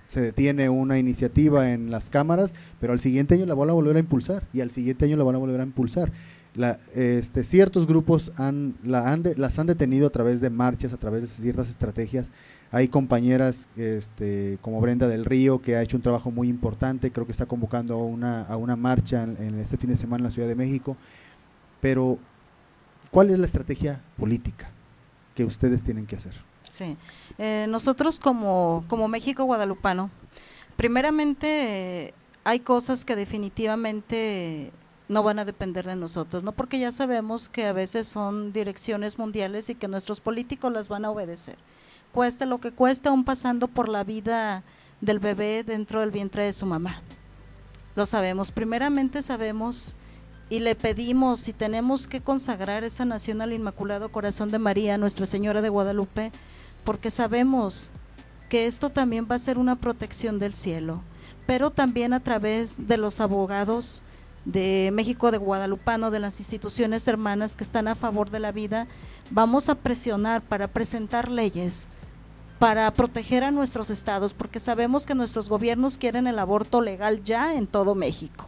se 0.08 0.22
detiene 0.22 0.70
una 0.70 0.98
iniciativa 1.00 1.72
en 1.74 1.92
las 1.92 2.10
cámaras, 2.10 2.54
pero 2.80 2.94
al 2.94 3.00
siguiente 3.00 3.36
año 3.36 3.46
la 3.46 3.56
van 3.56 3.70
a 3.70 3.74
volver 3.74 3.98
a 3.98 4.00
impulsar 4.00 4.44
y 4.54 4.62
al 4.62 4.72
siguiente 4.72 5.04
año 5.04 5.18
la 5.18 5.26
van 5.26 5.36
a 5.36 5.40
volver 5.40 5.60
a 5.60 5.64
impulsar. 5.64 6.12
La, 6.56 6.80
este, 6.96 7.44
ciertos 7.44 7.88
grupos 7.88 8.32
han, 8.38 8.76
la 8.86 9.12
han 9.12 9.22
de- 9.22 9.36
las 9.36 9.60
han 9.60 9.68
detenido 9.68 10.08
a 10.08 10.12
través 10.12 10.40
de 10.40 10.50
marchas, 10.50 10.94
a 10.94 10.98
través 10.98 11.22
de 11.24 11.28
ciertas 11.28 11.68
estrategias. 11.70 12.32
Hay 12.72 12.90
compañeras 12.90 13.70
este, 13.78 14.58
como 14.62 14.82
Brenda 14.82 15.08
del 15.08 15.26
Río 15.26 15.62
que 15.62 15.76
ha 15.76 15.82
hecho 15.82 15.96
un 15.96 16.04
trabajo 16.04 16.32
muy 16.32 16.50
importante, 16.50 17.12
creo 17.12 17.26
que 17.26 17.32
está 17.32 17.46
convocando 17.46 17.96
a 17.96 17.98
una, 17.98 18.44
a 18.44 18.58
una 18.58 18.76
marcha 18.76 19.24
en, 19.24 19.60
este 19.60 19.78
fin 19.78 19.90
de 19.90 19.96
semana 19.96 20.22
en 20.22 20.24
la 20.26 20.32
Ciudad 20.32 20.48
de 20.48 20.56
México. 20.56 20.98
Pero, 21.80 22.18
¿cuál 23.10 23.30
es 23.30 23.40
la 23.40 23.46
estrategia 23.46 24.02
política 24.18 24.70
que 25.36 25.46
ustedes 25.46 25.84
tienen 25.84 26.06
que 26.06 26.18
hacer? 26.18 26.34
Sí. 26.64 26.98
Eh, 27.38 27.68
nosotros 27.70 28.20
como, 28.20 28.84
como 28.90 29.08
México 29.08 29.46
guadalupano, 29.46 30.10
primeramente 30.76 32.14
hay 32.44 32.60
cosas 32.60 33.06
que 33.06 33.16
definitivamente 33.16 34.72
no 35.10 35.24
van 35.24 35.40
a 35.40 35.46
depender 35.46 35.86
de 35.86 35.96
nosotros, 35.96 36.44
¿no? 36.44 36.52
Porque 36.52 36.80
ya 36.80 36.92
sabemos 36.92 37.48
que 37.48 37.66
a 37.66 37.74
veces 37.74 38.08
son 38.08 38.52
direcciones 38.52 39.18
mundiales 39.18 39.70
y 39.70 39.76
que 39.76 39.88
nuestros 39.88 40.20
políticos 40.20 40.72
las 40.74 40.90
van 40.90 41.06
a 41.06 41.12
obedecer. 41.12 41.56
Cueste 42.12 42.46
lo 42.46 42.60
que 42.60 42.72
cueste, 42.72 43.10
aún 43.10 43.24
pasando 43.24 43.68
por 43.68 43.90
la 43.90 44.04
vida 44.04 44.64
del 45.02 45.20
bebé 45.20 45.64
dentro 45.64 46.00
del 46.02 46.12
vientre 46.12 46.46
de 46.46 46.54
su 46.54 46.66
mamá. 46.66 47.02
Lo 47.96 48.06
sabemos. 48.06 48.52
Primeramente 48.52 49.22
sabemos 49.22 49.96
y 50.50 50.60
le 50.60 50.76
pedimos 50.76 51.42
si 51.42 51.54
tenemos 51.54 52.08
que 52.08 52.22
consagrar 52.22 52.84
esa 52.84 53.06
nación 53.06 53.42
al 53.42 53.54
Inmaculado 53.54 54.10
Corazón 54.10 54.50
de 54.50 54.60
María, 54.60 54.98
Nuestra 54.98 55.26
Señora 55.26 55.62
de 55.62 55.70
Guadalupe, 55.70 56.32
porque 56.84 57.12
sabemos 57.12 57.90
que 58.50 58.66
esto 58.66 58.90
también 58.90 59.28
va 59.30 59.36
a 59.36 59.40
ser 59.40 59.58
una 59.58 59.76
protección 59.76 60.40
del 60.40 60.54
cielo, 60.54 61.02
pero 61.46 61.70
también 61.70 62.14
a 62.14 62.22
través 62.22 62.88
de 62.88 62.98
los 62.98 63.20
abogados 63.20 64.02
de 64.48 64.92
México 64.94 65.30
de 65.30 65.38
Guadalupano, 65.38 66.10
de 66.10 66.20
las 66.20 66.40
instituciones 66.40 67.08
hermanas 67.08 67.58
que 67.58 67.66
están 67.66 67.90
a 67.90 67.96
favor 67.96 68.30
de 68.30 68.40
la 68.40 68.54
vida, 68.54 68.88
vamos 69.30 69.68
a 69.68 69.76
presionar 69.76 70.42
para 70.42 70.70
presentar 70.70 71.30
leyes 71.30 71.90
para 72.60 72.90
proteger 72.92 73.44
a 73.44 73.52
nuestros 73.52 73.90
estados, 73.90 74.34
porque 74.34 74.60
sabemos 74.60 75.06
que 75.06 75.14
nuestros 75.14 75.48
gobiernos 75.48 75.98
quieren 75.98 76.26
el 76.26 76.40
aborto 76.40 76.82
legal 76.82 77.24
ya 77.24 77.56
en 77.56 77.68
todo 77.68 77.94
México. 77.94 78.48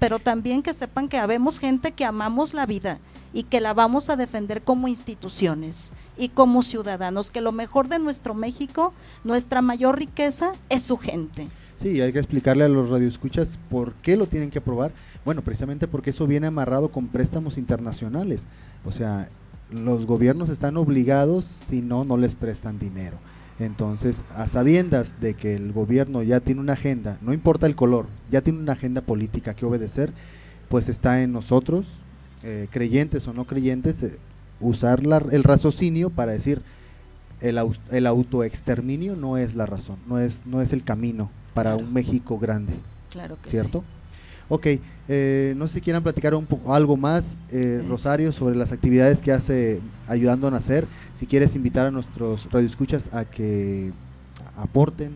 Pero 0.00 0.18
también 0.18 0.62
que 0.62 0.74
sepan 0.74 1.08
que 1.08 1.18
habemos 1.18 1.60
gente 1.60 1.92
que 1.92 2.04
amamos 2.04 2.52
la 2.52 2.66
vida 2.66 2.98
y 3.32 3.44
que 3.44 3.60
la 3.60 3.72
vamos 3.72 4.10
a 4.10 4.16
defender 4.16 4.62
como 4.62 4.88
instituciones 4.88 5.94
y 6.18 6.30
como 6.30 6.62
ciudadanos, 6.62 7.30
que 7.30 7.40
lo 7.40 7.52
mejor 7.52 7.88
de 7.88 8.00
nuestro 8.00 8.34
México, 8.34 8.92
nuestra 9.22 9.62
mayor 9.62 9.98
riqueza 9.98 10.52
es 10.68 10.82
su 10.82 10.96
gente. 10.98 11.48
Sí, 11.76 12.00
hay 12.00 12.12
que 12.12 12.18
explicarle 12.18 12.64
a 12.64 12.68
los 12.68 12.88
radioescuchas 12.88 13.58
por 13.70 13.94
qué 13.94 14.16
lo 14.16 14.26
tienen 14.26 14.50
que 14.50 14.58
aprobar. 14.58 14.92
Bueno, 15.24 15.42
precisamente 15.42 15.88
porque 15.88 16.10
eso 16.10 16.26
viene 16.26 16.46
amarrado 16.46 16.88
con 16.88 17.06
préstamos 17.08 17.56
internacionales. 17.58 18.46
O 18.84 18.92
sea, 18.92 19.28
los 19.70 20.04
gobiernos 20.04 20.48
están 20.50 20.76
obligados, 20.76 21.44
si 21.46 21.80
no, 21.80 22.04
no 22.04 22.16
les 22.16 22.34
prestan 22.34 22.78
dinero. 22.78 23.16
Entonces, 23.58 24.24
a 24.36 24.48
sabiendas 24.48 25.20
de 25.20 25.34
que 25.34 25.54
el 25.54 25.72
gobierno 25.72 26.22
ya 26.22 26.40
tiene 26.40 26.60
una 26.60 26.72
agenda, 26.74 27.16
no 27.22 27.32
importa 27.32 27.66
el 27.66 27.76
color, 27.76 28.06
ya 28.30 28.40
tiene 28.40 28.58
una 28.58 28.72
agenda 28.72 29.00
política 29.00 29.54
que 29.54 29.64
obedecer, 29.64 30.12
pues 30.68 30.88
está 30.88 31.22
en 31.22 31.32
nosotros, 31.32 31.86
eh, 32.42 32.66
creyentes 32.70 33.26
o 33.28 33.32
no 33.32 33.44
creyentes, 33.44 34.02
eh, 34.02 34.18
usar 34.60 35.04
la- 35.06 35.24
el 35.30 35.44
raciocinio 35.44 36.10
para 36.10 36.32
decir 36.32 36.62
el, 37.40 37.60
el 37.92 38.06
autoexterminio 38.06 39.14
no 39.16 39.36
es 39.38 39.54
la 39.54 39.66
razón, 39.66 39.96
no 40.08 40.18
es, 40.18 40.42
no 40.46 40.60
es 40.60 40.72
el 40.72 40.82
camino 40.82 41.30
para 41.54 41.76
un 41.76 41.92
México 41.92 42.38
grande, 42.38 42.74
Claro 43.10 43.36
que 43.40 43.50
¿cierto? 43.50 43.80
sí. 43.80 43.84
Ok, 44.48 44.66
eh, 45.08 45.54
no 45.56 45.66
sé 45.68 45.74
si 45.74 45.80
quieran 45.80 46.02
platicar 46.02 46.34
un 46.34 46.46
poco 46.46 46.74
algo 46.74 46.96
más, 46.96 47.36
eh, 47.50 47.82
Rosario, 47.88 48.32
sobre 48.32 48.56
las 48.56 48.72
actividades 48.72 49.20
que 49.20 49.32
hace 49.32 49.80
ayudando 50.08 50.48
a 50.48 50.50
nacer. 50.50 50.86
Si 51.14 51.26
quieres 51.26 51.54
invitar 51.56 51.86
a 51.86 51.90
nuestros 51.90 52.50
radioescuchas 52.50 53.12
a 53.12 53.24
que 53.24 53.92
aporten. 54.56 55.12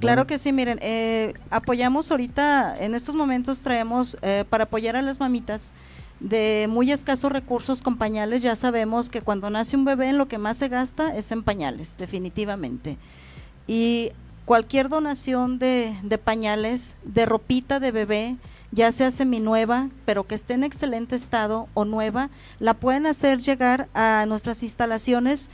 Claro 0.00 0.22
Bueno, 0.22 0.26
que 0.26 0.38
sí, 0.38 0.52
miren, 0.52 0.78
eh, 0.82 1.32
apoyamos 1.50 2.10
ahorita, 2.10 2.76
en 2.78 2.94
estos 2.94 3.14
momentos 3.14 3.62
traemos 3.62 4.18
eh, 4.22 4.44
para 4.48 4.64
apoyar 4.64 4.96
a 4.96 5.02
las 5.02 5.18
mamitas 5.20 5.72
de 6.20 6.66
muy 6.68 6.92
escasos 6.92 7.30
recursos 7.30 7.82
con 7.82 7.96
pañales, 7.96 8.42
ya 8.42 8.56
sabemos 8.56 9.08
que 9.08 9.20
cuando 9.20 9.50
nace 9.50 9.76
un 9.76 9.84
bebé 9.84 10.12
lo 10.12 10.28
que 10.28 10.38
más 10.38 10.56
se 10.56 10.68
gasta 10.68 11.16
es 11.16 11.30
en 11.32 11.42
pañales, 11.42 11.96
definitivamente. 11.98 12.96
Y 13.66 14.12
cualquier 14.44 14.88
donación 14.88 15.58
de, 15.58 15.94
de 16.02 16.18
pañales, 16.18 16.96
de 17.04 17.26
ropita 17.26 17.80
de 17.80 17.92
bebé, 17.92 18.36
ya 18.72 18.92
sea 18.92 19.10
seminueva, 19.10 19.88
pero 20.04 20.24
que 20.24 20.34
esté 20.34 20.54
en 20.54 20.64
excelente 20.64 21.16
estado 21.16 21.68
o 21.74 21.84
nueva, 21.84 22.30
la 22.58 22.74
pueden 22.74 23.06
hacer 23.06 23.40
llegar 23.40 23.88
a 23.94 24.24
nuestras 24.26 24.62
instalaciones 24.62 25.50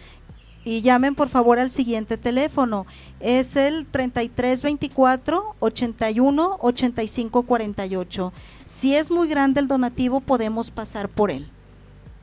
y 0.64 0.80
llamen 0.82 1.14
por 1.14 1.28
favor 1.28 1.58
al 1.58 1.70
siguiente 1.70 2.16
teléfono. 2.16 2.86
Es 3.20 3.56
el 3.56 3.86
3324 3.86 5.56
81 5.60 6.58
85 6.60 7.42
48. 7.42 8.32
Si 8.66 8.94
es 8.94 9.10
muy 9.10 9.28
grande 9.28 9.60
el 9.60 9.68
donativo, 9.68 10.20
podemos 10.20 10.70
pasar 10.70 11.08
por 11.08 11.30
él. 11.30 11.48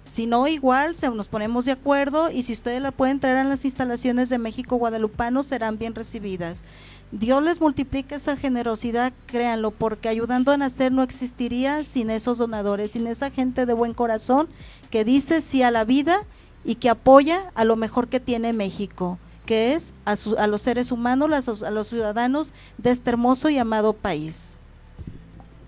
Si 0.10 0.26
no, 0.26 0.48
igual 0.48 0.96
se 0.96 1.10
nos 1.12 1.28
ponemos 1.28 1.66
de 1.66 1.74
acuerdo 1.74 2.32
y 2.32 2.42
si 2.42 2.54
ustedes 2.54 2.82
la 2.82 2.92
pueden 2.92 3.20
traer 3.20 3.38
a 3.38 3.44
las 3.44 3.64
instalaciones 3.64 4.30
de 4.30 4.40
México 4.40 4.78
Guadalupano, 4.78 5.44
serán 5.44 5.78
bien 5.78 5.94
recibidas. 5.94 6.66
Dios 7.12 7.43
les 7.43 7.60
multiplique 7.60 8.16
esa 8.16 8.38
generosidad, 8.38 9.12
créanlo, 9.26 9.72
porque 9.72 10.10
ayudando 10.10 10.51
a 10.51 10.57
nacer 10.57 10.91
no 10.91 11.01
existiría 11.01 11.84
sin 11.84 12.12
esos 12.12 12.38
donadores, 12.38 12.91
sin 12.91 13.07
esa 13.07 13.32
gente 13.32 13.66
de 13.66 13.74
buen 13.74 13.93
corazón 13.95 14.47
que 14.91 15.03
dice 15.03 15.41
sí 15.41 15.64
a 15.64 15.72
la 15.72 15.86
vida 15.86 16.18
y 16.64 16.76
que 16.76 16.89
apoya 16.89 17.41
a 17.55 17.66
lo 17.66 17.76
mejor 17.76 18.10
que 18.10 18.20
tiene 18.20 18.53
México, 18.53 19.18
que 19.47 19.74
es 19.74 19.93
a, 20.05 20.16
su- 20.16 20.38
a 20.38 20.45
los 20.45 20.62
seres 20.62 20.91
humanos, 20.91 21.64
a 21.64 21.72
los 21.72 21.88
ciudadanos 21.88 22.53
de 22.78 22.91
este 22.91 23.10
hermoso 23.10 23.49
y 23.49 23.57
amado 23.57 23.93
país. 23.93 24.57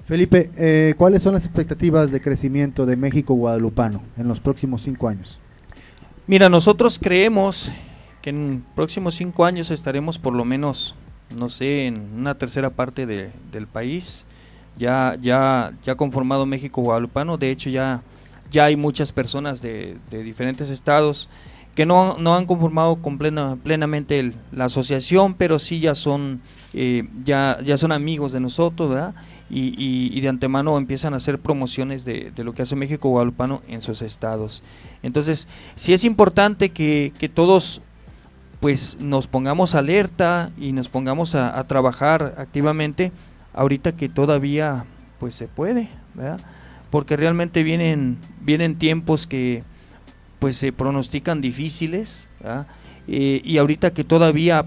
Felipe, 0.06 0.52
eh, 0.58 0.94
¿cuáles 0.98 1.24
son 1.24 1.34
las 1.34 1.46
expectativas 1.46 2.12
de 2.12 2.22
crecimiento 2.22 2.86
de 2.86 2.98
México 2.98 3.34
guadalupano 3.34 4.04
en 4.18 4.28
los 4.28 4.40
próximos 4.40 4.84
cinco 4.84 5.08
años? 5.08 5.40
Mira, 6.28 6.50
nosotros 6.50 7.00
creemos 7.02 7.72
que 8.22 8.30
en 8.30 8.64
próximos 8.76 9.16
cinco 9.16 9.46
años 9.46 9.72
estaremos 9.72 10.20
por 10.20 10.34
lo 10.34 10.46
menos, 10.46 10.94
no 11.40 11.50
sé, 11.50 11.88
en 11.88 12.02
una 12.18 12.36
tercera 12.36 12.70
parte 12.70 13.06
de- 13.06 13.32
del 13.52 13.68
país, 13.68 14.26
ya, 14.78 15.16
ya, 15.22 15.72
ya 15.84 15.96
conformado 15.96 16.46
México 16.46 16.82
Guadalupano. 16.82 17.38
De 17.38 17.52
hecho, 17.52 17.70
ya, 17.70 18.02
ya 18.52 18.66
hay 18.66 18.76
muchas 18.76 19.12
personas 19.12 19.62
de, 19.62 19.98
de 20.10 20.24
diferentes 20.24 20.70
estados 20.70 21.30
que 21.76 21.86
no, 21.86 22.18
no 22.18 22.36
han 22.36 22.46
conformado 22.46 22.98
con 22.98 23.18
plena- 23.18 23.58
plenamente 23.64 24.20
el- 24.20 24.36
la 24.52 24.66
asociación, 24.66 25.34
pero 25.36 25.58
sí 25.60 25.80
ya 25.80 25.96
son, 25.96 26.42
eh, 26.74 27.08
ya, 27.24 27.60
ya 27.64 27.78
son 27.78 27.92
amigos 27.94 28.32
de 28.34 28.40
nosotros, 28.42 28.90
¿verdad? 28.90 29.14
Y, 29.50 29.70
y- 29.82 30.10
y 30.18 30.22
de 30.22 30.30
antemano 30.30 30.78
empiezan 30.78 31.14
a 31.14 31.18
hacer 31.18 31.38
promociones 31.40 32.04
de, 32.06 32.32
de 32.36 32.44
lo 32.44 32.54
que 32.54 32.62
hace 32.62 32.76
México 32.76 33.10
Guadalupano 33.10 33.62
en 33.70 33.82
sus 33.82 34.02
estados. 34.02 34.64
Entonces, 35.04 35.48
sí 35.76 35.94
es 35.94 36.04
importante 36.04 36.70
que, 36.70 37.14
que 37.20 37.30
todos 37.30 37.82
pues 38.62 39.00
nos 39.02 39.28
pongamos 39.28 39.76
alerta 39.76 40.52
y 40.58 40.72
nos 40.72 40.88
pongamos 40.88 41.36
a, 41.36 41.62
trabajar 41.66 42.36
activamente 42.38 43.12
ahorita 43.54 43.92
que 43.92 44.08
todavía 44.08 44.86
pues 45.20 45.34
se 45.34 45.48
puede, 45.48 45.90
¿verdad? 46.14 46.40
Porque 46.92 47.18
realmente 47.18 47.64
vienen, 47.64 48.18
vienen 48.40 48.78
tiempos 48.78 49.28
que 49.28 49.64
pues 50.40 50.58
se 50.58 50.72
pronostican 50.72 51.42
difíciles. 51.42 52.30
Eh, 53.08 53.42
y 53.44 53.58
ahorita 53.58 53.92
que 53.92 54.04
todavía 54.04 54.66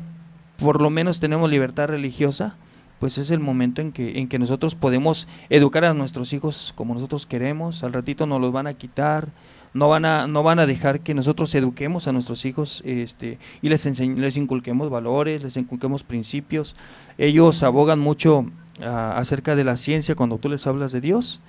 por 0.59 0.81
lo 0.83 0.91
menos 0.91 1.21
tenemos 1.21 1.49
libertad 1.49 1.89
religiosa, 1.89 2.57
pues 2.99 3.19
es 3.19 3.31
el 3.31 3.41
momento 3.41 3.81
en 3.81 3.93
que, 3.93 4.19
en 4.19 4.29
que 4.29 4.39
nosotros 4.39 4.75
podemos 4.75 5.29
educar 5.51 5.85
a 5.85 5.95
nuestros 5.95 6.33
hijos 6.33 6.73
como 6.75 6.95
nosotros 6.95 7.27
queremos, 7.27 7.85
al 7.85 7.93
ratito 7.93 8.27
nos 8.27 8.41
los 8.41 8.53
van 8.53 8.67
a 8.67 8.75
quitar, 8.75 9.29
no 9.75 9.89
van 9.89 10.05
a, 10.05 10.27
no 10.29 10.43
van 10.45 10.61
a 10.61 10.67
dejar 10.67 11.01
que 11.01 11.15
nosotros 11.15 11.53
eduquemos 11.55 12.07
a 12.07 12.13
nuestros 12.13 12.45
hijos 12.45 12.81
este, 12.87 13.39
y 13.61 13.69
les, 13.69 13.85
les 14.01 14.37
inculquemos 14.37 14.89
valores, 14.89 15.43
les 15.43 15.57
inculquemos 15.57 16.05
principios. 16.05 16.77
Ellos 17.19 17.63
abogan 17.65 17.99
mucho 17.99 18.47
ah, 18.81 19.15
acerca 19.19 19.57
de 19.57 19.65
la 19.65 19.77
ciencia 19.77 20.15
cuando 20.15 20.39
tú 20.39 20.49
les 20.49 20.67
hablas 20.69 20.93
de 20.93 21.01
Dios, 21.01 21.41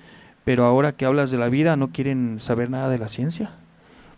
pero 0.44 0.64
ahora 0.64 0.92
que 0.92 1.06
hablas 1.06 1.30
de 1.30 1.38
la 1.38 1.48
vida 1.48 1.76
no 1.76 1.92
quieren 1.92 2.40
saber 2.40 2.68
nada 2.68 2.88
de 2.88 2.98
la 2.98 3.08
ciencia, 3.08 3.52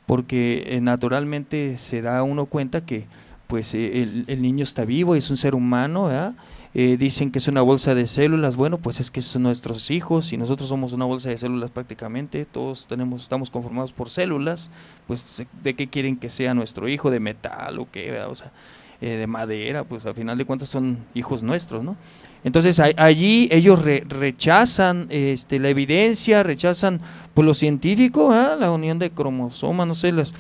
porque 0.07 0.65
eh, 0.67 0.81
naturalmente 0.81 1.77
se 1.77 2.01
da 2.01 2.23
uno 2.23 2.47
cuenta 2.47 2.87
que 2.87 3.07
pues 3.47 3.75
eh, 3.75 4.03
el, 4.03 4.25
el 4.27 4.41
niño 4.41 4.63
está 4.63 4.87
vivo, 4.87 5.17
es 5.17 5.29
un 5.29 5.37
ser 5.37 5.55
humano, 5.55 6.07
¿verdad? 6.07 6.35
Eh, 6.75 6.97
dicen 6.99 7.31
que 7.31 7.39
es 7.39 7.49
una 7.49 7.63
bolsa 7.63 7.95
de 7.95 8.07
células, 8.07 8.55
bueno, 8.55 8.77
pues 8.79 9.01
es 9.01 9.11
que 9.11 9.23
son 9.23 9.45
nuestros 9.45 9.91
hijos 9.91 10.33
y 10.35 10.37
nosotros 10.37 10.69
somos 10.69 10.93
una 10.93 11.07
bolsa 11.07 11.31
de 11.31 11.39
células 11.39 11.71
prácticamente, 11.71 12.45
todos 12.45 12.87
tenemos, 12.87 13.23
estamos 13.23 13.51
conformados 13.51 13.93
por 13.95 14.11
células, 14.11 14.71
pues 15.07 15.43
de 15.63 15.75
qué 15.75 15.89
quieren 15.89 16.17
que 16.19 16.29
sea 16.29 16.53
nuestro 16.53 16.87
hijo, 16.89 17.11
de 17.11 17.21
metal 17.21 17.79
o 17.79 17.89
qué, 17.91 18.21
o 18.21 18.35
sea, 18.35 18.53
eh, 19.01 19.11
de 19.17 19.27
madera, 19.27 19.85
pues 19.85 20.05
al 20.07 20.15
final 20.15 20.37
de 20.37 20.45
cuentas 20.45 20.69
son 20.69 20.99
hijos 21.15 21.43
nuestros, 21.43 21.83
¿no? 21.83 21.97
Entonces 22.45 22.79
allí 22.81 23.49
ellos 23.51 23.83
re- 23.83 24.05
rechazan 24.09 25.07
este, 25.11 25.59
la 25.59 25.71
evidencia, 25.71 26.43
rechazan 26.43 27.01
pues 27.35 27.47
lo 27.47 27.55
científico, 27.55 28.31
¿ah? 28.31 28.57
la 28.59 28.71
unión 28.71 28.99
de 28.99 29.11
cromosomas, 29.11 29.87
no 29.87 29.95
sé, 29.95 30.13
las, 30.13 30.35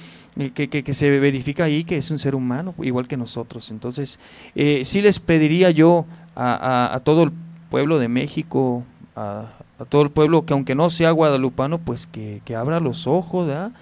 que, 0.55 0.68
que, 0.68 0.82
que 0.84 0.95
se 0.95 1.18
verifica 1.18 1.64
ahí 1.64 1.84
que 1.84 1.97
es 1.97 2.11
un 2.11 2.18
ser 2.18 2.34
humano, 2.34 2.74
igual 2.82 3.09
que 3.09 3.16
nosotros. 3.16 3.70
Entonces, 3.70 4.18
eh, 4.55 4.82
sí 4.84 5.03
les 5.03 5.18
pediría 5.18 5.70
yo 5.70 6.07
a, 6.36 6.95
a- 6.95 7.01
todo 7.01 7.24
el 7.24 7.32
pueblo 7.70 7.99
de 7.99 8.09
México, 8.09 8.84
a, 9.16 9.47
a 9.78 9.84
todo 9.84 10.03
el 10.03 10.11
pueblo 10.11 10.45
que 10.47 10.53
aunque 10.53 10.74
no 10.74 10.91
sea 10.91 11.11
guadalupano, 11.11 11.78
pues 11.78 12.07
que, 12.07 12.41
que 12.45 12.55
abra 12.57 12.78
los 12.80 13.07
ojos, 13.07 13.47
¿verdad? 13.49 13.72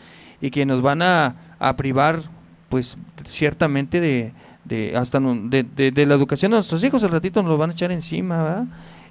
Y 0.41 0.51
que 0.51 0.65
nos 0.67 0.81
van 0.83 1.03
a, 1.03 1.35
a 1.59 1.77
privar, 1.77 2.23
pues 2.69 2.97
ciertamente 3.25 4.01
de, 4.01 4.33
de 4.65 4.97
hasta 4.97 5.21
de- 5.21 5.91
de 5.93 6.07
la 6.07 6.15
educación 6.15 6.51
de 6.53 6.57
nuestros 6.57 6.83
hijos, 6.85 7.05
al 7.05 7.11
ratito 7.11 7.43
nos 7.43 7.51
los 7.51 7.59
van 7.59 7.71
a 7.71 7.73
echar 7.75 7.93
encima, 7.93 8.43
¿verdad? 8.43 8.65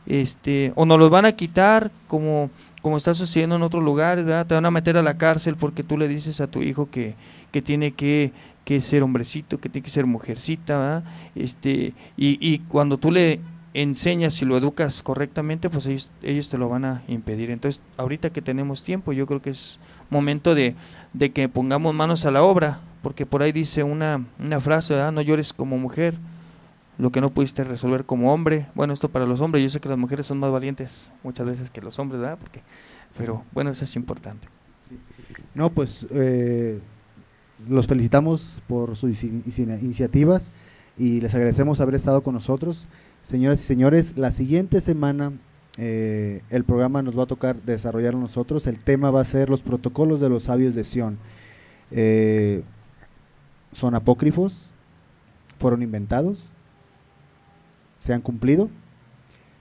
Este, 0.07 0.71
o 0.75 0.85
nos 0.85 0.99
los 0.99 1.09
van 1.09 1.25
a 1.25 1.31
quitar 1.31 1.91
como 2.07 2.49
como 2.85 2.97
está 2.97 3.15
sucediendo 3.15 3.55
en 3.55 3.63
otros 3.63 3.83
lugares, 3.83 4.25
¿verdad? 4.25 4.45
Te 4.45 4.53
van 4.53 4.67
a 4.67 4.69
meter 4.69 4.95
a 4.95 5.01
la 5.01 5.17
cárcel 5.17 5.55
porque 5.55 5.81
tú 5.81 5.97
le 5.97 6.07
dices 6.07 6.39
a 6.39 6.45
tu 6.45 6.61
hijo 6.61 6.91
que, 6.91 7.15
que 7.51 7.63
tiene 7.63 7.93
que, 7.93 8.31
que 8.63 8.79
ser 8.79 9.01
hombrecito, 9.01 9.59
que 9.59 9.69
tiene 9.69 9.83
que 9.83 9.89
ser 9.89 10.05
mujercita. 10.05 11.03
Este, 11.33 11.95
y, 12.15 12.37
y 12.39 12.59
cuando 12.59 12.99
tú 12.99 13.09
le 13.09 13.39
enseñas 13.73 14.39
y 14.43 14.45
lo 14.45 14.55
educas 14.55 15.01
correctamente, 15.01 15.67
pues 15.67 15.87
ellos, 15.87 16.11
ellos 16.21 16.47
te 16.49 16.59
lo 16.59 16.69
van 16.69 16.85
a 16.85 17.01
impedir. 17.07 17.49
Entonces, 17.49 17.81
ahorita 17.97 18.29
que 18.29 18.43
tenemos 18.43 18.83
tiempo, 18.83 19.13
yo 19.13 19.25
creo 19.25 19.41
que 19.41 19.49
es 19.49 19.79
momento 20.11 20.53
de, 20.53 20.75
de 21.13 21.31
que 21.31 21.49
pongamos 21.49 21.95
manos 21.95 22.23
a 22.25 22.29
la 22.29 22.43
obra, 22.43 22.81
porque 23.01 23.25
por 23.25 23.41
ahí 23.41 23.51
dice 23.51 23.81
una, 23.81 24.23
una 24.37 24.59
frase, 24.59 24.93
¿verdad? 24.93 25.11
No 25.11 25.21
llores 25.23 25.53
como 25.53 25.79
mujer, 25.79 26.19
lo 26.97 27.11
que 27.11 27.21
no 27.21 27.29
pudiste 27.29 27.63
resolver 27.63 28.05
como 28.05 28.33
hombre. 28.33 28.67
Bueno, 28.75 28.93
esto 28.93 29.09
para 29.09 29.25
los 29.25 29.41
hombres, 29.41 29.63
yo 29.63 29.69
sé 29.69 29.79
que 29.79 29.89
las 29.89 29.97
mujeres 29.97 30.25
son 30.25 30.39
más 30.39 30.51
valientes 30.51 31.11
muchas 31.23 31.45
veces 31.45 31.69
que 31.69 31.81
los 31.81 31.99
hombres, 31.99 32.21
¿verdad? 32.21 32.37
Porque, 32.39 32.61
pero 33.17 33.43
bueno, 33.53 33.69
eso 33.71 33.83
es 33.83 33.95
importante. 33.95 34.47
No, 35.53 35.69
pues 35.69 36.07
eh, 36.11 36.79
los 37.67 37.87
felicitamos 37.87 38.61
por 38.67 38.95
sus 38.95 39.11
inici- 39.11 39.43
inici- 39.43 39.81
iniciativas 39.83 40.51
y 40.97 41.19
les 41.21 41.33
agradecemos 41.33 41.81
haber 41.81 41.95
estado 41.95 42.21
con 42.21 42.33
nosotros. 42.33 42.87
Señoras 43.23 43.59
y 43.61 43.63
señores, 43.63 44.17
la 44.17 44.31
siguiente 44.31 44.79
semana 44.81 45.33
eh, 45.77 46.41
el 46.49 46.63
programa 46.63 47.01
nos 47.01 47.17
va 47.17 47.23
a 47.23 47.27
tocar 47.27 47.55
desarrollar 47.63 48.15
nosotros. 48.15 48.67
El 48.67 48.79
tema 48.79 49.11
va 49.11 49.21
a 49.21 49.25
ser 49.25 49.49
los 49.49 49.61
protocolos 49.61 50.21
de 50.21 50.29
los 50.29 50.43
sabios 50.43 50.75
de 50.75 50.83
Sión. 50.83 51.17
Eh, 51.91 52.63
¿Son 53.73 53.95
apócrifos? 53.95 54.69
¿Fueron 55.59 55.81
inventados? 55.81 56.45
¿Se 57.99 58.13
han 58.13 58.21
cumplido? 58.21 58.69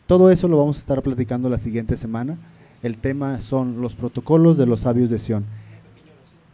Todo 0.06 0.30
eso 0.30 0.48
lo 0.48 0.58
vamos 0.58 0.76
a 0.76 0.80
estar 0.80 1.02
platicando 1.02 1.48
la 1.48 1.58
siguiente 1.58 1.96
semana. 1.96 2.36
El 2.82 2.98
tema 2.98 3.40
son 3.40 3.80
los 3.80 3.94
protocolos 3.94 4.58
de 4.58 4.66
los 4.66 4.80
sabios 4.80 5.08
de 5.08 5.18
Sión. 5.18 5.44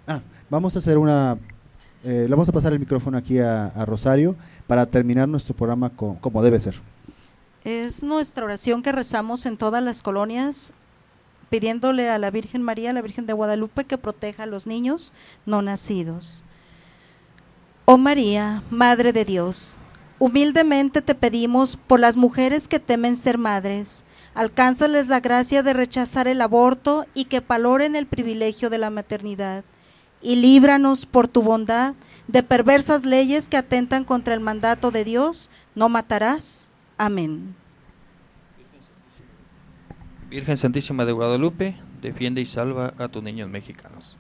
Ah, 0.06 0.20
vamos 0.48 0.76
a 0.76 0.78
hacer 0.78 0.98
una... 0.98 1.36
eh, 2.04 2.26
le 2.28 2.30
vamos 2.30 2.48
a 2.48 2.52
pasar 2.52 2.72
el 2.72 2.78
micrófono 2.78 3.18
aquí 3.18 3.40
a, 3.40 3.72
Rosario 3.84 4.36
para 4.68 4.86
terminar 4.86 5.28
nuestro 5.28 5.54
programa 5.54 5.90
co- 5.90 6.16
como 6.20 6.42
debe 6.42 6.60
ser. 6.60 6.76
Es 7.64 8.02
nuestra 8.04 8.44
oración 8.44 8.82
que 8.82 8.92
rezamos 8.92 9.44
en 9.46 9.56
todas 9.56 9.82
las 9.82 10.00
colonias, 10.02 10.72
pidiéndole 11.50 12.08
a 12.08 12.18
la 12.18 12.30
Virgen 12.30 12.62
María, 12.62 12.92
la 12.92 13.02
Virgen 13.02 13.26
de 13.26 13.32
Guadalupe, 13.32 13.84
que 13.84 13.98
proteja 13.98 14.44
a 14.44 14.46
los 14.46 14.68
niños 14.68 15.12
no 15.44 15.60
nacidos. 15.60 16.44
Oh 17.84 17.98
María, 17.98 18.62
Madre 18.70 19.12
de 19.12 19.24
Dios, 19.24 19.76
humildemente 20.20 21.00
te 21.00 21.14
pedimos 21.14 21.76
por 21.76 21.98
las 21.98 22.16
mujeres 22.18 22.68
que 22.68 22.78
temen 22.78 23.16
ser 23.16 23.38
madres, 23.38 24.04
alcánzales 24.34 25.08
la 25.08 25.18
gracia 25.18 25.62
de 25.62 25.72
rechazar 25.72 26.28
el 26.28 26.42
aborto 26.42 27.06
y 27.14 27.24
que 27.24 27.40
valoren 27.40 27.96
el 27.96 28.06
privilegio 28.06 28.68
de 28.68 28.76
la 28.78 28.90
maternidad. 28.90 29.64
Y 30.22 30.36
líbranos 30.36 31.06
por 31.06 31.26
tu 31.26 31.42
bondad 31.42 31.94
de 32.28 32.42
perversas 32.42 33.06
leyes 33.06 33.48
que 33.48 33.56
atentan 33.56 34.04
contra 34.04 34.34
el 34.34 34.40
mandato 34.40 34.90
de 34.90 35.04
Dios, 35.04 35.50
no 35.74 35.88
matarás. 35.88 36.70
Amén. 36.98 37.54
Virgen 40.28 40.58
Santísima 40.58 41.06
de 41.06 41.12
Guadalupe, 41.12 41.76
defiende 42.02 42.42
y 42.42 42.44
salva 42.44 42.92
a 42.98 43.08
tus 43.08 43.22
niños 43.22 43.48
mexicanos. 43.48 44.18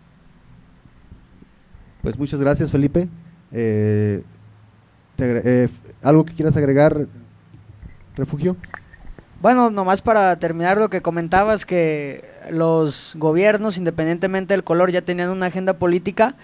Pues 2.00 2.18
muchas 2.18 2.40
gracias, 2.40 2.70
Felipe. 2.70 3.06
Eh, 3.52 4.24
eh, 5.20 5.68
¿Algo 6.02 6.24
que 6.24 6.34
quieras 6.34 6.56
agregar, 6.56 7.06
Refugio? 8.16 8.56
Bueno, 9.40 9.70
nomás 9.70 10.02
para 10.02 10.36
terminar 10.36 10.76
lo 10.76 10.90
que 10.90 11.00
comentabas, 11.00 11.64
que 11.64 12.24
los 12.50 13.14
gobiernos, 13.16 13.78
independientemente 13.78 14.52
del 14.52 14.64
color, 14.64 14.90
ya 14.90 15.00
tenían 15.02 15.30
una 15.30 15.46
agenda 15.46 15.74
política. 15.74 16.34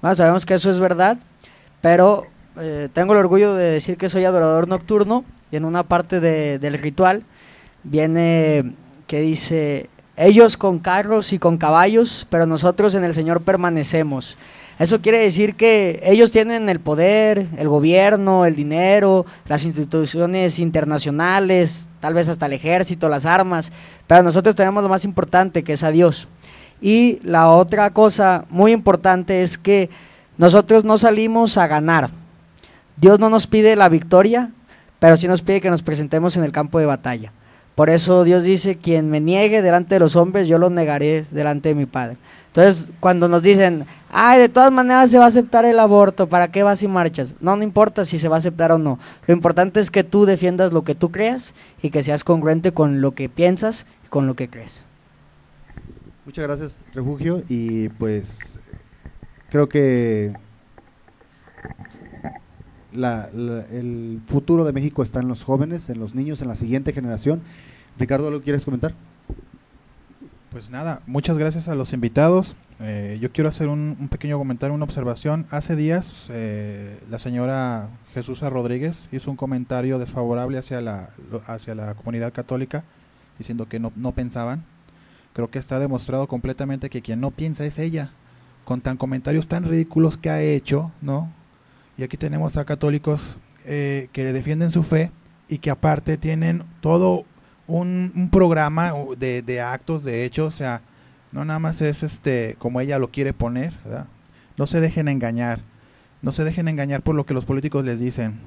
Bueno, 0.00 0.14
sabemos 0.14 0.46
que 0.46 0.54
eso 0.54 0.70
es 0.70 0.78
verdad, 0.78 1.18
pero 1.80 2.26
eh, 2.60 2.88
tengo 2.92 3.12
el 3.14 3.18
orgullo 3.18 3.54
de 3.54 3.72
decir 3.72 3.96
que 3.96 4.08
soy 4.08 4.24
adorador 4.24 4.68
nocturno 4.68 5.24
y 5.50 5.56
en 5.56 5.64
una 5.64 5.82
parte 5.82 6.20
de- 6.20 6.58
del 6.60 6.74
ritual 6.78 7.24
viene 7.82 8.74
que 9.08 9.20
dice, 9.20 9.90
ellos 10.16 10.56
con 10.56 10.78
carros 10.78 11.32
y 11.32 11.38
con 11.40 11.58
caballos, 11.58 12.26
pero 12.30 12.46
nosotros 12.46 12.94
en 12.94 13.02
el 13.02 13.14
Señor 13.14 13.42
permanecemos. 13.42 14.38
Eso 14.78 15.00
quiere 15.00 15.18
decir 15.18 15.54
que 15.54 16.00
ellos 16.04 16.32
tienen 16.32 16.68
el 16.68 16.80
poder, 16.80 17.46
el 17.56 17.68
gobierno, 17.68 18.44
el 18.44 18.56
dinero, 18.56 19.24
las 19.46 19.64
instituciones 19.64 20.58
internacionales, 20.58 21.88
tal 22.00 22.14
vez 22.14 22.28
hasta 22.28 22.46
el 22.46 22.54
ejército, 22.54 23.08
las 23.08 23.24
armas, 23.24 23.70
pero 24.08 24.24
nosotros 24.24 24.56
tenemos 24.56 24.82
lo 24.82 24.88
más 24.88 25.04
importante, 25.04 25.62
que 25.62 25.74
es 25.74 25.84
a 25.84 25.90
Dios. 25.90 26.28
Y 26.80 27.20
la 27.22 27.50
otra 27.50 27.90
cosa 27.90 28.46
muy 28.50 28.72
importante 28.72 29.42
es 29.42 29.58
que 29.58 29.90
nosotros 30.38 30.84
no 30.84 30.98
salimos 30.98 31.56
a 31.56 31.68
ganar, 31.68 32.10
Dios 32.96 33.20
no 33.20 33.30
nos 33.30 33.46
pide 33.46 33.76
la 33.76 33.88
victoria, 33.88 34.50
pero 34.98 35.16
sí 35.16 35.28
nos 35.28 35.42
pide 35.42 35.60
que 35.60 35.70
nos 35.70 35.82
presentemos 35.82 36.36
en 36.36 36.44
el 36.44 36.52
campo 36.52 36.78
de 36.78 36.86
batalla. 36.86 37.32
Por 37.74 37.90
eso 37.90 38.22
Dios 38.22 38.44
dice, 38.44 38.76
quien 38.76 39.10
me 39.10 39.20
niegue 39.20 39.60
delante 39.60 39.96
de 39.96 39.98
los 39.98 40.14
hombres, 40.14 40.46
yo 40.46 40.58
lo 40.58 40.70
negaré 40.70 41.26
delante 41.30 41.70
de 41.70 41.74
mi 41.74 41.86
Padre. 41.86 42.16
Entonces, 42.56 42.92
cuando 43.00 43.28
nos 43.28 43.42
dicen, 43.42 43.84
ay, 44.12 44.38
de 44.38 44.48
todas 44.48 44.70
maneras 44.70 45.10
se 45.10 45.18
va 45.18 45.24
a 45.24 45.26
aceptar 45.26 45.64
el 45.64 45.80
aborto, 45.80 46.28
¿para 46.28 46.52
qué 46.52 46.62
vas 46.62 46.84
y 46.84 46.86
marchas? 46.86 47.34
No, 47.40 47.56
no 47.56 47.64
importa 47.64 48.04
si 48.04 48.20
se 48.20 48.28
va 48.28 48.36
a 48.36 48.38
aceptar 48.38 48.70
o 48.70 48.78
no. 48.78 49.00
Lo 49.26 49.34
importante 49.34 49.80
es 49.80 49.90
que 49.90 50.04
tú 50.04 50.24
defiendas 50.24 50.72
lo 50.72 50.84
que 50.84 50.94
tú 50.94 51.10
creas 51.10 51.52
y 51.82 51.90
que 51.90 52.04
seas 52.04 52.22
congruente 52.22 52.70
con 52.70 53.00
lo 53.00 53.10
que 53.10 53.28
piensas 53.28 53.86
y 54.04 54.08
con 54.08 54.28
lo 54.28 54.36
que 54.36 54.48
crees. 54.48 54.84
Muchas 56.24 56.44
gracias, 56.44 56.84
Refugio. 56.94 57.42
Y 57.48 57.88
pues 57.88 58.60
creo 59.50 59.68
que 59.68 60.32
el 62.92 64.22
futuro 64.28 64.64
de 64.64 64.72
México 64.72 65.02
está 65.02 65.18
en 65.18 65.26
los 65.26 65.42
jóvenes, 65.42 65.88
en 65.88 65.98
los 65.98 66.14
niños, 66.14 66.40
en 66.40 66.46
la 66.46 66.54
siguiente 66.54 66.92
generación. 66.92 67.42
Ricardo, 67.98 68.30
¿lo 68.30 68.42
quieres 68.42 68.64
comentar? 68.64 68.94
Pues 70.54 70.70
nada, 70.70 71.00
muchas 71.08 71.36
gracias 71.36 71.66
a 71.66 71.74
los 71.74 71.92
invitados. 71.92 72.54
Eh, 72.78 73.18
yo 73.20 73.32
quiero 73.32 73.48
hacer 73.48 73.66
un, 73.66 73.96
pequeño 74.08 74.38
comentario, 74.38 74.72
una 74.72 74.84
observación. 74.84 75.48
Hace 75.50 75.74
días 75.74 76.28
eh, 76.30 77.00
la 77.10 77.18
señora 77.18 77.88
Jesús 78.14 78.40
Rodríguez 78.40 79.08
hizo 79.10 79.32
un 79.32 79.36
comentario 79.36 79.98
desfavorable 79.98 80.56
hacia 80.56 80.80
la, 80.80 81.10
hacia 81.48 81.74
la 81.74 81.94
comunidad 81.94 82.32
católica, 82.32 82.84
diciendo 83.36 83.68
que 83.68 83.80
no, 83.80 83.90
no 83.96 84.12
pensaban. 84.12 84.64
Creo 85.32 85.50
que 85.50 85.58
está 85.58 85.80
demostrado 85.80 86.28
completamente 86.28 86.88
que 86.88 87.02
quien 87.02 87.20
no 87.20 87.32
piensa 87.32 87.66
es 87.66 87.80
ella, 87.80 88.12
con 88.64 88.80
tan 88.80 88.96
comentarios 88.96 89.48
tan 89.48 89.64
ridículos 89.64 90.18
que 90.18 90.30
ha 90.30 90.40
hecho, 90.40 90.92
¿no? 91.02 91.32
Y 91.98 92.04
aquí 92.04 92.16
tenemos 92.16 92.56
a 92.58 92.64
católicos 92.64 93.38
eh, 93.64 94.08
que 94.12 94.32
defienden 94.32 94.70
su 94.70 94.84
fe 94.84 95.10
y 95.48 95.58
que 95.58 95.70
aparte 95.70 96.16
tienen 96.16 96.62
todo 96.80 97.24
un, 97.66 98.12
un 98.14 98.30
programa 98.30 98.92
de, 99.18 99.42
de 99.42 99.60
actos, 99.60 100.04
de 100.04 100.24
hechos, 100.24 100.54
o 100.54 100.56
sea, 100.56 100.82
no 101.32 101.44
nada 101.44 101.58
más 101.58 101.80
es 101.80 102.02
este 102.02 102.56
como 102.58 102.80
ella 102.80 102.98
lo 102.98 103.10
quiere 103.10 103.32
poner. 103.32 103.74
No 104.56 104.66
se 104.66 104.80
dejen 104.80 105.08
engañar, 105.08 105.60
no 106.22 106.30
se 106.32 106.44
dejen 106.44 106.68
engañar 106.68 107.02
por 107.02 107.14
lo 107.14 107.26
que 107.26 107.34
los 107.34 107.44
políticos 107.44 107.84
les 107.84 108.00
dicen. 108.00 108.38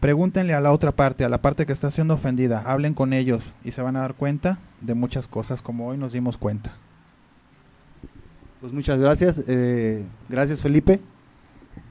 Pregúntenle 0.00 0.54
a 0.54 0.60
la 0.60 0.72
otra 0.72 0.90
parte, 0.90 1.24
a 1.24 1.28
la 1.28 1.40
parte 1.40 1.64
que 1.64 1.72
está 1.72 1.90
siendo 1.92 2.14
ofendida, 2.14 2.64
hablen 2.66 2.94
con 2.94 3.12
ellos 3.12 3.54
y 3.62 3.70
se 3.70 3.82
van 3.82 3.94
a 3.94 4.00
dar 4.00 4.14
cuenta 4.14 4.58
de 4.80 4.94
muchas 4.94 5.28
cosas 5.28 5.62
como 5.62 5.86
hoy 5.86 5.98
nos 5.98 6.12
dimos 6.12 6.36
cuenta. 6.36 6.72
Pues 8.60 8.72
muchas 8.72 8.98
gracias. 8.98 9.42
eh, 9.46 10.04
gracias, 10.28 10.62
Felipe. 10.62 11.00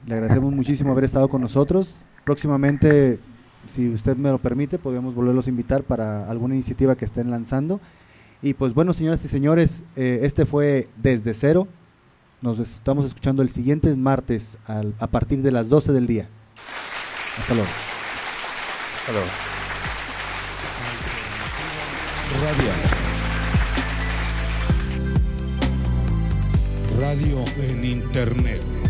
Le 0.06 0.14
agradecemos 0.14 0.52
muchísimo 0.52 0.92
haber 0.92 1.04
estado 1.04 1.28
con 1.28 1.40
nosotros. 1.40 2.04
Próximamente, 2.24 3.18
si 3.66 3.88
usted 3.88 4.16
me 4.16 4.30
lo 4.30 4.38
permite, 4.38 4.78
podemos 4.78 5.14
volverlos 5.14 5.46
a 5.46 5.50
invitar 5.50 5.82
para 5.82 6.28
alguna 6.28 6.54
iniciativa 6.54 6.96
que 6.96 7.04
estén 7.04 7.30
lanzando. 7.30 7.80
Y 8.42 8.54
pues 8.54 8.74
bueno, 8.74 8.92
señoras 8.92 9.24
y 9.24 9.28
señores, 9.28 9.84
eh, 9.96 10.20
este 10.22 10.46
fue 10.46 10.88
Desde 10.96 11.32
Cero. 11.34 11.68
Nos 12.40 12.58
estamos 12.58 13.04
escuchando 13.04 13.42
el 13.42 13.50
siguiente 13.50 13.94
martes 13.94 14.58
a 14.66 15.06
partir 15.06 15.42
de 15.42 15.52
las 15.52 15.68
12 15.68 15.92
del 15.92 16.08
día. 16.08 16.28
Hasta 17.38 17.54
luego. 17.54 17.70
Radial. 22.40 23.02
Radio 26.98 27.44
en 27.58 27.84
Internet. 27.84 28.81